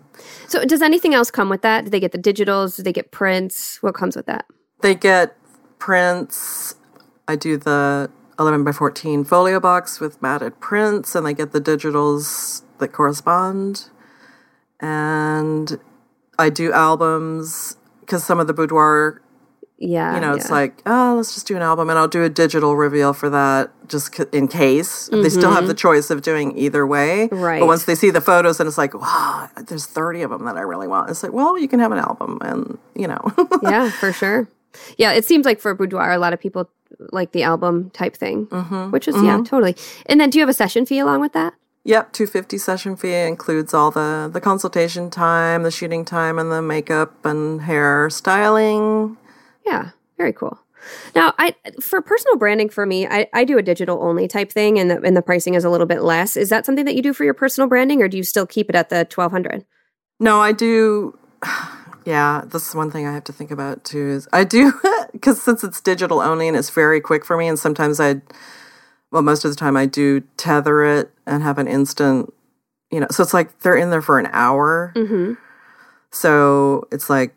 So 0.47 0.63
does 0.65 0.81
anything 0.81 1.13
else 1.15 1.31
come 1.31 1.49
with 1.49 1.61
that? 1.63 1.85
Do 1.85 1.89
they 1.89 1.99
get 1.99 2.11
the 2.11 2.19
digitals? 2.19 2.75
Do 2.77 2.83
they 2.83 2.93
get 2.93 3.11
prints? 3.11 3.77
What 3.81 3.95
comes 3.95 4.15
with 4.15 4.25
that? 4.27 4.45
they 4.81 4.95
get 4.95 5.35
prints. 5.79 6.75
I 7.27 7.35
do 7.35 7.57
the 7.57 8.09
eleven 8.39 8.63
by 8.63 8.71
fourteen 8.71 9.23
folio 9.23 9.59
box 9.59 9.99
with 9.99 10.21
matted 10.21 10.59
prints, 10.59 11.15
and 11.15 11.25
they 11.25 11.33
get 11.33 11.51
the 11.51 11.61
digitals 11.61 12.61
that 12.77 12.89
correspond. 12.93 13.89
And 14.79 15.79
I 16.37 16.49
do 16.49 16.71
albums 16.71 17.75
because 18.01 18.23
some 18.23 18.39
of 18.39 18.47
the 18.47 18.53
boudoir 18.53 19.21
Yeah. 19.81 20.13
you 20.15 20.19
know, 20.21 20.33
it's 20.33 20.49
yeah. 20.49 20.55
like, 20.55 20.81
oh, 20.85 21.13
let's 21.17 21.33
just 21.33 21.47
do 21.47 21.55
an 21.55 21.61
album, 21.61 21.89
and 21.89 21.97
I'll 21.97 22.07
do 22.09 22.23
a 22.23 22.29
digital 22.29 22.75
reveal 22.75 23.13
for 23.13 23.29
that, 23.29 23.71
just 23.87 24.13
c- 24.15 24.25
in 24.33 24.47
case. 24.49 25.07
They 25.11 25.29
still 25.29 25.51
have 25.51 25.67
the 25.67 25.73
choice 25.73 26.09
of 26.09 26.21
doing 26.21 26.57
either 26.57 26.85
way. 26.85 27.29
Mm-hmm. 27.31 27.39
Right. 27.39 27.59
But 27.61 27.67
once 27.67 27.85
they 27.85 27.95
see 27.95 28.09
the 28.11 28.19
photos, 28.21 28.59
and 28.59 28.67
it's 28.67 28.77
like, 28.77 28.93
wow, 28.93 29.49
there's 29.67 29.85
30 29.85 30.21
of 30.23 30.31
them 30.31 30.45
that 30.45 30.57
I 30.57 30.61
really 30.61 30.87
want. 30.87 31.09
It's 31.09 31.23
like, 31.23 31.31
well, 31.31 31.57
you 31.57 31.67
can 31.69 31.79
have 31.79 31.91
an 31.93 31.97
album, 31.97 32.37
and 32.41 32.77
you 32.93 33.07
know, 33.07 33.21
yeah, 33.63 33.89
for 33.89 34.11
sure. 34.11 34.47
Yeah, 34.97 35.13
it 35.13 35.23
seems 35.25 35.45
like 35.45 35.59
for 35.61 35.73
boudoir, 35.73 36.11
a 36.11 36.17
lot 36.19 36.33
of 36.33 36.39
people 36.39 36.69
like 37.11 37.31
the 37.31 37.43
album 37.43 37.89
type 37.91 38.17
thing, 38.17 38.47
Mm-hmm. 38.47 38.91
which 38.91 39.07
is 39.07 39.15
yeah, 39.23 39.37
totally. 39.45 39.75
And 40.07 40.19
then, 40.19 40.29
do 40.29 40.37
you 40.39 40.41
have 40.41 40.49
a 40.49 40.53
session 40.53 40.85
fee 40.85 40.99
along 40.99 41.21
with 41.21 41.33
that? 41.33 41.53
yep, 41.85 42.11
250 42.11 42.57
session 42.57 42.95
fee 42.97 43.13
includes 43.15 43.73
all 43.73 43.89
the 43.89 44.29
the 44.31 44.41
consultation 44.41 45.09
time, 45.09 45.63
the 45.63 45.71
shooting 45.71 46.03
time, 46.03 46.37
and 46.37 46.51
the 46.51 46.61
makeup 46.61 47.25
and 47.25 47.61
hair 47.61 48.09
styling. 48.09 49.17
Yeah, 49.69 49.91
very 50.17 50.33
cool. 50.33 50.59
Now, 51.15 51.33
I 51.37 51.55
for 51.81 52.01
personal 52.01 52.37
branding 52.37 52.69
for 52.69 52.85
me, 52.85 53.05
I, 53.05 53.27
I 53.33 53.43
do 53.43 53.57
a 53.57 53.61
digital 53.61 54.01
only 54.01 54.27
type 54.27 54.51
thing, 54.51 54.79
and 54.79 54.89
the 54.89 55.01
and 55.01 55.15
the 55.15 55.21
pricing 55.21 55.53
is 55.53 55.63
a 55.63 55.69
little 55.69 55.85
bit 55.85 56.01
less. 56.01 56.35
Is 56.35 56.49
that 56.49 56.65
something 56.65 56.85
that 56.85 56.95
you 56.95 57.01
do 57.01 57.13
for 57.13 57.23
your 57.23 57.33
personal 57.33 57.67
branding, 57.67 58.01
or 58.01 58.07
do 58.07 58.17
you 58.17 58.23
still 58.23 58.47
keep 58.47 58.69
it 58.69 58.75
at 58.75 58.89
the 58.89 59.05
twelve 59.05 59.31
hundred? 59.31 59.65
No, 60.19 60.39
I 60.39 60.51
do. 60.51 61.17
Yeah, 62.05 62.43
this 62.47 62.67
is 62.67 62.73
one 62.73 62.89
thing 62.89 63.05
I 63.05 63.13
have 63.13 63.25
to 63.25 63.33
think 63.33 63.51
about 63.51 63.83
too. 63.83 64.07
Is 64.07 64.27
I 64.33 64.43
do 64.43 64.73
because 65.11 65.43
since 65.43 65.63
it's 65.63 65.79
digital 65.79 66.21
only 66.21 66.47
and 66.47 66.57
it's 66.57 66.71
very 66.71 66.99
quick 67.01 67.23
for 67.23 67.37
me, 67.37 67.47
and 67.47 67.59
sometimes 67.59 67.99
I, 67.99 68.21
well, 69.11 69.21
most 69.21 69.45
of 69.45 69.51
the 69.51 69.55
time 69.55 69.77
I 69.77 69.85
do 69.85 70.21
tether 70.35 70.83
it 70.83 71.11
and 71.27 71.43
have 71.43 71.59
an 71.59 71.67
instant, 71.67 72.33
you 72.89 73.01
know. 73.01 73.07
So 73.11 73.21
it's 73.21 73.33
like 73.33 73.59
they're 73.59 73.75
in 73.75 73.91
there 73.91 74.01
for 74.01 74.17
an 74.17 74.29
hour. 74.31 74.91
Mm-hmm. 74.95 75.33
So 76.09 76.87
it's 76.91 77.11
like 77.11 77.35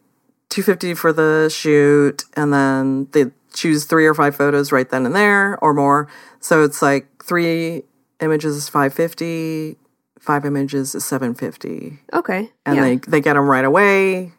two 0.53 0.62
fifty 0.62 0.93
for 0.93 1.12
the 1.15 1.49
shoot, 1.49 2.25
and 2.37 2.53
then 2.53 3.09
they 3.12 3.27
choose 3.55 3.87
three 3.87 4.07
or 4.07 4.12
five 4.15 4.37
photos 4.37 4.71
right 4.71 4.88
then 4.91 5.07
and 5.07 5.15
there, 5.17 5.59
or 5.65 5.73
more. 5.73 6.09
So 6.41 6.62
it's 6.62 6.83
like 6.83 7.07
three 7.25 7.83
images 8.21 8.57
is 8.57 8.69
five 8.69 8.93
fifty, 8.93 9.79
five 10.21 10.45
images 10.45 10.95
is 10.95 11.05
seven 11.07 11.35
fifty 11.35 11.99
Okay. 12.12 12.51
and 12.67 12.77
yeah. 12.77 12.83
they 12.83 12.97
they 12.97 13.21
get 13.23 13.35
them 13.35 13.49
right 13.49 13.65
away. 13.65 14.33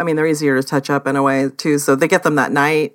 I 0.00 0.04
mean, 0.04 0.14
they're 0.14 0.28
easier 0.28 0.54
to 0.54 0.62
touch 0.66 0.90
up 0.90 1.08
in 1.08 1.16
a 1.16 1.22
way 1.24 1.50
too, 1.56 1.78
so 1.78 1.96
they 1.96 2.06
get 2.06 2.22
them 2.22 2.36
that 2.36 2.52
night, 2.52 2.94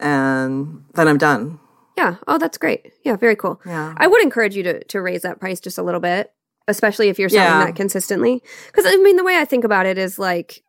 and 0.00 0.84
then 0.94 1.06
I'm 1.08 1.18
done. 1.18 1.60
Yeah. 1.96 2.16
Oh, 2.26 2.38
that's 2.38 2.58
great. 2.58 2.92
Yeah, 3.04 3.16
very 3.16 3.36
cool. 3.36 3.60
Yeah. 3.66 3.94
I 3.96 4.06
would 4.06 4.22
encourage 4.22 4.56
you 4.56 4.62
to 4.64 4.82
to 4.84 5.00
raise 5.00 5.22
that 5.22 5.40
price 5.40 5.60
just 5.60 5.78
a 5.78 5.82
little 5.82 6.00
bit, 6.00 6.32
especially 6.66 7.08
if 7.08 7.18
you're 7.18 7.28
selling 7.28 7.60
Yeah. 7.60 7.66
that 7.66 7.76
consistently. 7.76 8.42
Because 8.66 8.84
I 8.86 8.96
mean, 8.96 9.16
the 9.16 9.24
way 9.24 9.38
I 9.38 9.44
think 9.44 9.64
about 9.64 9.86
it 9.86 9.98
is 9.98 10.18
like, 10.18 10.62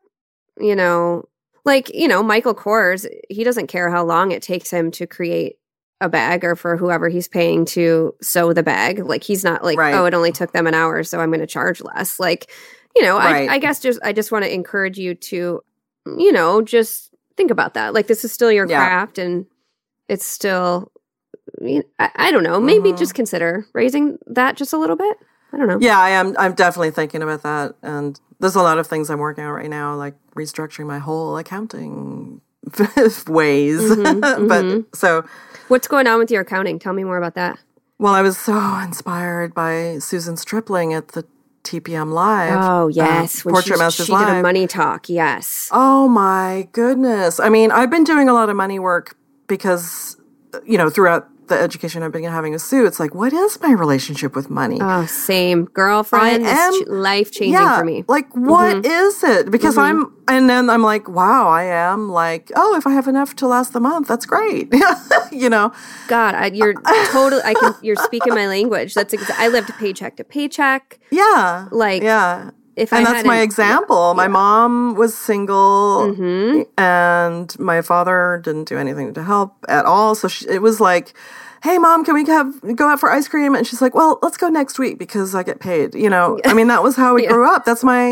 you 0.59 0.75
know, 0.75 1.27
like 1.65 1.93
you 1.93 2.07
know, 2.07 2.21
Michael 2.23 2.55
Kors, 2.55 3.07
he 3.29 3.43
doesn't 3.43 3.67
care 3.67 3.89
how 3.89 4.03
long 4.03 4.31
it 4.31 4.41
takes 4.41 4.69
him 4.71 4.91
to 4.91 5.05
create 5.07 5.57
a 6.01 6.07
bag 6.09 6.45
or 6.45 6.55
for 6.55 6.77
whoever 6.77 7.09
he's 7.09 7.27
paying 7.27 7.65
to 7.65 8.15
sew 8.21 8.53
the 8.53 8.63
bag. 8.63 8.99
Like 8.99 9.23
he's 9.23 9.43
not 9.43 9.63
like, 9.63 9.77
Right. 9.77 9.93
oh, 9.93 10.05
it 10.05 10.13
only 10.13 10.31
took 10.31 10.53
them 10.53 10.65
an 10.67 10.73
hour, 10.73 11.03
so 11.03 11.19
I'm 11.19 11.29
going 11.29 11.41
to 11.41 11.47
charge 11.47 11.81
less. 11.81 12.19
Like, 12.19 12.49
you 12.95 13.01
know, 13.03 13.17
Right. 13.17 13.49
I, 13.49 13.55
I 13.55 13.59
guess 13.59 13.81
just 13.81 13.99
I 14.03 14.13
just 14.13 14.31
want 14.31 14.45
to 14.45 14.53
encourage 14.53 14.97
you 14.97 15.13
to, 15.15 15.61
you 16.17 16.31
know, 16.31 16.61
just 16.61 17.13
think 17.35 17.51
about 17.51 17.73
that. 17.73 17.93
Like 17.93 18.07
this 18.07 18.23
is 18.23 18.31
still 18.31 18.51
your 18.51 18.67
Yeah. 18.67 18.77
craft, 18.85 19.17
and 19.17 19.45
it's 20.07 20.25
still. 20.25 20.91
I, 21.61 21.83
I 22.15 22.31
don't 22.31 22.43
know. 22.43 22.59
Maybe 22.59 22.93
Mhm. 22.93 22.97
just 22.97 23.13
consider 23.15 23.65
raising 23.73 24.17
that 24.27 24.55
just 24.55 24.71
a 24.71 24.77
little 24.77 24.95
bit. 24.95 25.17
I 25.51 25.57
don't 25.57 25.67
know. 25.67 25.79
Yeah, 25.81 25.99
I 25.99 26.09
am. 26.09 26.35
I'm 26.37 26.53
definitely 26.53 26.91
thinking 26.91 27.21
about 27.21 27.43
that, 27.43 27.75
and 27.81 28.19
there's 28.39 28.55
a 28.55 28.61
lot 28.61 28.77
of 28.77 28.87
things 28.87 29.09
I'm 29.09 29.19
working 29.19 29.43
on 29.43 29.51
right 29.51 29.69
now, 29.69 29.95
like 29.95 30.15
restructuring 30.35 30.85
my 30.85 30.99
whole 30.99 31.37
accounting 31.37 32.41
ways. 33.27 33.79
Mm-hmm, 33.81 34.47
but 34.47 34.95
so, 34.95 35.25
What's 35.67 35.87
going 35.87 36.07
on 36.07 36.19
with 36.19 36.31
your 36.31 36.41
accounting? 36.41 36.79
Tell 36.79 36.93
me 36.93 37.03
more 37.03 37.17
about 37.17 37.35
that. 37.35 37.59
well, 37.97 38.13
I 38.13 38.21
was 38.21 38.37
so 38.37 38.57
inspired 38.79 39.53
by 39.53 39.97
Susan 39.99 40.37
Stripling 40.37 40.93
at 40.93 41.09
the 41.09 41.25
TPM 41.63 42.13
Live. 42.13 42.57
Oh 42.59 42.85
uh, 42.85 42.87
yes, 42.87 43.43
when 43.43 43.53
Portrait 43.53 43.77
she, 43.77 43.83
Masters 43.83 44.05
she 44.07 44.13
did 44.13 44.27
a 44.27 44.41
money 44.41 44.67
talk. 44.67 45.09
Yes. 45.09 45.69
Oh 45.71 46.07
my 46.07 46.67
goodness. 46.71 47.39
I 47.39 47.49
mean, 47.49 47.71
I've 47.71 47.89
been 47.89 48.03
doing 48.03 48.29
a 48.29 48.33
lot 48.33 48.49
of 48.49 48.55
money 48.55 48.79
work 48.79 49.15
because, 49.47 50.17
you 50.65 50.77
know, 50.77 50.89
throughout 50.89 51.27
the 51.49 51.59
education 51.59 52.03
I've 52.03 52.11
been 52.11 52.23
having 52.23 52.53
with 52.53 52.61
Sue, 52.61 52.85
it's 52.85 52.99
like, 52.99 53.13
what 53.13 53.33
is 53.33 53.59
my 53.61 53.71
relationship 53.71 54.35
with 54.35 54.49
money? 54.49 54.77
Oh, 54.81 55.05
same 55.05 55.65
girlfriend. 55.65 56.45
I 56.45 56.49
am- 56.49 56.83
life 56.87 57.31
changing 57.31 57.53
yeah, 57.53 57.79
for 57.79 57.85
me. 57.85 58.05
like 58.07 58.33
what 58.35 58.77
mm-hmm. 58.77 58.85
is 58.85 59.23
it? 59.23 59.51
Because 59.51 59.75
mm-hmm. 59.75 60.03
I'm, 60.03 60.13
and 60.27 60.49
then 60.49 60.69
I'm 60.69 60.83
like, 60.83 61.09
wow, 61.09 61.47
I 61.47 61.63
am 61.63 62.09
like, 62.09 62.51
oh, 62.55 62.75
if 62.75 62.85
I 62.85 62.91
have 62.91 63.07
enough 63.07 63.35
to 63.37 63.47
last 63.47 63.73
the 63.73 63.79
month, 63.79 64.07
that's 64.07 64.25
great. 64.25 64.73
you 65.31 65.49
know, 65.49 65.73
God, 66.07 66.35
I, 66.35 66.47
you're 66.47 66.75
totally. 67.11 67.41
I 67.43 67.53
can. 67.53 67.73
You're 67.81 67.95
speaking 67.95 68.33
my 68.33 68.47
language. 68.47 68.93
That's. 68.93 69.13
Exa- 69.13 69.35
I 69.37 69.47
lived 69.47 69.69
paycheck 69.77 70.17
to 70.17 70.23
paycheck. 70.23 70.99
yeah, 71.11 71.67
Like, 71.71 72.03
yeah. 72.03 72.51
If 72.79 72.93
and 72.93 73.05
I 73.07 73.11
that's 73.13 73.25
my 73.27 73.39
example. 73.41 74.13
My 74.13 74.27
mom 74.27 74.95
was 74.95 75.17
single, 75.17 76.07
Mm-hmm. 76.15 76.61
and 76.81 77.59
my 77.59 77.81
father 77.81 78.41
didn't 78.43 78.67
do 78.67 78.77
anything 78.77 79.13
to 79.13 79.23
help 79.23 79.53
at 79.67 79.85
all. 79.85 80.15
So 80.15 80.27
she, 80.27 80.47
it 80.47 80.61
was 80.61 80.79
like, 80.79 81.13
hey 81.61 81.77
mom 81.77 82.05
can 82.05 82.13
we 82.13 82.25
have 82.25 82.75
go 82.77 82.87
out 82.87 82.99
for 83.01 83.11
ice 83.11 83.27
cream 83.27 83.53
and 83.53 83.67
she's 83.67 83.81
like 83.81 83.93
well 83.93 84.17
let's 84.21 84.37
go 84.37 84.47
next 84.47 84.79
week 84.79 84.97
because 84.97 85.35
i 85.35 85.43
get 85.43 85.59
paid 85.59 85.93
you 85.93 86.09
know 86.09 86.39
i 86.45 86.53
mean 86.53 86.67
that 86.69 86.81
was 86.81 86.95
how 86.95 87.13
we 87.15 87.23
Yeah. 87.27 87.33
grew 87.33 87.53
up 87.53 87.65
that's 87.65 87.83
my 87.83 88.11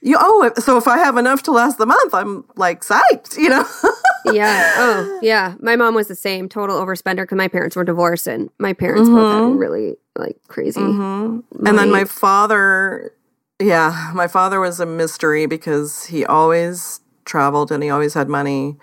you 0.00 0.16
oh 0.18 0.50
so 0.56 0.78
if 0.78 0.88
i 0.88 0.96
have 0.96 1.18
enough 1.18 1.42
to 1.42 1.52
last 1.52 1.76
the 1.76 1.84
month 1.84 2.14
i'm 2.14 2.44
like 2.56 2.80
psyched 2.80 3.36
you 3.36 3.50
know 3.50 3.62
yeah. 4.32 4.72
Oh, 4.78 5.18
yeah. 5.22 5.54
My 5.60 5.76
mom 5.76 5.94
was 5.94 6.08
the 6.08 6.14
same, 6.14 6.48
total 6.48 6.78
overspender 6.78 7.24
because 7.24 7.36
my 7.36 7.48
parents 7.48 7.76
were 7.76 7.84
divorced 7.84 8.26
and 8.26 8.48
my 8.58 8.72
parents 8.72 9.08
both 9.10 9.18
Mm-hmm. 9.18 9.50
had 9.52 9.58
really 9.58 9.96
like 10.16 10.36
crazy. 10.48 10.80
and 10.80 11.42
then 11.60 11.90
my 11.90 12.04
father 12.04 13.12
yeah 13.60 14.12
my 14.14 14.26
father 14.28 14.60
was 14.60 14.80
a 14.80 14.86
mystery 14.86 15.46
because 15.46 16.06
he 16.06 16.24
always 16.24 17.00
traveled 17.24 17.70
and 17.70 17.82
he 17.82 17.90
always 17.90 18.14
had 18.14 18.28
money 18.28 18.76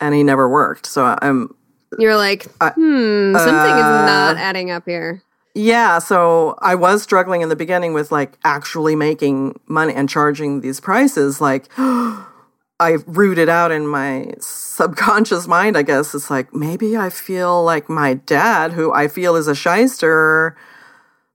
and 0.00 0.14
he 0.14 0.22
never 0.22 0.48
worked 0.48 0.86
so 0.86 1.16
i'm 1.22 1.54
You're 1.98 2.16
like, 2.16 2.44
hmm, 2.60 3.36
something 3.36 3.76
is 3.76 3.84
uh, 3.84 4.06
not 4.06 4.36
adding 4.38 4.70
up 4.70 4.84
here. 4.86 5.22
Yeah, 5.54 5.98
so 5.98 6.56
I 6.62 6.74
was 6.74 7.02
struggling 7.02 7.42
in 7.42 7.50
the 7.50 7.56
beginning 7.56 7.92
with 7.92 8.10
like 8.10 8.38
actually 8.44 8.96
making 8.96 9.60
money 9.66 9.92
and 9.92 10.08
charging 10.08 10.62
these 10.62 10.80
prices. 10.80 11.40
Like, 11.40 11.68
I 11.78 12.96
rooted 13.06 13.50
out 13.50 13.70
in 13.70 13.86
my 13.86 14.32
subconscious 14.40 15.46
mind, 15.46 15.76
I 15.76 15.82
guess. 15.82 16.14
It's 16.14 16.30
like, 16.30 16.54
maybe 16.54 16.96
I 16.96 17.10
feel 17.10 17.62
like 17.62 17.90
my 17.90 18.14
dad, 18.14 18.72
who 18.72 18.92
I 18.94 19.08
feel 19.08 19.36
is 19.36 19.46
a 19.46 19.54
shyster 19.54 20.56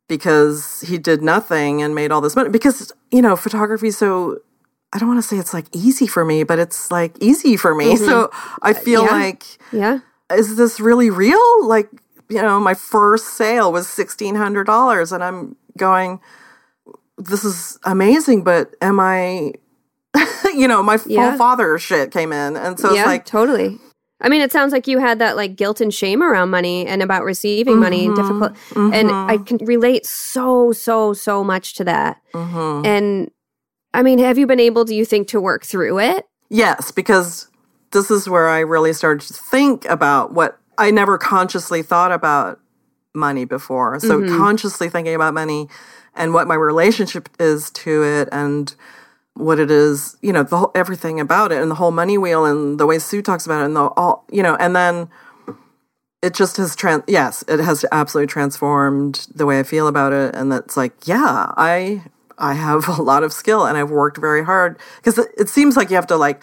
because 0.07 0.81
he 0.81 0.97
did 0.97 1.21
nothing 1.21 1.81
and 1.81 1.93
made 1.93 2.11
all 2.11 2.21
this 2.21 2.35
money. 2.35 2.49
Because, 2.49 2.91
you 3.11 3.21
know, 3.21 3.35
photography 3.35 3.91
so. 3.91 4.39
I 4.93 4.99
don't 4.99 5.09
want 5.09 5.21
to 5.21 5.27
say 5.27 5.35
it's 5.37 5.53
like 5.53 5.65
easy 5.75 6.07
for 6.07 6.23
me, 6.23 6.43
but 6.45 6.59
it's 6.59 6.89
like 6.91 7.21
easy 7.21 7.57
for 7.57 7.75
me. 7.75 7.95
Mm-hmm. 7.95 8.05
So 8.05 8.31
I 8.61 8.71
uh, 8.71 8.73
feel 8.73 9.03
yeah. 9.03 9.11
like 9.11 9.43
Yeah. 9.73 9.99
is 10.31 10.55
this 10.55 10.79
really 10.79 11.09
real? 11.09 11.67
Like, 11.67 11.89
you 12.29 12.41
know, 12.41 12.57
my 12.61 12.73
first 12.73 13.33
sale 13.35 13.69
was 13.71 13.85
$1,600 13.85 15.11
and 15.11 15.23
I'm 15.23 15.57
going, 15.75 16.21
this 17.17 17.43
is 17.43 17.77
amazing, 17.83 18.45
but 18.45 18.75
am 18.81 18.97
I, 19.01 19.51
you 20.55 20.69
know, 20.69 20.81
my 20.81 20.97
Yeah. 21.05 21.31
full 21.31 21.37
father 21.37 21.77
shit 21.77 22.11
came 22.11 22.31
in. 22.31 22.55
And 22.55 22.79
so 22.79 22.93
yeah, 22.93 23.01
it's 23.01 23.07
like, 23.07 23.25
totally. 23.25 23.79
I 24.19 24.29
mean, 24.29 24.41
it 24.41 24.51
sounds 24.51 24.73
like 24.73 24.87
you 24.87 24.97
had 24.97 25.19
that 25.19 25.35
like 25.35 25.55
guilt 25.55 25.79
and 25.79 25.93
shame 25.93 26.23
around 26.23 26.49
money 26.49 26.87
and 26.87 27.03
about 27.03 27.23
receiving 27.23 27.79
money 27.79 28.05
and 28.05 28.17
mm-hmm. 28.17 28.39
difficult. 28.39 28.93
And 28.93 29.11
I 29.11 29.37
mm-hmm. 29.37 29.43
can 29.43 29.57
relate 29.65 30.05
so, 30.05 30.71
so, 30.71 31.13
so 31.13 31.43
much 31.43 31.75
to 31.75 31.83
that. 31.83 32.21
mhm. 32.33 32.85
And 32.85 33.31
I 33.93 34.01
mean, 34.01 34.19
have 34.19 34.37
you 34.37 34.47
been 34.47 34.59
able, 34.59 34.85
do 34.85 34.95
you 34.95 35.05
think, 35.05 35.27
to 35.29 35.39
work 35.39 35.65
through 35.65 35.99
it? 35.99 36.25
yes, 36.49 36.91
because 36.91 37.49
this 37.91 38.11
is 38.11 38.29
where 38.29 38.47
I 38.49 38.59
really 38.59 38.93
started 38.93 39.27
to 39.27 39.33
think 39.33 39.85
about 39.85 40.33
what 40.33 40.59
I 40.77 40.91
never 40.91 41.17
consciously 41.17 41.81
thought 41.81 42.11
about 42.11 42.59
money 43.13 43.45
before. 43.45 43.99
So 43.99 44.19
mm-hmm. 44.19 44.37
consciously 44.37 44.89
thinking 44.89 45.15
about 45.15 45.33
money 45.33 45.67
and 46.15 46.33
what 46.33 46.47
my 46.47 46.55
relationship 46.55 47.29
is 47.39 47.71
to 47.71 48.03
it 48.03 48.29
and 48.31 48.75
what 49.37 49.59
it 49.59 49.71
is, 49.71 50.17
you 50.21 50.33
know, 50.33 50.43
the 50.43 50.57
whole, 50.57 50.71
everything 50.75 51.19
about 51.19 51.51
it 51.51 51.61
and 51.61 51.69
the 51.69 51.75
whole 51.75 51.91
money 51.91 52.17
wheel 52.17 52.45
and 52.45 52.79
the 52.79 52.85
way 52.85 52.99
Sue 52.99 53.21
talks 53.21 53.45
about 53.45 53.61
it 53.61 53.65
and 53.65 53.75
the 53.75 53.81
all, 53.81 54.25
you 54.31 54.43
know, 54.43 54.55
and 54.55 54.75
then 54.75 55.09
it 56.21 56.33
just 56.33 56.57
has 56.57 56.75
trans, 56.75 57.03
yes, 57.07 57.43
it 57.47 57.59
has 57.59 57.85
absolutely 57.91 58.27
transformed 58.27 59.27
the 59.33 59.45
way 59.45 59.59
I 59.59 59.63
feel 59.63 59.87
about 59.87 60.13
it. 60.13 60.35
And 60.35 60.51
that's 60.51 60.75
like, 60.75 60.93
yeah, 61.07 61.51
I, 61.55 62.03
I 62.37 62.53
have 62.53 62.87
a 62.99 63.01
lot 63.01 63.23
of 63.23 63.31
skill 63.31 63.65
and 63.65 63.77
I've 63.77 63.91
worked 63.91 64.17
very 64.17 64.43
hard 64.43 64.79
because 64.97 65.17
it, 65.17 65.29
it 65.37 65.49
seems 65.49 65.77
like 65.77 65.89
you 65.89 65.95
have 65.95 66.07
to 66.07 66.17
like 66.17 66.41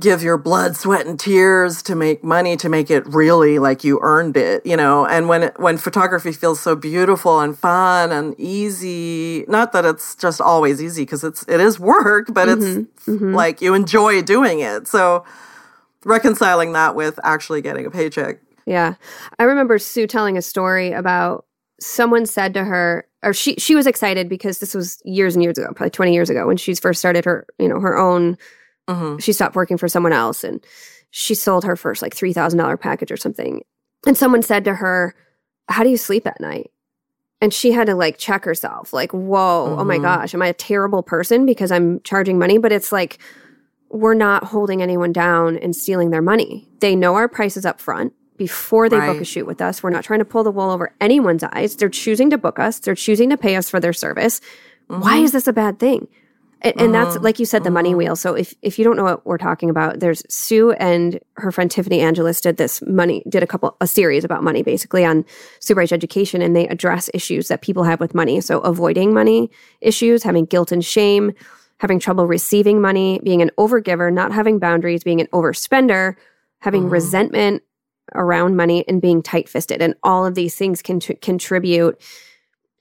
give 0.00 0.22
your 0.22 0.38
blood, 0.38 0.74
sweat, 0.76 1.06
and 1.06 1.20
tears 1.20 1.82
to 1.82 1.94
make 1.94 2.24
money 2.24 2.56
to 2.56 2.68
make 2.68 2.90
it 2.90 3.06
really 3.06 3.58
like 3.58 3.84
you 3.84 3.98
earned 4.02 4.36
it, 4.36 4.64
you 4.64 4.76
know. 4.76 5.06
And 5.06 5.28
when 5.28 5.44
it, 5.44 5.58
when 5.58 5.76
photography 5.76 6.32
feels 6.32 6.60
so 6.60 6.74
beautiful 6.74 7.40
and 7.40 7.56
fun 7.56 8.10
and 8.10 8.34
easy, 8.38 9.44
not 9.48 9.72
that 9.72 9.84
it's 9.84 10.14
just 10.14 10.40
always 10.40 10.82
easy 10.82 11.02
because 11.02 11.22
it's 11.24 11.42
it 11.46 11.60
is 11.60 11.78
work, 11.78 12.28
but 12.32 12.48
it's 12.48 12.64
mm-hmm, 12.64 13.10
mm-hmm. 13.10 13.34
like 13.34 13.60
you 13.60 13.74
enjoy 13.74 14.22
doing 14.22 14.60
it. 14.60 14.88
So 14.88 15.24
reconciling 16.04 16.72
that 16.72 16.94
with 16.94 17.20
actually 17.22 17.60
getting 17.60 17.86
a 17.86 17.90
paycheck. 17.90 18.38
Yeah. 18.66 18.94
I 19.38 19.44
remember 19.44 19.78
Sue 19.78 20.06
telling 20.06 20.36
a 20.38 20.42
story 20.42 20.92
about 20.92 21.46
someone 21.80 22.26
said 22.26 22.54
to 22.54 22.64
her, 22.64 23.06
or 23.22 23.32
she 23.32 23.54
she 23.56 23.74
was 23.74 23.86
excited 23.86 24.28
because 24.28 24.58
this 24.58 24.74
was 24.74 25.02
years 25.04 25.34
and 25.34 25.42
years 25.42 25.58
ago, 25.58 25.66
probably 25.74 25.90
20 25.90 26.14
years 26.14 26.30
ago 26.30 26.46
when 26.46 26.56
she 26.56 26.74
first 26.74 26.98
started 26.98 27.24
her, 27.24 27.46
you 27.58 27.68
know, 27.68 27.80
her 27.80 27.96
own 27.98 28.38
hmm 28.88 29.16
she 29.18 29.32
stopped 29.32 29.54
working 29.54 29.76
for 29.78 29.88
someone 29.88 30.12
else 30.12 30.42
and 30.44 30.64
she 31.10 31.34
sold 31.34 31.64
her 31.64 31.76
first 31.76 32.02
like 32.02 32.14
$3,000 32.14 32.80
package 32.80 33.12
or 33.12 33.16
something. 33.16 33.62
And 34.06 34.16
someone 34.16 34.42
said 34.42 34.64
to 34.64 34.74
her, 34.74 35.14
"How 35.68 35.82
do 35.84 35.90
you 35.90 35.96
sleep 35.96 36.26
at 36.26 36.40
night?" 36.40 36.70
And 37.40 37.52
she 37.52 37.72
had 37.72 37.86
to 37.88 37.94
like 37.94 38.18
check 38.18 38.44
herself, 38.44 38.92
like, 38.92 39.12
"Whoa, 39.12 39.76
oh 39.78 39.84
my 39.84 39.98
Mhm. 39.98 40.02
gosh, 40.02 40.34
am 40.34 40.42
I 40.42 40.46
a 40.48 40.52
terrible 40.54 41.02
person 41.02 41.44
because 41.46 41.70
I'm 41.70 42.00
charging 42.02 42.38
money?" 42.38 42.58
But 42.58 42.72
it's 42.72 42.92
like 42.92 43.18
we're 43.90 44.14
not 44.14 44.44
holding 44.44 44.80
anyone 44.80 45.12
down 45.12 45.58
and 45.58 45.76
stealing 45.76 46.10
their 46.10 46.22
money. 46.22 46.66
They 46.80 46.96
know 46.96 47.14
our 47.14 47.28
prices 47.28 47.66
up 47.66 47.78
front 47.78 48.14
before 48.38 48.88
they 48.88 48.98
book 48.98 49.20
a 49.20 49.24
shoot 49.24 49.46
with 49.46 49.60
us. 49.60 49.82
We're 49.82 49.90
not 49.90 50.02
trying 50.02 50.20
to 50.20 50.24
pull 50.24 50.42
the 50.44 50.50
wool 50.50 50.70
over 50.70 50.94
anyone's 51.00 51.44
eyes. 51.44 51.76
They're 51.76 51.90
choosing 51.90 52.30
to 52.30 52.38
book 52.38 52.58
us. 52.58 52.78
They're 52.78 52.94
choosing 52.94 53.28
to 53.30 53.36
pay 53.36 53.54
us 53.54 53.68
for 53.68 53.80
their 53.80 53.92
service. 53.92 54.40
Why 54.86 55.18
is 55.18 55.32
this 55.32 55.46
a 55.46 55.52
bad 55.52 55.78
thing? 55.78 56.08
And, 56.62 56.80
and 56.80 56.94
that's 56.94 57.16
oh. 57.16 57.20
like 57.20 57.38
you 57.38 57.46
said, 57.46 57.64
the 57.64 57.70
money 57.70 57.94
wheel. 57.94 58.14
So 58.14 58.34
if 58.34 58.54
if 58.62 58.78
you 58.78 58.84
don't 58.84 58.96
know 58.96 59.04
what 59.04 59.26
we're 59.26 59.38
talking 59.38 59.68
about, 59.68 60.00
there's 60.00 60.22
Sue 60.32 60.72
and 60.72 61.18
her 61.36 61.50
friend 61.50 61.70
Tiffany 61.70 62.00
Angelis 62.00 62.40
did 62.40 62.56
this 62.56 62.80
money 62.82 63.22
did 63.28 63.42
a 63.42 63.46
couple 63.46 63.76
a 63.80 63.86
series 63.86 64.24
about 64.24 64.44
money 64.44 64.62
basically 64.62 65.04
on 65.04 65.24
Sue 65.60 65.74
Bryce 65.74 65.92
Education, 65.92 66.40
and 66.40 66.54
they 66.54 66.68
address 66.68 67.10
issues 67.12 67.48
that 67.48 67.62
people 67.62 67.82
have 67.82 68.00
with 68.00 68.14
money. 68.14 68.40
So 68.40 68.60
avoiding 68.60 69.12
money 69.12 69.50
issues, 69.80 70.22
having 70.22 70.44
guilt 70.44 70.70
and 70.70 70.84
shame, 70.84 71.32
having 71.78 71.98
trouble 71.98 72.26
receiving 72.28 72.80
money, 72.80 73.20
being 73.24 73.42
an 73.42 73.50
overgiver, 73.58 74.12
not 74.12 74.32
having 74.32 74.60
boundaries, 74.60 75.02
being 75.02 75.20
an 75.20 75.26
overspender, 75.28 76.14
having 76.60 76.82
mm-hmm. 76.82 76.92
resentment 76.92 77.62
around 78.14 78.56
money, 78.56 78.84
and 78.86 79.02
being 79.02 79.22
tight 79.22 79.48
fisted. 79.48 79.82
And 79.82 79.94
all 80.02 80.24
of 80.24 80.34
these 80.36 80.54
things 80.54 80.80
can 80.80 81.00
t- 81.00 81.14
contribute 81.14 82.00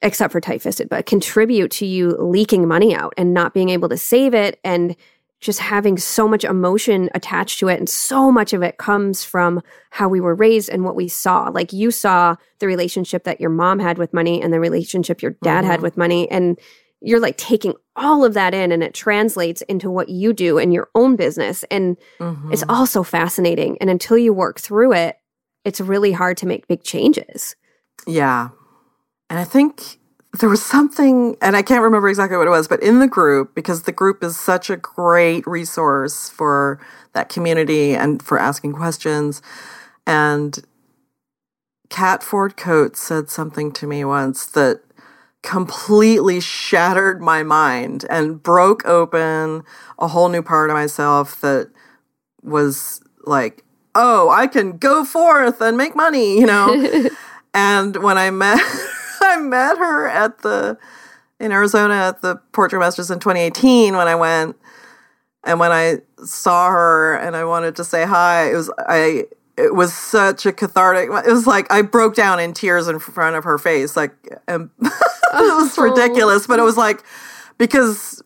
except 0.02 0.32
for 0.32 0.41
tight 0.41 0.62
fisted, 0.62 0.89
but 0.89 1.06
contribute 1.06 1.72
to 1.72 1.86
you 1.86 2.10
leaking 2.20 2.68
money 2.68 2.95
out 2.95 3.14
and 3.18 3.34
not 3.34 3.54
being 3.54 3.70
able 3.70 3.89
to 3.89 3.97
save 3.97 4.34
it 4.34 4.60
and 4.64 4.95
just 5.39 5.60
having 5.60 5.97
so 5.97 6.28
much 6.28 6.43
emotion 6.43 7.10
attached 7.16 7.60
to 7.60 7.68
it. 7.68 7.80
And 7.80 7.89
so 7.89 8.32
much 8.32 8.54
of 8.54 8.62
it 8.62 8.78
comes 8.78 9.24
from 9.24 9.62
how 9.89 10.08
we 10.08 10.20
were 10.22 10.36
raised 10.36 10.70
and 10.70 10.84
what 10.84 10.95
we 10.95 11.08
saw. 11.08 11.49
Like 11.49 11.74
you 11.74 11.89
saw 11.89 12.36
the 12.60 12.68
relationship 12.68 13.24
that 13.24 13.41
your 13.41 13.49
mom 13.49 13.80
had 13.80 13.97
with 13.97 14.14
money 14.14 14.41
and 14.41 14.54
the 14.54 14.60
relationship 14.60 15.22
your 15.22 15.36
dad 15.41 15.66
had 15.66 15.82
with 15.82 15.97
money. 15.97 16.30
And 16.30 16.60
you're 17.02 17.20
like 17.20 17.38
taking 17.38 17.74
all 17.95 18.24
of 18.24 18.36
that 18.36 18.54
in 18.54 18.72
and 18.72 18.84
it 18.84 18.93
translates 18.93 19.64
into 19.64 19.89
what 19.89 20.10
you 20.10 20.32
do 20.34 20.60
in 20.60 20.72
your 20.72 20.89
own 20.93 21.16
business. 21.16 21.64
And 21.72 21.97
Mm-hmm. 22.20 22.54
it's 22.54 22.64
also 22.70 23.02
fascinating. 23.02 23.78
And 23.82 23.89
until 23.89 24.20
you 24.20 24.34
work 24.34 24.60
through 24.60 24.93
it, 24.93 25.18
it's 25.66 25.82
really 25.82 26.12
hard 26.12 26.38
to 26.38 26.45
make 26.45 26.68
big 26.68 26.84
changes. 26.84 27.56
Yeah. 28.06 28.49
And 29.32 29.40
I 29.40 29.46
think 29.46 29.98
there 30.42 30.50
was 30.50 30.62
something, 30.62 31.38
and 31.42 31.56
I 31.56 31.62
can't 31.62 31.82
remember 31.82 32.10
exactly 32.10 32.36
what 32.36 32.48
it 32.48 32.52
was, 32.52 32.68
but 32.68 32.84
in 32.84 33.00
the 33.00 33.08
group, 33.08 33.56
because 33.56 33.84
the 33.84 33.94
group 33.94 34.26
is 34.26 34.38
such 34.38 34.70
a 34.70 34.76
great 34.76 35.48
resource 35.48 36.28
for 36.28 36.82
that 37.14 37.30
community 37.30 37.96
and 37.96 38.22
for 38.22 38.38
asking 38.38 38.74
questions. 38.74 39.42
And 40.06 40.60
Kat 41.90 42.24
Ford 42.24 42.58
Coates 42.58 43.00
said 43.00 43.30
something 43.30 43.72
to 43.72 43.88
me 43.88 44.04
once 44.04 44.46
that 44.48 44.82
completely 45.44 46.42
shattered 46.42 47.22
my 47.22 47.42
mind 47.42 48.04
and 48.10 48.44
broke 48.44 48.86
open 48.86 49.64
a 49.98 50.10
whole 50.10 50.28
new 50.28 50.42
part 50.42 50.70
of 50.70 50.74
myself 50.74 51.40
that 51.40 51.70
was 52.44 53.00
like, 53.24 53.64
oh, 53.96 54.30
I 54.30 54.48
can 54.48 54.78
go 54.78 55.06
forth 55.06 55.62
and 55.62 55.78
make 55.78 55.96
money, 55.96 56.38
you 56.38 56.46
know? 56.46 57.10
and 57.54 57.96
when 58.04 58.18
I 58.18 58.30
met, 58.30 58.60
I 59.24 59.38
met 59.38 59.78
her 59.78 60.07
at 60.07 60.39
the, 60.39 60.78
in 61.39 61.51
Arizona 61.51 61.93
at 61.93 62.22
the 62.22 62.38
Portrait 62.51 62.80
Masters 62.80 63.11
in 63.11 63.19
2018 63.19 63.95
when 63.95 64.07
I 64.07 64.15
went, 64.15 64.55
and 65.43 65.59
when 65.59 65.72
I 65.72 65.97
saw 66.24 66.69
her 66.69 67.15
and 67.15 67.36
I 67.36 67.45
wanted 67.45 67.76
to 67.78 67.84
say 67.84 68.05
hi, 68.05 68.51
it 68.51 68.55
was, 68.55 68.72
I, 68.78 69.26
it 69.57 69.74
was 69.74 69.93
such 69.93 70.45
a 70.45 70.51
cathartic, 70.51 71.09
it 71.26 71.32
was 71.32 71.47
like 71.47 71.72
I 71.72 71.82
broke 71.82 72.15
down 72.15 72.39
in 72.39 72.53
tears 72.53 72.88
in 72.88 72.99
front 72.99 73.36
of 73.36 73.43
her 73.43 73.57
face. 73.57 73.97
Like, 73.97 74.13
and 74.47 74.69
it 74.82 74.91
was 75.34 75.78
ridiculous, 75.78 76.45
but 76.47 76.59
it 76.59 76.63
was 76.63 76.78
like, 76.78 77.03
because 77.57 78.22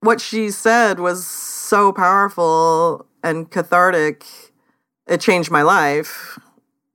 what 0.00 0.20
she 0.20 0.50
said 0.50 1.00
was 1.00 1.26
so 1.26 1.92
powerful 1.92 3.06
and 3.22 3.50
cathartic 3.50 4.24
it 5.06 5.20
changed 5.20 5.50
my 5.50 5.62
life 5.62 6.38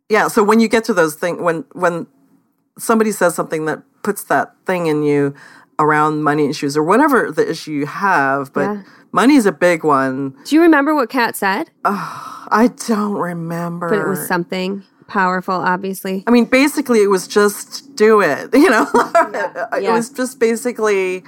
yeah 0.09 0.28
so 0.28 0.43
when 0.43 0.59
you 0.59 0.67
get 0.67 0.84
to 0.84 0.93
those 0.93 1.15
things 1.15 1.41
when 1.41 1.65
when 1.74 2.07
somebody 2.78 3.11
says 3.11 3.36
something 3.36 3.65
that 3.65 3.82
puts 4.03 4.24
that 4.26 4.53
thing 4.65 4.88
in 4.88 5.03
you 5.03 5.34
around 5.80 6.24
money 6.24 6.49
issues 6.49 6.76
or 6.78 6.84
whatever 6.84 7.32
the 7.32 7.49
issue 7.49 7.71
you 7.71 7.86
have 7.86 8.51
but 8.53 8.61
Yeah. 8.65 8.82
money's 9.11 9.45
a 9.45 9.51
big 9.51 9.84
one 9.84 10.36
Do 10.45 10.55
you 10.55 10.61
remember 10.61 10.93
what 10.95 11.09
Kat 11.09 11.36
said? 11.36 11.69
i 11.86 12.69
don't 12.88 13.15
remember 13.15 13.89
But 13.89 13.99
it 13.99 14.07
was 14.07 14.28
something 14.28 14.84
powerful, 15.07 15.53
obviously. 15.55 16.24
I 16.26 16.32
mean, 16.32 16.45
basically, 16.45 17.01
it 17.03 17.07
was 17.07 17.28
just 17.28 17.95
do 17.95 18.21
it. 18.21 18.49
You 18.63 18.69
know, 18.69 18.88
Yeah. 18.93 19.78
it 19.89 19.91
was 19.91 20.09
just 20.09 20.39
basically 20.39 21.24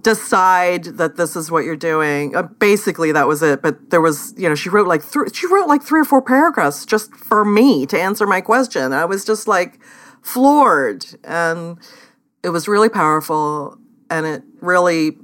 decide 0.00 0.84
that 0.84 1.16
this 1.16 1.36
is 1.36 1.50
what 1.50 1.64
you're 1.64 1.76
doing. 1.76 2.34
Uh, 2.34 2.42
basically, 2.42 3.12
that 3.12 3.26
was 3.28 3.42
it. 3.42 3.62
But 3.62 3.90
there 3.90 4.00
was, 4.00 4.34
you 4.36 4.48
know, 4.48 4.54
she 4.54 4.68
wrote 4.68 4.86
like 4.86 5.02
three. 5.02 5.28
She 5.32 5.46
wrote 5.46 5.68
like 5.68 5.82
three 5.82 6.00
or 6.00 6.04
four 6.04 6.22
paragraphs 6.22 6.86
just 6.86 7.14
for 7.14 7.44
me 7.44 7.84
to 7.86 8.00
answer 8.00 8.26
my 8.26 8.40
question. 8.40 8.92
I 8.92 9.04
was 9.04 9.24
just 9.24 9.46
like 9.48 9.78
floored, 10.22 11.04
and 11.24 11.78
it 12.42 12.50
was 12.50 12.68
really 12.68 12.88
powerful, 12.88 13.78
and 14.10 14.26
it 14.26 14.42
really 14.60 15.16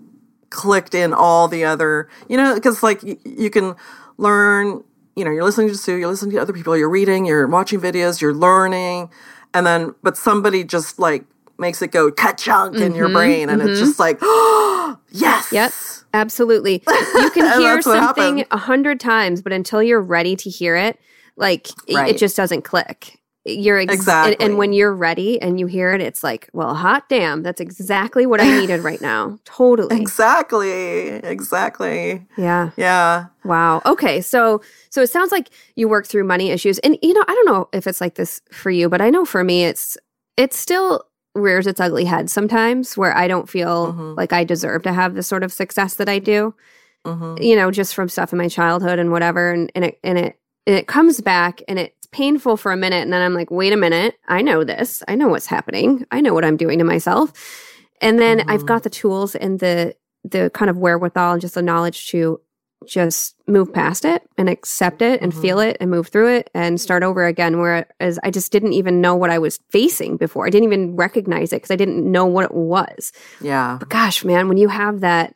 clicked 0.50 0.94
in 0.94 1.12
all 1.12 1.48
the 1.48 1.64
other, 1.64 2.08
you 2.28 2.36
know, 2.36 2.54
because 2.54 2.82
like 2.82 3.02
y- 3.02 3.18
you 3.24 3.50
can 3.50 3.74
learn, 4.18 4.84
you 5.16 5.24
know, 5.24 5.30
you're 5.30 5.44
listening 5.44 5.68
to 5.68 5.74
Sue, 5.76 5.96
you're 5.96 6.08
listening 6.08 6.32
to 6.32 6.38
other 6.40 6.52
people, 6.52 6.76
you're 6.76 6.88
reading, 6.90 7.26
you're 7.26 7.46
watching 7.48 7.80
videos, 7.80 8.20
you're 8.20 8.34
learning, 8.34 9.10
and 9.52 9.66
then, 9.66 9.94
but 10.02 10.16
somebody 10.16 10.62
just 10.62 10.98
like 10.98 11.24
makes 11.58 11.82
it 11.82 11.90
go 11.92 12.10
ka-chunk 12.10 12.76
in 12.76 12.94
your 12.94 13.06
mm-hmm, 13.06 13.16
brain, 13.16 13.48
and 13.48 13.62
it's 13.62 13.72
mm-hmm. 13.72 13.84
just 13.84 13.98
like, 13.98 14.18
oh, 14.22 14.98
yes. 15.10 15.52
Yep. 15.52 15.72
Absolutely. 16.14 16.82
You 17.16 17.30
can 17.30 17.60
hear 17.60 17.82
something 17.82 18.44
a 18.52 18.56
hundred 18.56 19.00
times, 19.00 19.42
but 19.42 19.52
until 19.52 19.82
you're 19.82 20.00
ready 20.00 20.36
to 20.36 20.48
hear 20.48 20.76
it, 20.76 20.98
like 21.36 21.66
Right. 21.92 22.14
it 22.14 22.18
just 22.18 22.36
doesn't 22.36 22.62
click. 22.62 23.18
You're 23.46 23.78
ex- 23.78 23.92
Exactly. 23.92 24.34
And, 24.40 24.42
and 24.52 24.58
when 24.58 24.72
you're 24.72 24.94
ready 24.94 25.40
and 25.42 25.60
you 25.60 25.66
hear 25.66 25.92
it, 25.92 26.00
it's 26.00 26.24
like, 26.24 26.48
well, 26.54 26.74
hot 26.74 27.08
damn, 27.10 27.42
that's 27.42 27.60
exactly 27.60 28.24
what 28.24 28.40
I 28.40 28.44
needed 28.50 28.82
right 28.82 29.00
now. 29.02 29.38
Totally. 29.44 29.94
Exactly. 30.00 31.08
Exactly. 31.08 32.26
Yeah. 32.36 32.70
Yeah. 32.76 33.26
Wow. 33.44 33.82
Okay. 33.86 34.20
So 34.20 34.62
so 34.90 35.02
it 35.02 35.10
sounds 35.10 35.30
like 35.32 35.50
you 35.76 35.88
work 35.88 36.06
through 36.06 36.24
money 36.24 36.50
issues. 36.50 36.78
And 36.80 36.96
you 37.02 37.12
know, 37.12 37.24
I 37.28 37.34
don't 37.34 37.46
know 37.46 37.68
if 37.72 37.86
it's 37.86 38.00
like 38.00 38.14
this 38.14 38.40
for 38.50 38.70
you, 38.70 38.88
but 38.88 39.00
I 39.00 39.10
know 39.10 39.24
for 39.24 39.44
me 39.44 39.64
it's 39.64 39.96
it 40.36 40.52
still 40.54 41.04
rears 41.34 41.66
its 41.66 41.80
ugly 41.80 42.04
head 42.04 42.30
sometimes 42.30 42.96
where 42.96 43.14
I 43.16 43.26
don't 43.28 43.48
feel 43.48 43.92
Mhm. 43.92 44.16
like 44.16 44.32
I 44.32 44.44
deserve 44.44 44.82
to 44.84 44.92
have 44.92 45.14
the 45.14 45.22
sort 45.22 45.42
of 45.42 45.52
success 45.52 45.94
that 45.96 46.08
I 46.08 46.18
do. 46.18 46.54
hmm 47.04 47.36
You 47.40 47.56
know, 47.56 47.70
just 47.70 47.94
from 47.94 48.08
stuff 48.08 48.32
in 48.32 48.38
my 48.38 48.48
childhood 48.48 48.98
and 48.98 49.10
whatever. 49.10 49.50
And, 49.52 49.70
and 49.74 49.84
it 49.84 49.98
and 50.02 50.18
it 50.18 50.38
and 50.66 50.74
it 50.76 50.86
comes 50.86 51.20
back 51.20 51.60
and 51.68 51.78
it's 51.78 52.03
painful 52.14 52.56
for 52.56 52.70
a 52.72 52.76
minute 52.76 53.02
and 53.02 53.12
then 53.12 53.20
I'm 53.22 53.34
like, 53.34 53.50
wait 53.50 53.72
a 53.72 53.76
minute, 53.76 54.14
I 54.28 54.40
know 54.42 54.62
this. 54.64 55.02
I 55.08 55.14
know 55.16 55.28
what's 55.28 55.46
happening. 55.46 56.06
I 56.10 56.20
know 56.20 56.32
what 56.32 56.44
I'm 56.44 56.56
doing 56.56 56.78
to 56.78 56.84
myself. 56.84 57.32
And 58.00 58.18
then 58.18 58.44
I've 58.48 58.62
Mhm. 58.62 58.66
got 58.72 58.82
the 58.84 58.90
tools 58.90 59.34
and 59.34 59.58
the 59.60 59.94
the 60.36 60.48
kind 60.54 60.70
of 60.70 60.78
wherewithal 60.78 61.32
and 61.32 61.40
just 61.42 61.54
the 61.54 61.60
knowledge 61.60 62.08
to 62.08 62.40
just 62.86 63.34
move 63.46 63.70
past 63.72 64.04
it 64.06 64.22
and 64.38 64.48
accept 64.48 65.02
it 65.02 65.20
and 65.22 65.32
Mhm. 65.32 65.40
feel 65.42 65.58
it 65.60 65.76
and 65.80 65.90
move 65.90 66.08
through 66.08 66.28
it 66.28 66.48
and 66.54 66.80
start 66.80 67.02
over 67.02 67.26
again. 67.26 67.58
Whereas 67.60 68.18
I 68.22 68.30
just 68.30 68.50
didn't 68.52 68.72
even 68.74 69.00
know 69.02 69.14
what 69.14 69.28
I 69.30 69.38
was 69.38 69.58
facing 69.70 70.16
before. 70.16 70.46
I 70.46 70.50
didn't 70.50 70.64
even 70.72 70.96
recognize 70.96 71.52
it 71.52 71.56
because 71.56 71.70
I 71.70 71.76
didn't 71.76 72.10
know 72.10 72.24
what 72.26 72.44
it 72.46 72.54
was. 72.54 73.12
Yeah. 73.40 73.76
But 73.78 73.88
gosh, 73.90 74.24
man, 74.24 74.48
when 74.48 74.56
you 74.56 74.68
have 74.68 75.00
that 75.00 75.34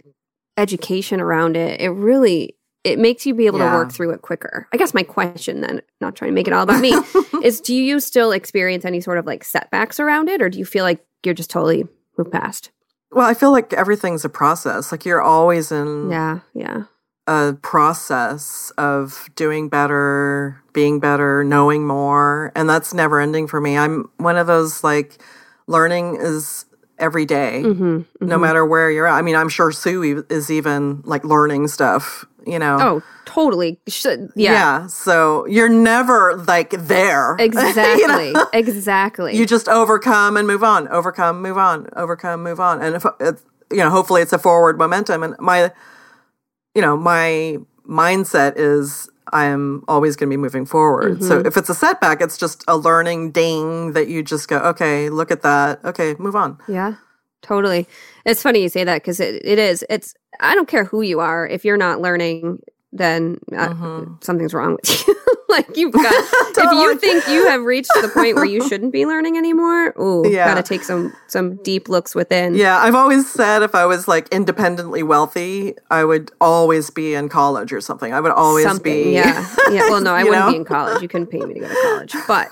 education 0.57 1.21
around 1.21 1.57
it, 1.57 1.81
it 1.81 1.91
really 1.91 2.57
it 2.85 2.99
makes 2.99 3.27
you 3.27 3.35
be 3.35 3.47
able 3.47 3.59
to 3.59 3.65
work 3.65 3.93
through 3.93 4.11
it 4.11 4.23
quicker. 4.23 4.69
I 4.73 4.77
guess 4.77 4.95
my 4.95 5.03
question 5.03 5.61
then, 5.61 5.83
not 6.01 6.15
trying 6.17 6.31
to 6.31 6.35
make 6.35 6.47
it 6.47 6.53
all 6.53 6.63
about 6.63 6.81
me, 6.81 6.95
is 7.43 7.61
do 7.61 7.75
you 7.75 8.01
still 8.01 8.33
experience 8.33 8.85
any 8.85 9.01
sort 9.01 9.19
of 9.19 9.27
like 9.27 9.45
setbacks 9.45 9.99
around 10.01 10.29
it 10.29 10.41
or 10.41 10.49
do 10.49 10.59
you 10.59 10.65
feel 10.65 10.85
like 10.85 11.05
you're 11.25 11.35
just 11.35 11.51
totally 11.51 11.85
moved 12.17 12.33
past? 12.33 12.71
Well, 13.11 13.27
I 13.27 13.35
feel 13.35 13.51
like 13.53 13.73
everything's 13.73 14.25
a 14.25 14.29
process. 14.29 14.93
Like 14.93 15.05
you're 15.05 15.23
always 15.23 15.73
in 15.73 16.11
Yeah, 16.11 16.41
yeah. 16.55 16.85
a 17.27 17.55
process 17.55 18.71
of 18.79 19.29
doing 19.35 19.69
better, 19.69 20.63
being 20.73 21.01
better, 21.01 21.43
knowing 21.43 21.87
more, 21.87 22.53
and 22.55 22.69
that's 22.69 22.93
never 22.95 23.19
ending 23.21 23.47
for 23.47 23.61
me. 23.61 23.77
I'm 23.79 24.11
one 24.19 24.37
of 24.37 24.47
those 24.47 24.85
like 24.85 25.21
learning 25.67 26.17
is 26.21 26.65
every 26.99 27.25
day, 27.25 27.63
hmm 27.63 28.03
no 28.21 28.39
matter 28.39 28.65
where 28.67 28.91
you're 28.91 29.07
at. 29.07 29.15
I 29.15 29.23
mean, 29.23 29.37
I'm 29.37 29.49
sure 29.49 29.71
Sue 29.73 30.25
is 30.29 30.51
even 30.51 31.03
like 31.05 31.25
learning 31.25 31.69
stuff, 31.69 32.25
you 32.47 32.59
know. 32.59 32.79
Oh, 32.81 33.03
totally. 33.25 33.79
Should, 33.87 34.31
yeah. 34.35 34.87
So 34.89 35.47
you're 35.47 35.69
never 35.69 36.37
like 36.37 36.71
there. 36.71 37.37
You 37.49 37.49
know? 37.49 37.69
Exactly. 37.69 38.35
Exactly. 38.53 39.37
you 39.37 39.47
just 39.47 39.69
overcome 39.69 40.37
and 40.37 40.47
move 40.47 40.63
on 40.65 40.89
overcome 40.89 41.41
move 41.43 41.57
on 41.57 41.89
overcome 41.97 42.43
move 42.43 42.61
on 42.61 42.83
and 42.83 42.95
if 42.97 43.43
you 43.71 43.79
know 43.79 43.91
hopefully 43.91 44.23
it's 44.23 44.33
a 44.33 44.39
forward 44.39 44.79
momentum 44.79 45.23
and 45.23 45.35
my 45.39 45.73
you 46.75 46.83
know 46.83 46.97
my 46.97 47.59
mindset 47.89 48.55
is 48.57 49.09
i 49.33 49.45
am 49.47 49.83
always 49.89 50.17
going 50.17 50.29
to 50.29 50.33
be 50.33 50.37
moving 50.41 50.67
forward 50.67 51.23
so 51.23 51.39
Mm-hmm. 51.39 51.47
if 51.49 51.57
it's 51.57 51.69
a 51.71 51.75
setback 51.75 52.21
it's 52.21 52.39
just 52.39 52.65
a 52.69 52.77
learning 52.77 53.33
ding 53.33 53.93
that 53.93 54.09
you 54.09 54.23
just 54.23 54.49
go 54.49 54.59
okay 54.59 55.11
look 55.11 55.31
at 55.31 55.43
that 55.43 55.85
okay 55.85 56.15
move 56.19 56.37
on 56.37 56.59
Yeah, 56.69 56.95
totally. 57.43 57.87
It's 58.27 58.43
funny 58.43 58.63
you 58.63 58.69
say 58.69 58.85
that 58.85 59.03
because 59.03 59.21
it, 59.21 59.41
it 59.45 59.59
is. 59.59 59.85
It's 59.89 60.15
I 60.41 60.55
don't 60.55 60.69
care 60.69 60.85
who 60.85 61.03
you 61.03 61.21
are. 61.21 61.47
If 61.47 61.65
you're 61.65 61.77
not 61.79 62.01
learning, 62.01 62.61
then 62.93 63.39
uh, 63.53 63.69
Mhm. 63.69 64.25
something's 64.25 64.55
wrong 64.55 64.77
with 64.81 65.07
you. 65.09 65.15
like 65.49 65.77
you've 65.77 65.93
got. 65.93 66.25
If 66.61 66.73
you 66.73 66.99
think 66.99 67.29
you 67.29 67.47
have 67.47 67.63
reached 67.63 67.91
the 68.03 68.09
point 68.09 68.35
where 68.35 68.45
you 68.45 68.67
shouldn't 68.69 68.93
be 68.93 69.07
learning 69.07 69.37
anymore, 69.39 69.95
ooh, 70.01 70.29
Yeah. 70.29 70.47
got 70.47 70.55
to 70.55 70.63
take 70.63 70.83
some 70.83 71.13
some 71.29 71.57
deep 71.63 71.89
looks 71.89 72.15
within. 72.17 72.55
yeah 72.57 72.79
i've 72.79 72.95
always 72.97 73.31
said 73.31 73.63
if 73.63 73.75
i 73.77 73.87
was 73.87 74.09
like 74.09 74.27
independently 74.31 75.03
wealthy 75.05 75.75
i 75.91 76.03
would 76.05 76.31
always 76.41 76.91
be 76.91 77.15
in 77.15 77.29
college 77.29 77.73
or 77.73 77.81
something 77.81 78.13
i 78.13 78.21
would 78.21 78.33
always 78.33 78.65
Something, 78.65 79.05
be 79.05 79.13
yeah, 79.13 79.47
yeah. 79.71 79.89
Well, 79.91 80.01
no, 80.01 80.13
I 80.15 80.25
wouldn't 80.25 80.47
know? 80.47 80.51
be 80.51 80.57
in 80.57 80.65
college. 80.65 81.01
You 81.01 81.09
couldn't 81.09 81.29
pay 81.29 81.39
me 81.41 81.55
to 81.55 81.61
go 81.61 81.69
to 81.69 81.75
college, 81.83 82.15
but 82.27 82.49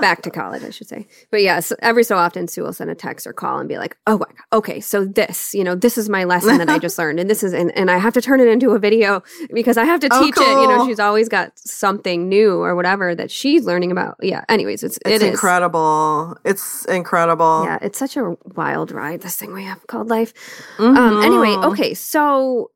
back 0.00 0.22
to 0.22 0.30
college, 0.30 0.64
I 0.64 0.70
should 0.70 0.88
say. 0.88 1.06
But 1.30 1.42
yes, 1.42 1.72
every 1.80 2.02
so 2.04 2.16
often, 2.16 2.48
Sue 2.48 2.62
will 2.64 2.72
send 2.72 2.90
a 2.90 2.94
text 2.94 3.26
or 3.26 3.32
call 3.32 3.58
and 3.58 3.68
be 3.68 3.78
like, 3.78 3.96
"Oh, 4.06 4.18
my 4.18 4.26
God, 4.26 4.58
okay, 4.58 4.80
so 4.80 5.04
this, 5.04 5.54
you 5.54 5.62
know, 5.64 5.74
this 5.74 5.96
is 5.96 6.08
my 6.08 6.24
lesson 6.24 6.58
that 6.58 6.68
I 6.68 6.78
just 6.78 6.98
learned, 6.98 7.20
and 7.20 7.28
this 7.30 7.42
is, 7.42 7.52
and, 7.52 7.70
and 7.76 7.90
I 7.90 7.98
have 7.98 8.14
to 8.14 8.20
turn 8.20 8.40
it 8.40 8.48
into 8.48 8.70
a 8.72 8.78
video 8.78 9.22
because 9.54 9.76
I 9.76 9.84
have 9.84 10.00
to 10.00 10.08
Oh, 10.10 10.22
teach 10.22 10.36
it. 10.36 10.40
You 10.62 10.66
know, 10.68 10.86
she's 10.86 11.00
always 11.00 11.28
got 11.28 11.58
something 11.58 12.28
new 12.28 12.60
or 12.62 12.74
whatever 12.74 13.14
that 13.14 13.30
she's 13.30 13.64
learning 13.64 13.90
about. 13.92 14.16
Yeah. 14.22 14.44
Anyways, 14.48 14.82
it's 14.82 14.98
it's 15.04 15.16
it 15.16 15.22
is. 15.22 15.30
incredible 15.30 16.36
it's 16.44 16.84
incredible 16.86 17.62
Yeah, 17.64 17.78
it's 17.82 17.98
such 17.98 18.16
a 18.16 18.36
wild 18.56 18.90
ride. 18.92 19.20
This 19.22 19.36
thing 19.36 19.52
we 19.52 19.64
have 19.64 19.86
called 19.86 20.08
life. 20.08 20.32
Um, 20.78 21.22
anyway, 21.22 21.48
Mhm. 21.56 21.64
okay, 21.72 21.94
so 21.94 22.70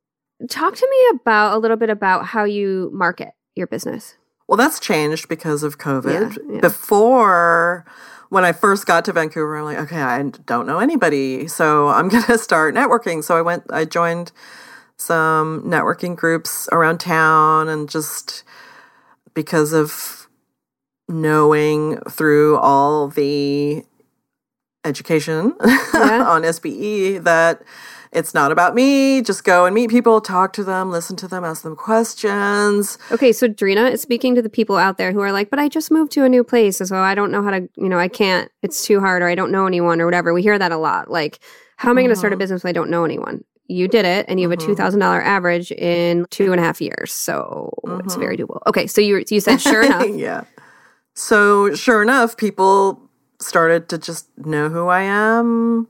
talk 0.51 0.75
to 0.77 0.89
me 0.91 1.19
about 1.21 1.57
a 1.57 1.59
little 1.59 1.77
bit 1.77 1.91
about 1.91 2.27
how 2.27 2.45
you 2.45 2.91
market 2.93 3.31
your 3.55 3.67
business. 3.67 4.17
Well, 4.49 4.57
that's 4.57 4.79
changed 4.81 5.29
because 5.29 5.63
of 5.63 5.79
COVID. 5.79 6.37
Yeah, 6.37 6.55
yeah. 6.55 6.61
Before, 6.61 7.85
when 8.29 8.45
I 8.45 8.53
first 8.53 8.85
got 8.87 9.05
to 9.07 9.13
Vancouver, 9.13 9.57
I'm 9.57 9.65
like, 9.65 9.79
okay, 9.79 10.03
I 10.03 10.23
don't 10.23 10.67
know 10.67 10.81
anybody, 10.81 11.47
so 11.49 11.89
I'm 11.89 12.09
going 12.15 12.25
to 12.25 12.37
start 12.39 12.75
networking. 12.75 13.23
So 13.25 13.37
I 13.37 13.43
went, 13.43 13.65
I 13.71 13.85
joined 13.85 14.33
some 14.97 15.63
networking 15.63 16.17
groups 16.17 16.69
around 16.73 16.99
town, 16.99 17.69
and 17.69 17.89
just 17.89 18.45
because 19.35 19.73
of 19.73 20.29
knowing 21.09 21.99
through 22.11 22.57
all 22.59 23.09
the 23.09 23.85
education 24.85 25.55
Yeah. 25.65 26.25
on 26.29 26.43
SBE 26.43 27.23
that 27.25 27.63
it's 28.13 28.33
not 28.33 28.53
about 28.53 28.75
me. 28.77 29.23
Just 29.23 29.43
go 29.45 29.65
and 29.67 29.75
meet 29.75 29.91
people, 29.91 30.21
talk 30.21 30.53
to 30.53 30.63
them, 30.63 30.91
listen 30.91 31.17
to 31.17 31.27
them, 31.27 31.43
ask 31.45 31.63
them 31.63 31.75
questions. 31.75 32.97
Okay, 33.11 33.33
so 33.33 33.49
Darina 33.49 33.91
is 33.91 34.03
speaking 34.03 34.35
to 34.37 34.43
the 34.43 34.49
people 34.49 34.77
out 34.77 34.99
there 34.99 35.11
who 35.13 35.21
are 35.21 35.33
like, 35.33 35.51
but 35.51 35.59
I 35.59 35.69
just 35.69 35.91
moved 35.91 36.13
to 36.13 36.25
a 36.25 36.29
new 36.29 36.45
place, 36.45 36.79
so 36.79 36.97
I 36.97 37.15
don't 37.17 37.33
know 37.33 37.43
how 37.43 37.51
to, 37.51 37.69
you 37.77 37.89
know, 37.89 37.99
I 37.99 38.07
can't, 38.09 38.51
it's 38.63 38.85
too 38.87 39.01
hard, 39.01 39.23
or 39.23 39.29
I 39.29 39.35
don't 39.35 39.51
know 39.51 39.67
anyone, 39.67 40.01
or 40.01 40.05
whatever. 40.05 40.33
We 40.33 40.43
hear 40.43 40.59
that 40.59 40.71
a 40.71 40.77
lot. 40.79 41.11
Like, 41.11 41.41
how 41.77 41.91
am 41.91 41.99
I 41.99 42.03
going 42.03 42.11
to 42.11 42.17
start 42.17 42.33
a 42.33 42.37
Mhm. 42.37 42.39
business 42.39 42.63
when 42.63 42.69
I 42.71 42.73
don't 42.73 42.89
know 42.91 43.05
anyone? 43.05 43.43
You 43.67 43.89
did 43.89 44.05
it, 44.05 44.27
and 44.29 44.39
you 44.39 44.49
have 44.51 44.59
a 44.59 44.63
Mhm. 44.63 44.77
thousand 44.77 45.01
dollar 45.01 45.23
average 45.23 45.73
in 45.73 46.27
two 46.31 46.53
and 46.53 46.61
a 46.61 46.65
half 46.65 46.81
years, 46.81 47.13
so 47.13 47.73
it's 48.05 48.17
Mhm. 48.17 48.21
very 48.21 48.37
doable. 48.37 48.61
Okay, 48.67 48.87
so 48.87 49.01
you 49.01 49.25
you 49.29 49.41
said 49.41 49.61
sure 49.61 49.83
enough, 49.83 50.07
yeah. 50.15 50.45
So 51.15 51.75
sure 51.75 52.03
enough, 52.03 52.37
people 52.37 53.01
started 53.41 53.89
to 53.89 53.99
just 53.99 54.27
know 54.37 54.69
who 54.69 54.89
I 54.89 55.03
am. 55.03 55.89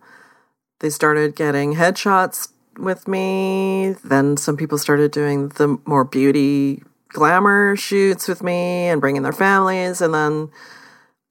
They 0.80 0.90
started 0.90 1.34
getting 1.34 1.74
headshots 1.74 2.48
with 2.78 3.08
me. 3.08 3.96
Then 4.04 4.36
some 4.36 4.56
people 4.56 4.78
started 4.78 5.10
doing 5.12 5.48
the 5.50 5.78
more 5.86 6.04
beauty 6.04 6.82
glamour 7.08 7.76
shoots 7.76 8.26
with 8.28 8.42
me 8.42 8.88
and 8.88 9.00
bringing 9.00 9.22
their 9.22 9.32
families. 9.32 10.00
And 10.00 10.12
then, 10.12 10.50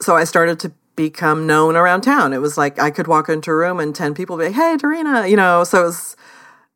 so 0.01 0.15
I 0.15 0.23
started 0.23 0.59
to 0.61 0.71
become 0.95 1.45
known 1.45 1.75
around 1.75 2.01
town. 2.01 2.33
It 2.33 2.37
was 2.39 2.57
like 2.57 2.79
I 2.79 2.89
could 2.89 3.07
walk 3.07 3.27
into 3.29 3.51
a 3.51 3.55
room 3.55 3.79
and 3.79 3.93
10 3.93 4.13
people 4.13 4.37
be 4.37 4.45
like, 4.45 4.53
hey, 4.53 4.77
Darina, 4.77 5.29
you 5.29 5.35
know, 5.35 5.63
so 5.63 5.81
it 5.81 5.85
was 5.85 6.15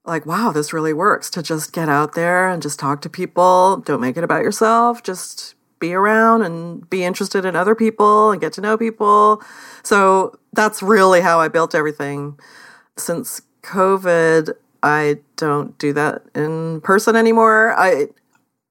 like, 0.08 0.26
wow, 0.26 0.52
this 0.52 0.74
really 0.74 0.94
works 0.94 1.30
to 1.32 1.44
just 1.44 1.74
get 1.74 1.90
out 1.90 2.16
there 2.16 2.50
and 2.50 2.62
just 2.62 2.80
talk 2.80 3.02
to 3.02 3.10
people. 3.10 3.78
Don't 3.78 4.02
make 4.02 4.18
it 4.18 4.24
about 4.24 4.42
yourself. 4.42 5.04
Just 5.04 5.56
be 5.80 5.94
around 5.94 6.42
and 6.42 6.90
be 6.90 7.04
interested 7.04 7.46
in 7.46 7.56
other 7.56 7.76
people 7.76 8.32
and 8.32 8.42
get 8.42 8.54
to 8.54 8.62
know 8.62 8.78
people. 8.78 9.44
So 9.84 10.40
that's 10.54 10.82
really 10.82 11.22
how 11.22 11.40
I 11.40 11.50
built 11.50 11.76
everything. 11.76 12.40
Since 12.98 13.42
COVID, 13.62 14.54
I 14.82 15.18
don't 15.36 15.78
do 15.78 15.94
that 15.94 16.24
in 16.34 16.82
person 16.82 17.16
anymore. 17.16 17.76
I 17.78 18.08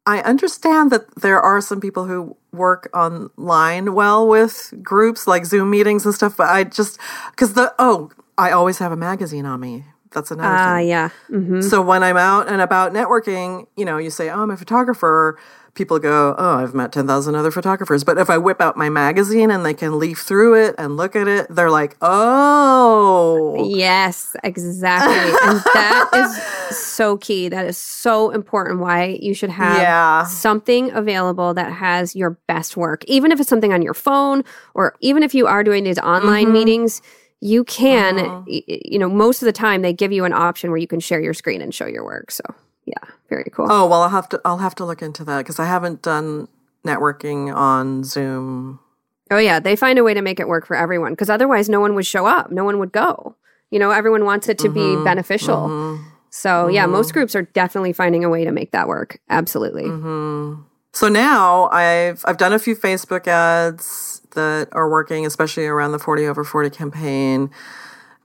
I 0.08 0.20
understand 0.20 0.92
that 0.92 1.14
there 1.16 1.40
are 1.40 1.60
some 1.60 1.80
people 1.80 2.06
who 2.06 2.36
work 2.52 2.88
online 2.94 3.92
well 3.92 4.26
with 4.26 4.72
groups 4.82 5.26
like 5.26 5.44
Zoom 5.44 5.70
meetings 5.70 6.06
and 6.06 6.14
stuff, 6.14 6.36
but 6.36 6.48
I 6.48 6.64
just 6.64 6.98
because 7.30 7.54
the 7.54 7.74
oh, 7.78 8.10
I 8.38 8.50
always 8.52 8.78
have 8.78 8.92
a 8.92 8.96
magazine 8.96 9.46
on 9.46 9.60
me. 9.60 9.84
That's 10.16 10.30
another 10.32 10.56
Ah, 10.56 10.76
thing. 10.78 10.88
yeah. 10.88 11.08
hmm 11.28 11.60
So 11.60 11.80
when 11.82 12.02
I'm 12.02 12.16
out 12.16 12.48
and 12.48 12.60
about 12.60 12.92
networking, 12.92 13.66
you 13.76 13.84
know, 13.84 13.98
you 13.98 14.10
say, 14.10 14.30
"Oh, 14.30 14.42
I'm 14.42 14.50
a 14.50 14.56
photographer." 14.56 15.38
People 15.74 15.98
go, 15.98 16.34
"Oh, 16.38 16.54
I've 16.56 16.72
met 16.74 16.90
ten 16.90 17.06
thousand 17.06 17.34
other 17.36 17.50
photographers." 17.50 18.02
But 18.02 18.16
if 18.16 18.30
I 18.30 18.38
whip 18.38 18.60
out 18.62 18.76
my 18.78 18.88
magazine 18.88 19.50
and 19.50 19.62
they 19.64 19.74
can 19.74 19.98
leaf 19.98 20.18
through 20.20 20.54
it 20.54 20.74
and 20.78 20.96
look 20.96 21.14
at 21.14 21.28
it, 21.28 21.46
they're 21.54 21.70
like, 21.70 21.96
"Oh, 22.00 23.66
Yes, 23.70 24.34
exactly. 24.42 25.14
and 25.42 25.60
that 25.74 26.08
is 26.70 26.76
so 26.76 27.16
key. 27.18 27.48
That 27.48 27.66
is 27.66 27.76
so 27.76 28.30
important 28.30 28.80
why 28.80 29.18
you 29.20 29.34
should 29.34 29.50
have 29.50 29.82
Yeah. 29.82 30.24
something 30.24 30.90
available 30.92 31.54
that 31.54 31.72
has 31.72 32.16
your 32.16 32.30
best 32.48 32.76
work. 32.76 33.04
Even 33.06 33.32
if 33.32 33.40
it's 33.40 33.48
something 33.48 33.72
on 33.72 33.82
your 33.82 33.94
phone 33.94 34.44
or 34.74 34.94
even 35.00 35.22
if 35.22 35.34
you 35.34 35.46
are 35.46 35.62
doing 35.62 35.84
these 35.84 35.98
online 35.98 36.44
Mm-hmm. 36.46 36.52
meetings, 36.52 37.02
you 37.40 37.64
can 37.64 38.16
y- 38.16 38.44
y- 38.46 38.62
you 38.66 38.98
know, 38.98 39.08
most 39.08 39.42
of 39.42 39.46
the 39.46 39.52
time 39.52 39.82
they 39.82 39.92
give 39.92 40.12
you 40.12 40.24
an 40.24 40.32
option 40.32 40.70
where 40.70 40.78
you 40.78 40.86
can 40.86 41.00
share 41.00 41.20
your 41.20 41.34
screen 41.34 41.60
and 41.60 41.74
show 41.74 41.86
your 41.86 42.04
work. 42.04 42.30
So, 42.30 42.42
yeah, 42.84 42.94
very 43.28 43.50
cool. 43.52 43.66
Oh 43.70 43.86
well, 43.86 44.02
I'll 44.02 44.08
have 44.10 44.28
to 44.30 44.40
I'll 44.44 44.58
have 44.58 44.74
to 44.76 44.84
look 44.84 45.02
into 45.02 45.24
that 45.24 45.38
because 45.38 45.58
I 45.58 45.66
haven't 45.66 46.02
done 46.02 46.48
networking 46.84 47.54
on 47.54 48.04
Zoom. 48.04 48.80
Oh 49.30 49.38
yeah, 49.38 49.58
they 49.60 49.74
find 49.76 49.98
a 49.98 50.04
way 50.04 50.14
to 50.14 50.22
make 50.22 50.38
it 50.40 50.48
work 50.48 50.66
for 50.66 50.76
everyone 50.76 51.12
because 51.12 51.28
otherwise 51.30 51.68
no 51.68 51.80
one 51.80 51.94
would 51.94 52.06
show 52.06 52.26
up, 52.26 52.50
no 52.50 52.64
one 52.64 52.78
would 52.78 52.92
go. 52.92 53.34
You 53.70 53.80
know, 53.80 53.90
everyone 53.90 54.24
wants 54.24 54.48
it 54.48 54.58
to 54.58 54.68
Mm-hmm. 54.68 54.98
be 55.00 55.04
beneficial. 55.04 55.98
So 56.30 56.68
yeah, 56.68 56.86
most 56.86 57.12
groups 57.12 57.34
are 57.34 57.42
definitely 57.42 57.92
finding 57.92 58.24
a 58.24 58.28
way 58.28 58.44
to 58.44 58.52
make 58.52 58.70
that 58.72 58.86
work. 58.88 59.18
Absolutely. 59.28 59.84
Mm-hmm. 59.84 60.62
So 60.92 61.08
now 61.08 61.68
I've 61.70 62.24
I've 62.26 62.36
done 62.36 62.52
a 62.52 62.58
few 62.58 62.76
Facebook 62.76 63.26
ads 63.26 64.22
that 64.36 64.68
are 64.72 64.88
working, 64.88 65.26
especially 65.26 65.66
around 65.66 65.92
the 65.92 65.98
forty 65.98 66.24
over 66.26 66.44
forty 66.44 66.70
campaign. 66.70 67.50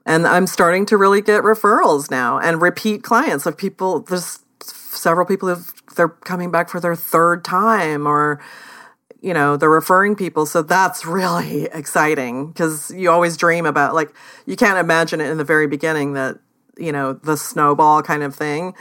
And 0.06 0.26
I'm 0.26 0.46
starting 0.46 0.86
to 0.86 0.96
really 0.96 1.20
get 1.20 1.42
referrals 1.42 2.10
now 2.10 2.38
and 2.38 2.62
repeat 2.62 3.02
clients 3.02 3.46
of 3.46 3.56
people. 3.56 4.00
There's 4.00 4.40
several 4.62 5.26
people 5.26 5.54
who 5.54 5.62
they're 5.96 6.08
coming 6.08 6.50
back 6.50 6.68
for 6.68 6.80
their 6.80 6.96
third 6.96 7.44
time 7.44 8.06
or 8.06 8.40
you 9.20 9.32
know 9.32 9.56
they're 9.56 9.70
referring 9.70 10.16
people 10.16 10.46
so 10.46 10.62
that's 10.62 11.06
really 11.06 11.64
exciting 11.72 12.48
because 12.48 12.90
you 12.90 13.10
always 13.10 13.36
dream 13.36 13.66
about 13.66 13.94
like 13.94 14.14
you 14.46 14.56
can't 14.56 14.78
imagine 14.78 15.20
it 15.20 15.30
in 15.30 15.38
the 15.38 15.44
very 15.44 15.66
beginning 15.66 16.12
that 16.14 16.38
you 16.78 16.92
know 16.92 17.12
the 17.12 17.36
snowball 17.36 18.02
kind 18.02 18.22
of 18.22 18.34
thing 18.34 18.74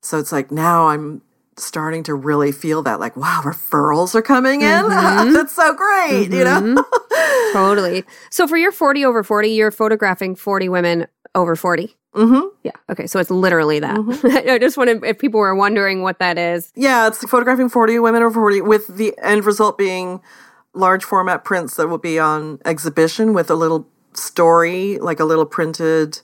so 0.00 0.18
it's 0.18 0.32
like 0.32 0.50
now 0.50 0.88
i'm 0.88 1.22
starting 1.60 2.02
to 2.02 2.14
really 2.14 2.52
feel 2.52 2.82
that 2.82 3.00
like 3.00 3.16
wow 3.16 3.40
referrals 3.44 4.14
are 4.14 4.22
coming 4.22 4.62
in 4.62 4.68
mm-hmm. 4.84 5.32
that's 5.32 5.54
so 5.54 5.74
great 5.74 6.30
you 6.30 6.44
know 6.44 6.60
mm-hmm. 6.60 7.00
Totally. 7.52 8.04
So 8.30 8.46
for 8.46 8.56
your 8.56 8.72
40 8.72 9.04
over 9.04 9.22
40, 9.22 9.48
you're 9.48 9.70
photographing 9.70 10.34
40 10.36 10.68
women 10.68 11.06
over 11.34 11.56
40. 11.56 11.96
mm-hmm. 12.14 12.46
Yeah. 12.62 12.72
Okay. 12.90 13.06
So 13.06 13.18
it's 13.18 13.30
literally 13.30 13.80
that. 13.80 13.96
Mm-hmm. 13.96 14.48
I 14.50 14.58
just 14.58 14.76
wanted, 14.76 15.04
if 15.04 15.18
people 15.18 15.40
were 15.40 15.54
wondering 15.54 16.02
what 16.02 16.18
that 16.18 16.38
is. 16.38 16.72
yeah 16.74 17.06
it's 17.06 17.18
photographing 17.28 17.68
40 17.68 17.98
women 17.98 18.22
over 18.22 18.40
40 18.40 18.62
with 18.62 18.96
the 18.96 19.14
end 19.22 19.44
result 19.44 19.78
being 19.78 20.20
large 20.74 21.04
format 21.04 21.44
prints 21.44 21.76
that 21.76 21.88
will 21.88 21.98
be 21.98 22.18
on 22.18 22.58
exhibition 22.64 23.32
with 23.32 23.50
a 23.50 23.54
little 23.54 23.88
story 24.12 24.98
like 24.98 25.20
a 25.20 25.24
little 25.24 25.46
printed 25.46 26.20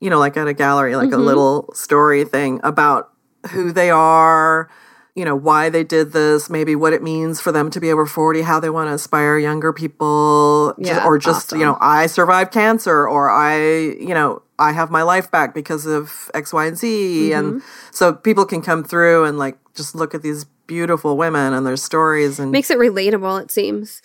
you 0.00 0.08
know 0.08 0.18
like 0.18 0.36
at 0.36 0.46
a 0.46 0.54
gallery 0.54 0.96
like 0.96 1.12
a 1.12 1.16
little 1.16 1.68
story 1.74 2.24
thing 2.24 2.60
about 2.62 3.12
who 3.50 3.72
they 3.72 3.90
are 3.90 4.68
you 5.14 5.24
know 5.24 5.36
why 5.36 5.68
they 5.68 5.84
did 5.84 6.12
this 6.12 6.50
maybe 6.50 6.74
what 6.74 6.92
it 6.92 7.02
means 7.02 7.40
for 7.40 7.52
them 7.52 7.70
to 7.70 7.80
be 7.80 7.90
over 7.92 8.06
40 8.06 8.42
how 8.42 8.58
they 8.58 8.70
want 8.70 8.88
to 8.88 8.92
inspire 8.92 9.38
younger 9.38 9.72
people 9.72 10.74
Yeah, 10.78 11.06
or 11.06 11.18
just 11.18 11.48
awesome. 11.48 11.60
you 11.60 11.66
know 11.66 11.78
i 11.80 12.06
survived 12.06 12.52
cancer 12.52 13.06
or 13.08 13.30
i 13.30 13.56
you 13.56 14.14
know 14.14 14.42
i 14.58 14.72
have 14.72 14.90
my 14.90 15.02
life 15.02 15.30
back 15.30 15.54
because 15.54 15.86
of 15.86 16.30
x 16.34 16.52
y 16.52 16.66
and 16.66 16.76
z 16.76 17.32
and 17.32 17.54
mm-hmm. 17.54 17.90
so 17.92 18.12
people 18.12 18.44
can 18.44 18.60
come 18.60 18.82
through 18.82 19.24
and 19.24 19.38
like 19.38 19.56
just 19.74 19.94
look 19.94 20.14
at 20.14 20.22
these 20.22 20.46
beautiful 20.66 21.16
women 21.16 21.52
and 21.52 21.66
their 21.66 21.76
stories 21.76 22.38
and 22.38 22.50
Makes 22.50 22.70
it 22.70 22.78
relatable, 22.78 23.42
it 23.42 23.50
seems. 23.50 24.02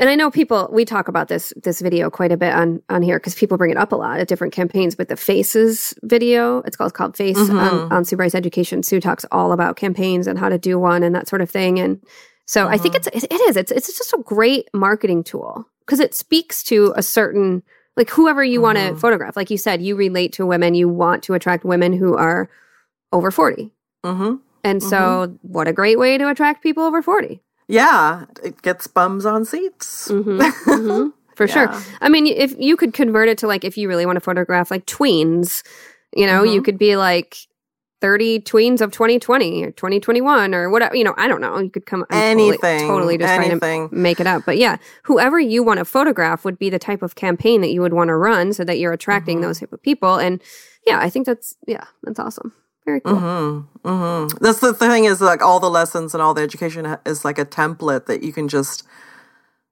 And 0.00 0.08
I 0.08 0.14
know 0.14 0.30
people 0.30 0.66
we 0.72 0.86
talk 0.86 1.08
about 1.08 1.28
this 1.28 1.52
this 1.62 1.82
video 1.82 2.08
quite 2.08 2.32
a 2.32 2.36
bit 2.38 2.54
on 2.54 2.82
on 2.88 3.02
here 3.02 3.18
because 3.18 3.34
people 3.34 3.58
bring 3.58 3.70
it 3.70 3.76
up 3.76 3.92
a 3.92 3.96
lot 3.96 4.18
at 4.18 4.28
different 4.28 4.54
campaigns. 4.54 4.94
But 4.94 5.08
the 5.08 5.16
Faces 5.16 5.92
video, 6.02 6.62
it's 6.62 6.74
called 6.74 6.94
called 6.94 7.18
Face 7.18 7.36
mm-hmm. 7.36 7.58
on, 7.58 7.92
on 7.92 8.04
Sue 8.06 8.16
Bryce 8.16 8.34
Education. 8.34 8.82
Sue 8.82 8.98
talks 8.98 9.26
all 9.30 9.52
about 9.52 9.76
campaigns 9.76 10.26
and 10.26 10.38
how 10.38 10.48
to 10.48 10.56
do 10.56 10.78
one 10.78 11.02
and 11.02 11.14
that 11.14 11.28
sort 11.28 11.42
of 11.42 11.50
thing. 11.50 11.78
And 11.78 12.02
so 12.46 12.66
I 12.66 12.78
think 12.78 12.94
mm-hmm. 12.94 13.10
it's 13.12 13.24
it 13.24 13.40
is 13.42 13.58
it's 13.58 13.70
it's 13.70 13.98
just 13.98 14.14
a 14.14 14.22
great 14.24 14.70
marketing 14.72 15.22
tool 15.22 15.66
because 15.84 16.00
it 16.00 16.14
speaks 16.14 16.62
to 16.64 16.94
a 16.96 17.02
certain 17.02 17.62
like 17.94 18.08
whoever 18.08 18.42
you 18.42 18.62
want 18.62 18.78
to 18.78 18.84
mm-hmm. 18.84 18.98
photograph. 18.98 19.36
Like 19.36 19.50
you 19.50 19.58
said, 19.58 19.82
you 19.82 19.96
relate 19.96 20.32
to 20.32 20.46
women. 20.46 20.74
You 20.74 20.88
want 20.88 21.22
to 21.24 21.34
attract 21.34 21.62
women 21.62 21.92
who 21.92 22.16
are 22.16 22.48
over 23.12 23.30
forty. 23.30 23.70
hmm 24.02 24.36
And 24.64 24.82
so, 24.82 25.36
what 25.42 25.68
a 25.68 25.74
great 25.74 25.98
way 25.98 26.16
to 26.16 26.30
attract 26.30 26.62
people 26.62 26.84
over 26.84 27.02
40. 27.02 27.42
Yeah 27.70 28.24
it 28.42 28.60
gets 28.62 28.86
bums 28.86 29.24
on 29.26 29.44
seats 29.44 30.08
Mhm, 30.08 31.12
For 31.36 31.48
sure. 31.48 31.72
I 32.02 32.10
mean, 32.10 32.26
if 32.26 32.54
you 32.58 32.76
could 32.76 32.92
convert 32.92 33.30
it 33.30 33.38
to 33.38 33.46
like, 33.46 33.64
if 33.64 33.78
you 33.78 33.88
really 33.88 34.04
want 34.04 34.16
to 34.16 34.20
photograph 34.20 34.70
like 34.70 34.84
tweens, 34.84 35.62
you 36.14 36.26
know, 36.26 36.42
Mm-hmm. 36.42 36.52
you 36.52 36.60
could 36.62 36.76
be 36.76 36.96
like 36.96 37.34
30 38.02 38.40
tweens 38.40 38.80
of 38.82 38.92
2020 38.92 39.64
or 39.64 39.70
2021 39.70 40.54
or 40.54 40.68
whatever, 40.68 40.94
you 40.94 41.02
know, 41.04 41.14
I 41.16 41.28
don't 41.28 41.40
know. 41.40 41.58
You 41.58 41.70
could 41.70 41.86
come 41.86 42.04
I'm 42.10 42.36
totally- 42.36 42.48
Anything, 42.58 42.88
totally, 42.88 43.16
just 43.16 43.30
anything. 43.30 43.58
trying 43.58 43.88
to 43.88 43.94
make 43.94 44.20
it 44.20 44.26
up. 44.26 44.42
But 44.44 44.58
yeah, 44.58 44.76
whoever 45.04 45.38
you 45.40 45.62
want 45.62 45.78
to 45.78 45.86
photograph 45.86 46.44
would 46.44 46.58
be 46.58 46.68
the 46.68 46.78
type 46.78 47.00
of 47.02 47.14
campaign 47.14 47.62
that 47.62 47.72
you 47.72 47.80
would 47.80 47.94
want 47.94 48.08
to 48.08 48.16
run 48.16 48.52
so 48.52 48.62
that 48.64 48.78
you're 48.78 48.92
attracting 48.92 49.38
Mm-hmm. 49.38 49.46
those 49.46 49.60
type 49.60 49.72
of 49.72 49.82
people. 49.82 50.16
And 50.16 50.42
yeah, 50.86 50.98
I 51.00 51.08
think 51.08 51.24
that's, 51.24 51.56
yeah, 51.66 51.84
that's 52.02 52.18
awesome. 52.18 52.52
Very 52.84 53.00
cool. 53.00 53.14
Mm-hmm. 53.14 53.88
Mm-hmm. 53.88 54.44
That's 54.44 54.60
the 54.60 54.74
thing 54.74 55.04
is 55.04 55.20
like 55.20 55.42
all 55.42 55.60
the 55.60 55.70
lessons 55.70 56.14
and 56.14 56.22
all 56.22 56.34
the 56.34 56.42
education 56.42 56.96
is 57.04 57.24
like 57.24 57.38
a 57.38 57.44
template 57.44 58.06
that 58.06 58.22
you 58.22 58.32
can 58.32 58.48
just 58.48 58.84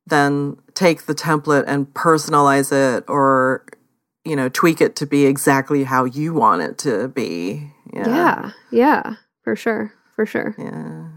then 0.07 0.57
take 0.75 1.07
the 1.07 1.15
template 1.15 1.65
and 1.67 1.93
personalize 1.95 2.73
it 2.73 3.05
or 3.09 3.65
you 4.25 4.37
know 4.37 4.49
tweak 4.49 4.81
it 4.81 4.97
to 4.97 5.07
be 5.07 5.27
exactly 5.27 5.85
how 5.85 6.05
you 6.05 6.35
want 6.35 6.63
it 6.63 6.79
to 6.79 7.09
be. 7.09 7.71
Yeah. 7.93 8.09
Yeah, 8.09 8.51
yeah, 8.71 9.15
for 9.43 9.57
sure, 9.57 9.93
for 10.15 10.27
sure. 10.27 10.55
Yeah. 10.59 11.09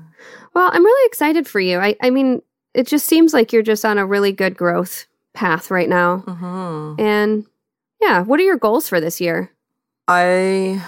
Well, 0.54 0.70
I'm 0.74 0.84
really 0.84 1.08
excited 1.08 1.48
for 1.48 1.60
you. 1.60 1.80
I, 1.80 1.96
I 2.02 2.10
mean, 2.10 2.42
it 2.74 2.88
just 2.88 3.06
seems 3.06 3.34
like 3.34 3.54
you're 3.54 3.64
just 3.64 3.86
on 3.86 3.98
a 3.98 4.06
really 4.06 4.32
good 4.32 4.56
growth 4.56 5.06
path 5.34 5.72
right 5.72 5.90
now. 5.90 6.18
hmm 6.20 6.96
And 7.00 7.46
yeah, 8.02 8.22
what 8.22 8.40
are 8.40 8.44
your 8.44 8.58
goals 8.58 8.88
for 8.90 9.00
this 9.00 9.22
year? 9.22 9.52
I 10.08 10.84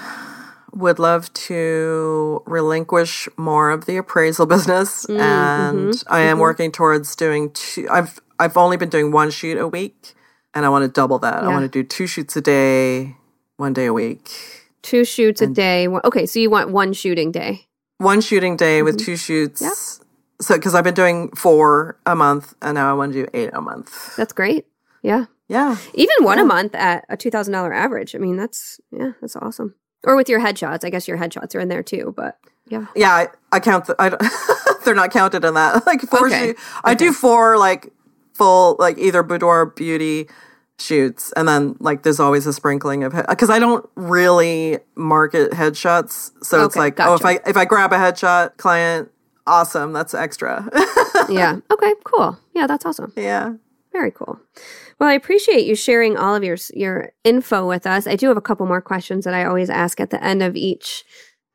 would 0.74 0.99
love 0.99 1.32
to 1.34 2.41
relinquish 2.45 3.30
more 3.38 3.69
of 3.71 3.86
the 3.86 3.97
appraisal 3.97 4.45
business 4.55 5.05
Mm, 5.07 5.19
and 5.19 5.89
mhm, 5.93 6.03
I 6.07 6.19
am 6.21 6.38
mhm. 6.38 6.41
working 6.41 6.71
towards 6.71 7.15
doing 7.15 7.51
two 7.51 7.88
I've 7.89 8.19
I've 8.39 8.57
only 8.57 8.78
been 8.78 8.89
doing 8.89 9.11
one 9.11 9.32
shoot 9.32 9.57
a 9.57 9.67
week 9.67 10.13
and 10.53 10.65
I 10.65 10.69
want 10.69 10.84
to 10.84 10.89
double 10.89 11.19
that. 11.19 11.43
I 11.43 11.47
want 11.47 11.63
to 11.63 11.69
do 11.69 11.84
two 11.84 12.07
shoots 12.07 12.36
a 12.36 12.41
day, 12.41 13.15
one 13.57 13.74
day 13.74 13.86
a 13.88 13.93
week. 13.93 14.30
Two 14.82 15.05
shoots 15.05 15.41
a 15.41 15.47
day. 15.47 15.88
Okay, 15.88 16.26
so 16.26 16.39
you 16.39 16.49
want 16.49 16.69
one 16.69 16.93
shooting 16.93 17.32
day. 17.32 17.67
One 17.97 18.21
shooting 18.21 18.57
day 18.57 18.82
with 18.84 18.97
two 18.97 19.15
shoots. 19.15 19.61
Yeah. 19.61 19.71
So 20.41 20.59
cuz 20.59 20.76
I've 20.76 20.84
been 20.84 20.93
doing 20.93 21.30
4 21.36 21.97
a 22.05 22.15
month 22.15 22.53
and 22.61 22.76
now 22.76 22.89
I 22.89 22.93
want 22.93 23.13
to 23.13 23.24
do 23.24 23.30
8 23.34 23.51
a 23.53 23.61
month. 23.61 24.15
That's 24.15 24.34
great. 24.34 24.65
Yeah. 25.01 25.26
Yeah. 25.47 25.78
Even 25.93 26.15
one 26.21 26.39
a 26.39 26.45
month 26.45 26.76
at 26.76 27.05
a 27.09 27.15
$2,000 27.17 27.74
average. 27.74 28.15
I 28.15 28.17
mean, 28.19 28.36
that's, 28.38 28.80
yeah, 28.91 29.11
that's 29.21 29.36
awesome. 29.36 29.76
Or 30.06 30.16
with 30.16 30.30
your 30.30 30.39
headshots. 30.39 30.84
I 30.84 30.89
guess 30.89 31.08
your 31.08 31.18
headshots 31.18 31.56
are 31.56 31.60
in 31.60 31.70
there 31.70 31.84
too, 31.84 32.14
but 32.18 32.38
yeah. 32.68 32.88
Yeah, 32.95 33.12
I, 33.14 33.28
I 33.51 33.60
count. 33.60 33.86
The, 33.86 33.95
I 33.99 34.10
they're 34.86 34.95
not 34.95 35.12
counted 35.12 35.45
in 35.45 35.54
that. 35.54 35.84
Like 35.86 36.01
four. 36.01 36.28
Okay. 36.28 36.47
shoot- 36.47 36.58
I 36.84 36.93
do 36.93 37.14
four 37.14 37.58
like 37.58 37.91
full 38.34 38.76
like 38.80 38.97
either 38.97 39.24
boudoir 39.24 39.66
beauty 39.68 40.28
shoots, 40.80 41.32
and 41.38 41.47
then 41.47 41.76
like 41.80 42.04
there's 42.04 42.20
always 42.20 42.45
a 42.47 42.54
sprinkling 42.54 43.04
of 43.04 43.14
because 43.30 43.49
I 43.49 43.60
don't 43.60 43.88
really 43.95 44.80
market 44.95 45.51
headshots, 45.51 46.32
so 46.43 46.66
it's 46.66 46.76
Okay, 46.76 46.80
like 46.80 46.99
oh 46.99 47.14
if. 47.16 47.24
I 47.26 47.39
if 47.45 47.56
I 47.58 47.66
grab 47.66 47.93
a 47.93 47.97
headshot 47.97 48.58
client, 48.58 49.10
awesome, 49.47 49.93
that's 49.93 50.14
extra. 50.14 50.70
Yeah. 51.30 51.60
Okay, 51.72 51.93
cool. 52.04 52.38
Yeah, 52.54 52.68
that's 52.68 52.86
awesome. 52.86 53.14
yeah. 53.16 53.54
Very 53.94 54.12
cool. 54.12 54.39
Well, 55.00 55.08
I 55.10 55.14
appreciate 55.14 55.66
you 55.66 55.76
sharing 55.76 56.18
all 56.18 56.36
of 56.36 56.44
your 56.44 56.58
your 56.74 57.14
info 57.24 57.68
with 57.68 57.88
us. 57.88 58.08
I 58.08 58.16
do 58.16 58.28
have 58.28 58.38
a 58.38 58.41
couple 58.41 58.66
more 58.66 58.82
questions 58.82 59.24
that 59.24 59.34
I 59.34 59.46
always 59.46 59.70
ask 59.70 60.02
at 60.02 60.10
the 60.10 60.22
end 60.24 60.44
of 60.44 60.56
each 60.56 61.06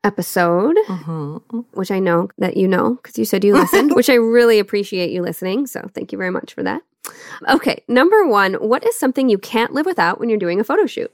episode, 0.04 0.76
hmm 0.86 1.36
which 1.72 1.90
I 1.90 1.98
know 1.98 2.28
that 2.38 2.56
you 2.56 2.68
know 2.68 2.94
because 2.94 3.18
you 3.18 3.24
said 3.24 3.44
you 3.44 3.54
listened, 3.54 3.92
which 3.96 4.08
I 4.08 4.14
really 4.14 4.58
appreciate 4.60 5.10
you 5.10 5.20
listening. 5.20 5.66
So 5.66 5.88
thank 5.92 6.12
you 6.12 6.18
very 6.18 6.30
much 6.30 6.54
for 6.54 6.62
that. 6.62 6.82
Okay, 7.48 7.82
number 7.88 8.26
one, 8.26 8.54
what 8.54 8.86
is 8.86 8.98
something 8.98 9.28
you 9.28 9.38
can't 9.38 9.72
live 9.72 9.86
without 9.86 10.20
when 10.20 10.28
you're 10.28 10.38
doing 10.38 10.60
a 10.60 10.64
photo 10.64 10.86
shoot? 10.86 11.12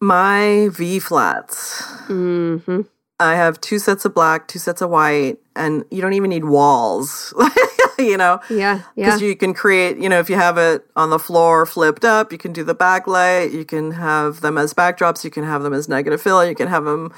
My 0.00 0.68
V 0.72 0.98
flats. 1.00 1.82
hmm 2.06 2.82
I 3.20 3.34
have 3.34 3.60
two 3.60 3.78
sets 3.78 4.04
of 4.06 4.14
black, 4.14 4.48
two 4.48 4.58
sets 4.58 4.80
of 4.80 4.88
white, 4.88 5.38
and 5.54 5.84
you 5.90 6.00
don't 6.00 6.14
even 6.14 6.30
need 6.30 6.46
walls. 6.46 7.34
you 7.98 8.16
know, 8.16 8.40
Yeah. 8.48 8.82
Yeah. 8.96 9.06
because 9.06 9.20
you 9.20 9.36
can 9.36 9.52
create. 9.52 9.98
You 9.98 10.08
know, 10.08 10.18
if 10.18 10.30
you 10.30 10.36
have 10.36 10.56
it 10.56 10.86
on 10.96 11.10
the 11.10 11.18
floor 11.18 11.66
flipped 11.66 12.04
up, 12.04 12.32
you 12.32 12.38
can 12.38 12.54
do 12.54 12.64
the 12.64 12.74
backlight. 12.74 13.52
You 13.52 13.66
can 13.66 13.92
have 13.92 14.40
them 14.40 14.56
as 14.56 14.72
backdrops. 14.72 15.22
You 15.22 15.30
can 15.30 15.44
have 15.44 15.62
them 15.62 15.74
as 15.74 15.86
negative 15.86 16.22
fill. 16.22 16.44
You 16.44 16.54
can 16.54 16.68
have 16.68 16.84
them 16.84 17.12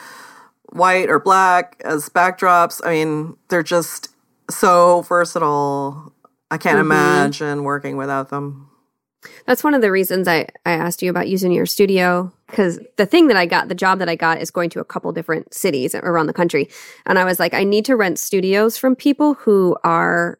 white 0.70 1.08
or 1.08 1.20
black 1.20 1.80
as 1.84 2.08
backdrops. 2.08 2.80
I 2.84 2.90
mean, 2.90 3.36
they're 3.48 3.62
just 3.62 4.08
so 4.50 5.02
versatile. 5.02 6.12
I 6.50 6.58
can't 6.58 6.78
mm-hmm. 6.78 6.90
imagine 6.90 7.62
working 7.62 7.96
without 7.96 8.30
them. 8.30 8.71
That's 9.46 9.64
one 9.64 9.74
of 9.74 9.82
the 9.82 9.90
reasons 9.90 10.28
I, 10.28 10.46
I 10.66 10.72
asked 10.72 11.02
you 11.02 11.10
about 11.10 11.28
using 11.28 11.52
your 11.52 11.66
studio 11.66 12.32
because 12.46 12.78
the 12.96 13.06
thing 13.06 13.28
that 13.28 13.36
I 13.36 13.46
got, 13.46 13.68
the 13.68 13.74
job 13.74 13.98
that 13.98 14.08
I 14.08 14.14
got 14.14 14.40
is 14.40 14.50
going 14.50 14.70
to 14.70 14.80
a 14.80 14.84
couple 14.84 15.10
different 15.12 15.54
cities 15.54 15.94
around 15.94 16.26
the 16.26 16.32
country. 16.32 16.68
And 17.06 17.18
I 17.18 17.24
was 17.24 17.40
like, 17.40 17.54
I 17.54 17.64
need 17.64 17.84
to 17.86 17.96
rent 17.96 18.18
studios 18.18 18.76
from 18.76 18.94
people 18.94 19.34
who 19.34 19.76
are 19.84 20.38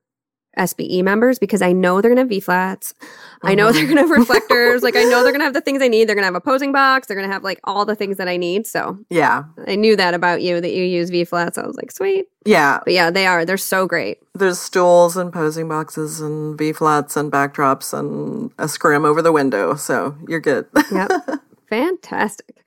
SBE 0.58 1.02
members 1.02 1.38
because 1.38 1.62
I 1.62 1.72
know 1.72 2.00
they're 2.00 2.10
going 2.10 2.16
to 2.16 2.22
have 2.22 2.28
V 2.28 2.40
flats. 2.40 2.94
I 3.42 3.54
know 3.54 3.68
uh-huh. 3.68 3.72
they're 3.72 3.84
going 3.84 3.96
to 3.96 4.02
have 4.02 4.10
reflectors. 4.10 4.82
like, 4.82 4.96
I 4.96 5.04
know 5.04 5.22
they're 5.22 5.32
going 5.32 5.40
to 5.40 5.44
have 5.44 5.54
the 5.54 5.60
things 5.60 5.82
I 5.82 5.88
need. 5.88 6.08
They're 6.08 6.14
going 6.14 6.22
to 6.22 6.26
have 6.26 6.34
a 6.34 6.40
posing 6.40 6.72
box. 6.72 7.08
They're 7.08 7.16
going 7.16 7.28
to 7.28 7.32
have 7.32 7.42
like 7.42 7.60
all 7.64 7.84
the 7.84 7.94
things 7.94 8.18
that 8.18 8.28
I 8.28 8.36
need. 8.36 8.66
So 8.66 8.98
Yeah, 9.10 9.44
I 9.66 9.76
knew 9.76 9.96
that 9.96 10.14
about 10.14 10.42
you 10.42 10.60
that 10.60 10.72
you 10.72 10.84
use 10.84 11.10
V 11.10 11.24
flats. 11.24 11.58
I 11.58 11.66
was 11.66 11.76
like, 11.76 11.90
sweet. 11.90 12.26
yeah. 12.44 12.80
But 12.84 12.92
yeah, 12.92 13.10
they 13.10 13.26
are. 13.26 13.44
They're 13.44 13.56
so 13.56 13.86
great. 13.86 14.18
There's 14.34 14.58
stools 14.58 15.16
and 15.16 15.32
posing 15.32 15.68
boxes 15.68 16.20
and 16.20 16.56
V 16.58 16.72
flats 16.72 17.16
and 17.16 17.32
backdrops 17.32 17.96
and 17.96 18.50
a 18.58 18.68
scrim 18.68 19.04
over 19.04 19.22
the 19.22 19.32
window. 19.32 19.74
So 19.74 20.16
you're 20.28 20.40
good. 20.40 20.66
Yep. 20.90 21.10
Fantastic. 21.68 22.62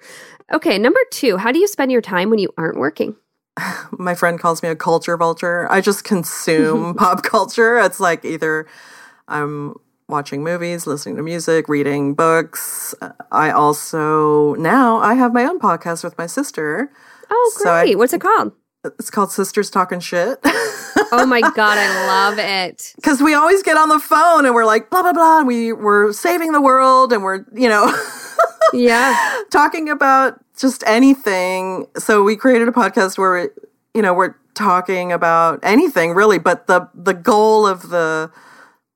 Okay, 0.52 0.78
number 0.78 1.00
two, 1.12 1.38
how 1.38 1.52
do 1.52 1.60
you 1.60 1.68
spend 1.68 1.92
your 1.92 2.02
time 2.02 2.30
when 2.30 2.40
you 2.40 2.54
aren't 2.58 2.78
working? 2.78 3.16
My 3.98 4.16
friend 4.16 4.40
calls 4.40 4.62
me 4.64 4.70
a 4.70 4.76
culture 4.76 5.18
vulture. 5.18 5.68
I 5.72 5.82
just 5.82 6.04
consume 6.04 6.94
pop 6.98 7.24
culture. 7.24 7.78
It's 7.80 8.00
like 8.00 8.26
either 8.26 8.68
I'm 9.28 9.76
watching 10.08 10.44
movies, 10.44 10.86
listening 10.86 11.16
to 11.18 11.24
music, 11.24 11.68
reading 11.68 12.14
books. 12.14 12.94
Uh, 13.02 13.12
I 13.32 13.52
also 13.52 14.54
now 14.56 14.98
I 14.98 15.16
have 15.16 15.34
my 15.34 15.44
own 15.46 15.60
podcast 15.60 16.04
with 16.04 16.18
my 16.18 16.28
sister. 16.28 16.92
Oh, 17.30 17.52
So 17.58 17.72
I- 17.72 17.84
great. 17.86 17.98
What's 17.98 18.14
it 18.14 18.22
called? 18.22 18.52
It's 19.00 19.10
called 19.10 19.32
Sisters 19.32 19.72
Talking 19.72 20.00
Shit. 20.00 20.38
Oh 21.12 21.26
my 21.28 21.42
God, 21.42 21.78
I 21.80 22.06
love 22.08 22.38
it. 22.38 22.94
Because 22.98 23.20
we 23.20 23.34
always 23.34 23.64
get 23.64 23.78
on 23.78 23.90
the 23.90 23.98
phone 24.00 24.46
and 24.46 24.54
we're 24.54 24.64
like, 24.66 24.92
blah, 24.92 25.02
blah, 25.02 25.12
blah. 25.14 25.40
And 25.40 25.48
we, 25.48 25.74
we're 25.74 26.14
saving 26.14 26.52
the 26.52 26.62
world 26.62 27.12
and 27.12 27.24
we're, 27.24 27.46
you 27.52 27.68
know, 27.68 27.92
Yeah. 28.74 29.42
talking 29.50 29.90
about 29.90 30.40
just 30.56 30.84
anything. 30.86 31.88
So 31.98 32.24
we 32.24 32.36
created 32.36 32.68
a 32.68 32.72
podcast 32.72 33.18
where, 33.18 33.34
we, 33.34 33.50
you 33.94 34.02
know, 34.02 34.14
we're 34.14 34.36
talking 34.54 35.12
about 35.12 35.60
anything 35.64 36.14
really, 36.14 36.40
but 36.40 36.68
the, 36.68 36.90
the 36.94 37.14
goal 37.14 37.68
of 37.68 37.90
the, 37.90 38.32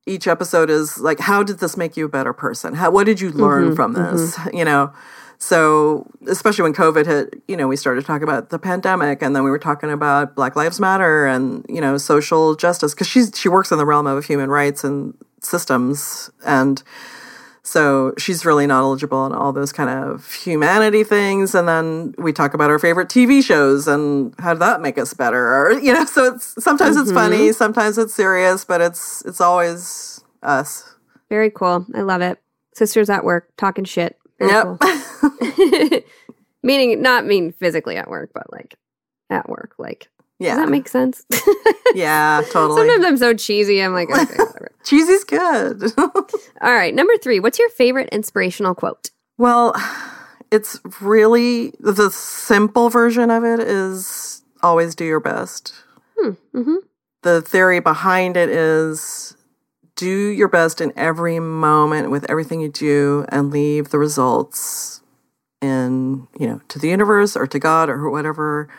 each 0.06 0.28
episode 0.28 0.70
is 0.70 0.98
like, 0.98 1.20
how 1.20 1.44
did 1.44 1.60
this 1.60 1.78
make 1.78 1.96
you 1.96 2.06
a 2.06 2.10
better 2.10 2.34
person? 2.34 2.74
How, 2.74 2.90
what 2.90 3.06
did 3.06 3.22
you 3.22 3.30
mm-hmm, 3.30 3.42
learn 3.42 3.76
from 3.76 3.96
mm-hmm. 3.96 4.16
this? 4.16 4.40
You 4.54 4.66
know? 4.66 4.94
So, 5.42 6.06
especially 6.28 6.64
when 6.64 6.74
COVID 6.74 7.06
hit, 7.06 7.42
you 7.48 7.56
know, 7.56 7.70
we 7.70 7.78
started 7.78 8.04
talking 8.04 8.24
about 8.24 8.50
the 8.50 8.60
pandemic 8.60 9.22
and 9.22 9.34
then 9.34 9.46
we 9.46 9.50
were 9.50 9.60
talking 9.60 9.90
about 9.90 10.36
Black 10.36 10.58
Lives 10.58 10.82
Matter 10.82 11.26
and, 11.26 11.66
you 11.70 11.80
know, 11.80 11.98
social 11.98 12.56
justice 12.56 12.94
because 12.94 13.08
she's, 13.08 13.32
she 13.34 13.48
works 13.48 13.72
in 13.72 13.78
the 13.78 13.86
realm 13.86 14.06
of 14.06 14.26
human 14.26 14.50
rights 14.50 14.84
and 14.84 15.14
systems. 15.42 16.30
And 16.46 16.84
so 17.70 18.16
she's 18.18 18.46
really 18.46 18.66
knowledgeable 18.66 19.20
on 19.20 19.32
all 19.32 19.54
those 19.54 19.72
kind 19.72 19.92
of 19.92 20.34
humanity 20.34 21.04
things. 21.04 21.54
And 21.54 21.68
then 21.68 22.16
we 22.18 22.34
talk 22.34 22.56
about 22.56 22.72
our 22.72 22.80
favorite 22.80 23.10
TV 23.10 23.44
shows 23.44 23.88
and 23.88 24.34
how 24.40 24.54
did 24.54 24.62
that 24.62 24.82
make 24.82 24.98
us 24.98 25.14
better? 25.14 25.38
Or, 25.38 25.74
you 25.80 25.94
know, 25.94 26.04
so 26.06 26.34
it's 26.34 26.64
sometimes 26.64 26.98
it's 26.98 27.10
mm-hmm. 27.10 27.18
funny, 27.18 27.52
sometimes 27.52 28.00
it's 28.00 28.16
serious, 28.16 28.66
but 28.66 28.82
it's, 28.82 29.24
it's 29.24 29.40
always 29.40 30.24
us. 30.42 30.96
Very 31.30 31.52
cool. 31.52 31.86
I 31.94 32.02
love 32.02 32.22
it. 32.22 32.42
Sisters 32.74 33.08
at 33.08 33.24
work 33.24 33.50
talking 33.56 33.86
shit. 33.86 34.18
Very 34.40 34.52
Yep. 34.52 34.80
cool. 34.80 36.00
Meaning, 36.64 37.04
not 37.04 37.28
mean 37.28 37.52
physically 37.52 37.98
at 37.98 38.10
work, 38.10 38.32
but 38.34 38.52
like 38.52 38.78
at 39.30 39.48
work. 39.48 39.76
Like, 39.78 40.10
does 40.40 40.58
that 40.58 40.70
make 40.70 40.88
sense? 40.88 41.26
yeah, 41.94 42.42
totally. 42.52 42.82
Sometimes 42.82 43.06
I'm 43.06 43.18
so 43.18 43.34
cheesy. 43.34 43.82
I'm 43.82 43.94
like, 43.94 44.10
okay, 44.10 44.20
whatever. 44.38 44.72
Cheesy's 44.84 45.24
good. 45.24 45.84
All 45.98 46.74
right. 46.74 46.94
Number 46.94 47.18
three, 47.18 47.40
what's 47.40 47.60
your 47.60 47.70
favorite 47.70 48.10
inspirational 48.10 48.76
quote? 48.76 49.12
well, 49.38 49.74
it's 50.52 50.80
really 51.00 51.74
the 51.80 52.10
simple 52.10 52.90
version 52.90 53.30
of 53.30 53.44
it 53.44 53.60
is 53.60 54.42
always 54.64 54.96
do 54.96 55.06
your 55.06 55.20
best. 55.20 55.74
Mm-hmm. 56.22 56.76
The 57.22 57.42
theory 57.42 57.80
behind 57.80 58.36
it 58.36 58.50
is 58.50 59.36
do 59.96 60.30
your 60.30 60.48
best 60.48 60.82
in 60.82 60.92
every 60.96 61.40
moment 61.40 62.10
with 62.10 62.30
everything 62.30 62.62
you 62.62 62.70
do 62.70 63.26
and 63.30 63.52
leave 63.52 63.90
the 63.90 64.00
results 64.00 65.02
in, 65.62 66.28
you 66.40 66.48
know, 66.48 66.62
to 66.70 66.80
the 66.80 66.88
universe 66.90 67.36
or 67.36 67.46
to 67.48 67.60
God 67.60 67.90
or 67.90 68.10
whatever. 68.10 68.70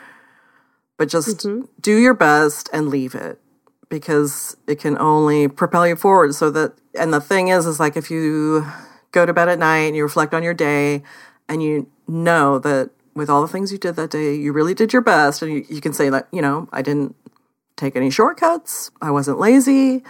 But 1.00 1.08
just 1.08 1.38
mm-hmm. 1.38 1.64
do 1.80 1.96
your 1.96 2.12
best 2.12 2.68
and 2.74 2.88
leave 2.88 3.14
it 3.14 3.40
because 3.88 4.58
it 4.66 4.78
can 4.78 4.98
only 4.98 5.48
propel 5.48 5.88
you 5.88 5.96
forward. 5.96 6.34
So 6.34 6.50
that, 6.50 6.74
and 6.94 7.10
the 7.10 7.22
thing 7.22 7.48
is, 7.48 7.64
is 7.64 7.80
like 7.80 7.96
if 7.96 8.10
you 8.10 8.66
go 9.10 9.24
to 9.24 9.32
bed 9.32 9.48
at 9.48 9.58
night 9.58 9.78
and 9.78 9.96
you 9.96 10.02
reflect 10.02 10.34
on 10.34 10.42
your 10.42 10.52
day 10.52 11.02
and 11.48 11.62
you 11.62 11.90
know 12.06 12.58
that 12.58 12.90
with 13.14 13.30
all 13.30 13.40
the 13.40 13.48
things 13.48 13.72
you 13.72 13.78
did 13.78 13.96
that 13.96 14.10
day, 14.10 14.34
you 14.34 14.52
really 14.52 14.74
did 14.74 14.92
your 14.92 15.00
best. 15.00 15.40
And 15.40 15.50
you, 15.50 15.64
you 15.70 15.80
can 15.80 15.94
say 15.94 16.10
that, 16.10 16.28
you 16.32 16.42
know, 16.42 16.68
I 16.70 16.82
didn't 16.82 17.16
take 17.76 17.96
any 17.96 18.10
shortcuts. 18.10 18.90
I 19.00 19.10
wasn't 19.10 19.38
lazy. 19.38 20.04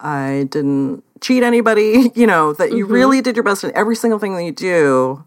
I 0.00 0.48
didn't 0.50 1.04
cheat 1.20 1.44
anybody. 1.44 2.10
You 2.16 2.26
know, 2.26 2.52
that 2.54 2.72
you 2.72 2.86
mm-hmm. 2.86 2.92
really 2.92 3.20
did 3.20 3.36
your 3.36 3.44
best 3.44 3.62
in 3.62 3.70
every 3.76 3.94
single 3.94 4.18
thing 4.18 4.34
that 4.34 4.42
you 4.42 4.50
do 4.50 5.24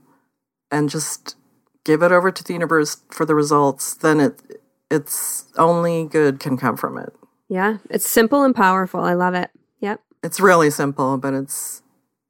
and 0.69 0.89
just 0.89 1.37
give 1.85 2.03
it 2.03 2.11
over 2.11 2.29
to 2.29 2.43
the 2.43 2.51
universe 2.51 2.97
for 3.09 3.25
the 3.25 3.35
results, 3.35 3.93
then 3.93 4.19
it 4.19 4.41
it's 4.89 5.45
only 5.57 6.05
good 6.05 6.39
can 6.39 6.57
come 6.57 6.77
from 6.77 6.97
it. 6.97 7.13
Yeah. 7.49 7.77
It's 7.89 8.09
simple 8.09 8.43
and 8.43 8.55
powerful. 8.55 9.01
I 9.01 9.13
love 9.13 9.33
it. 9.33 9.49
Yep. 9.79 10.01
It's 10.23 10.39
really 10.39 10.69
simple, 10.69 11.17
but 11.17 11.33
it's 11.33 11.81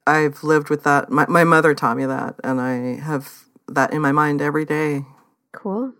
I've 0.05 0.43
lived 0.43 0.69
with 0.69 0.83
that. 0.83 1.09
My 1.09 1.25
my 1.27 1.43
mother 1.43 1.73
taught 1.73 1.97
me 1.97 2.05
that 2.05 2.35
and 2.43 2.61
I 2.61 2.99
have 3.01 3.45
that 3.67 3.93
in 3.93 4.01
my 4.01 4.11
mind 4.11 4.41
every 4.41 4.65
day. 4.65 5.05
Cool. 5.53 5.93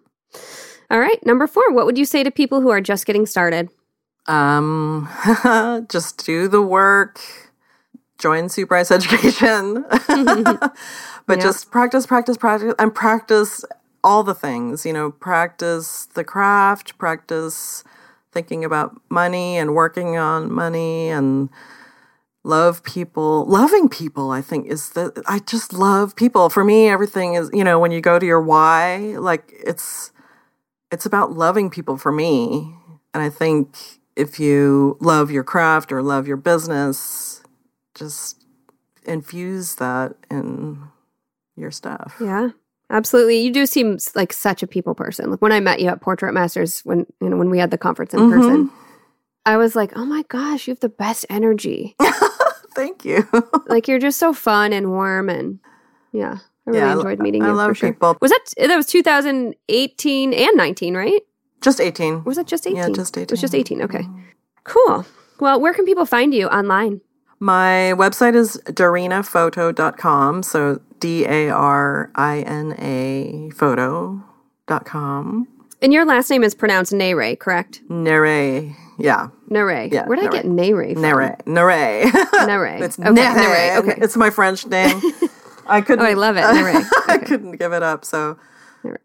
All 0.89 0.99
right. 0.99 1.23
Number 1.25 1.47
four, 1.47 1.71
what 1.73 1.85
would 1.85 1.97
you 1.97 2.05
say 2.05 2.23
to 2.23 2.31
people 2.31 2.61
who 2.61 2.69
are 2.69 2.81
just 2.81 3.05
getting 3.05 3.25
started? 3.25 3.69
Um, 4.27 5.07
just 5.89 6.25
do 6.25 6.47
the 6.47 6.61
work, 6.61 7.19
join 8.17 8.49
Sue 8.49 8.65
Bryce 8.65 8.91
Education, 8.91 9.85
but 10.07 10.69
Yeah. 11.29 11.35
just 11.37 11.71
practice, 11.71 12.05
practice, 12.05 12.37
practice, 12.37 12.73
and 12.77 12.93
practice 12.93 13.63
all 14.07 14.23
the 14.23 14.33
things. 14.33 14.85
You 14.85 14.93
know, 14.93 15.11
practice 15.11 16.05
the 16.13 16.23
craft, 16.23 16.97
practice 16.97 17.83
thinking 18.31 18.63
about 18.63 19.01
money 19.09 19.57
and 19.57 19.75
working 19.75 20.17
on 20.17 20.51
money 20.51 21.09
and 21.09 21.49
love 22.43 22.81
people 22.83 23.45
loving 23.45 23.89
people 23.89 24.31
i 24.31 24.41
think 24.41 24.67
is 24.67 24.91
the 24.91 25.11
i 25.27 25.39
just 25.39 25.73
love 25.73 26.15
people 26.15 26.49
for 26.49 26.63
me 26.63 26.87
everything 26.87 27.33
is 27.33 27.49
you 27.51 27.63
know 27.63 27.77
when 27.77 27.91
you 27.91 27.99
go 27.99 28.17
to 28.19 28.25
your 28.25 28.39
why 28.41 29.15
like 29.19 29.51
it's 29.65 30.11
it's 30.91 31.05
about 31.05 31.33
loving 31.33 31.69
people 31.69 31.97
for 31.97 32.11
me 32.11 32.73
and 33.13 33.21
i 33.21 33.29
think 33.29 33.99
if 34.15 34.39
you 34.39 34.95
love 35.01 35.29
your 35.29 35.43
craft 35.43 35.91
or 35.91 36.01
love 36.01 36.25
your 36.25 36.37
business 36.37 37.43
just 37.95 38.45
infuse 39.03 39.75
that 39.75 40.15
in 40.31 40.87
your 41.57 41.71
stuff 41.71 42.15
Yeah. 42.21 42.51
Absolutely. 42.89 43.39
You 43.39 43.51
do 43.51 43.65
seem 43.65 43.97
like 44.15 44.31
such 44.31 44.63
a 44.63 44.67
people 44.67 44.95
person. 44.95 45.29
Like 45.31 45.41
when 45.41 45.51
I 45.51 45.59
met 45.59 45.81
you 45.81 45.89
at 45.89 46.01
Portrait 46.01 46.33
Masters 46.33 46.81
when 46.81 47.05
you 47.21 47.29
know 47.29 47.37
when 47.37 47.49
we 47.49 47.59
had 47.59 47.71
the 47.71 47.77
conference 47.77 48.13
in 48.13 48.19
mm-hmm. 48.21 48.39
person, 48.39 48.71
I 49.45 49.57
was 49.57 49.75
like, 49.75 49.91
"Oh 49.95 50.05
my 50.05 50.23
gosh, 50.23 50.67
you 50.67 50.71
have 50.71 50.79
the 50.79 50.89
best 50.89 51.25
energy. 51.29 51.95
thank 52.75 53.03
you 53.03 53.27
like 53.67 53.87
you're 53.87 53.97
just 53.99 54.19
so 54.19 54.33
fun 54.33 54.71
and 54.71 54.91
warm 54.91 55.29
and 55.29 55.59
yeah, 56.11 56.37
I 56.67 56.69
really 56.69 56.79
Yeah, 56.79 56.93
enjoyed 56.93 57.19
meeting 57.19 57.43
I 57.43 57.47
you 57.47 57.51
I 57.51 57.55
love 57.55 57.77
sure." 57.77 57.91
people. 57.91 58.15
Was 58.21 58.31
that 58.31 58.67
that 58.67 58.75
was 58.75 58.85
2018 58.85 60.33
and 60.33 60.57
19, 60.57 60.95
right? 60.95 61.21
just 61.59 61.81
18 61.81 62.23
was 62.23 62.37
that 62.37 62.47
just 62.47 62.67
18? 62.67 62.77
Yeah, 62.77 62.89
just 62.89 63.17
18. 63.17 63.23
It 63.23 63.31
was 63.31 63.41
just 63.41 63.55
18. 63.55 63.81
18. 63.81 63.83
Okay. 63.89 64.05
Mm-hmm. 64.05 64.21
Cool. 64.63 65.05
Well, 65.39 65.59
where 65.59 65.73
can 65.73 65.85
people 65.85 66.05
find 66.05 66.33
you 66.33 66.47
online? 66.47 67.01
My 67.39 67.93
website 67.95 68.35
is 68.35 68.59
darinaphoto.com. 68.65 70.43
So 70.43 70.81
D 70.99 71.25
A 71.25 71.49
R 71.49 72.11
I 72.15 72.39
N 72.41 72.75
A 72.79 73.49
photo.com. 73.51 75.47
And 75.81 75.93
your 75.93 76.05
last 76.05 76.29
name 76.29 76.43
is 76.43 76.55
pronounced 76.55 76.91
Nere, 76.91 77.35
correct? 77.35 77.81
Nere. 77.87 78.75
Yeah. 78.97 79.27
Nere. 79.47 79.89
Yeah, 79.91 80.07
Where 80.07 80.17
did 80.17 80.27
I 80.27 80.31
get 80.31 80.45
Nere 80.45 80.93
from? 80.93 81.01
Nere. 81.03 81.37
Nere. 81.45 82.11
Nere. 82.47 82.79
it's 82.81 82.97
okay. 82.97 83.11
Nere. 83.11 83.35
Nere. 83.35 83.77
Okay. 83.77 83.95
It's 84.01 84.17
my 84.17 84.31
French 84.31 84.65
name. 84.65 84.99
I 85.67 85.81
couldn't. 85.81 86.03
Oh, 86.03 86.09
I 86.09 86.13
love 86.13 86.35
it. 86.37 86.41
Nere. 86.41 86.83
I 87.07 87.17
couldn't 87.19 87.57
give 87.57 87.73
it 87.73 87.83
up. 87.83 88.05
So, 88.05 88.37
Nere. 88.83 88.99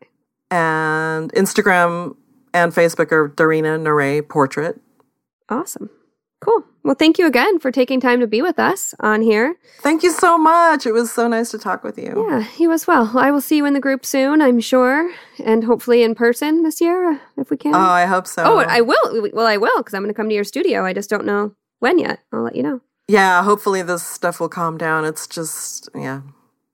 And 0.51 1.32
Instagram 1.34 2.16
and 2.55 2.72
Facebook 2.72 3.12
are 3.12 3.28
Darina 3.28 3.78
Neyret 3.78 4.28
Portrait. 4.28 4.80
Awesome. 5.51 5.90
Cool. 6.40 6.64
Well, 6.84 6.96
thank 6.96 7.18
you 7.18 7.26
again 7.26 7.60
for 7.60 7.70
taking 7.70 8.00
time 8.00 8.18
to 8.20 8.26
be 8.26 8.42
with 8.42 8.58
us 8.58 8.92
on 8.98 9.22
here. 9.22 9.56
Thank 9.80 10.02
you 10.02 10.10
so 10.10 10.36
much. 10.36 10.84
It 10.84 10.92
was 10.92 11.12
so 11.12 11.28
nice 11.28 11.52
to 11.52 11.58
talk 11.58 11.84
with 11.84 11.96
you. 11.96 12.26
Yeah, 12.28 12.44
you 12.58 12.72
as 12.72 12.86
well. 12.88 13.16
I 13.16 13.30
will 13.30 13.40
see 13.40 13.56
you 13.56 13.66
in 13.66 13.74
the 13.74 13.80
group 13.80 14.04
soon, 14.04 14.42
I'm 14.42 14.58
sure, 14.58 15.12
and 15.44 15.62
hopefully 15.62 16.02
in 16.02 16.16
person 16.16 16.64
this 16.64 16.80
year 16.80 17.12
uh, 17.12 17.18
if 17.36 17.50
we 17.50 17.56
can. 17.56 17.74
Oh, 17.74 17.78
I 17.78 18.06
hope 18.06 18.26
so. 18.26 18.42
Oh, 18.44 18.58
I 18.58 18.80
will. 18.80 19.30
Well, 19.32 19.46
I 19.46 19.58
will 19.58 19.76
because 19.78 19.94
I'm 19.94 20.02
going 20.02 20.12
to 20.12 20.16
come 20.16 20.28
to 20.28 20.34
your 20.34 20.44
studio. 20.44 20.84
I 20.84 20.92
just 20.92 21.08
don't 21.08 21.24
know 21.24 21.54
when 21.78 21.98
yet. 21.98 22.20
I'll 22.32 22.42
let 22.42 22.56
you 22.56 22.64
know. 22.64 22.80
Yeah, 23.06 23.42
hopefully 23.44 23.82
this 23.82 24.04
stuff 24.04 24.40
will 24.40 24.48
calm 24.48 24.76
down. 24.76 25.04
It's 25.04 25.26
just, 25.26 25.88
yeah, 25.94 26.22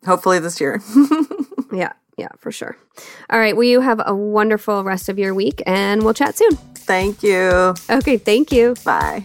hopefully 0.07 0.39
this 0.39 0.61
year. 0.61 0.81
yeah, 1.73 1.93
yeah, 2.17 2.29
for 2.39 2.51
sure. 2.51 2.77
All 3.29 3.39
right. 3.39 3.57
Well, 3.57 3.65
you 3.67 3.81
have 3.81 4.01
a 4.05 4.15
wonderful 4.15 4.85
rest 4.85 5.09
of 5.09 5.19
your 5.19 5.35
week 5.35 5.63
and 5.67 6.03
we'll 6.03 6.15
chat 6.15 6.37
soon. 6.37 6.57
Thank 6.75 7.23
you. 7.23 7.75
Okay. 7.91 8.17
Thank 8.17 8.53
you. 8.53 8.75
Bye. 8.85 9.25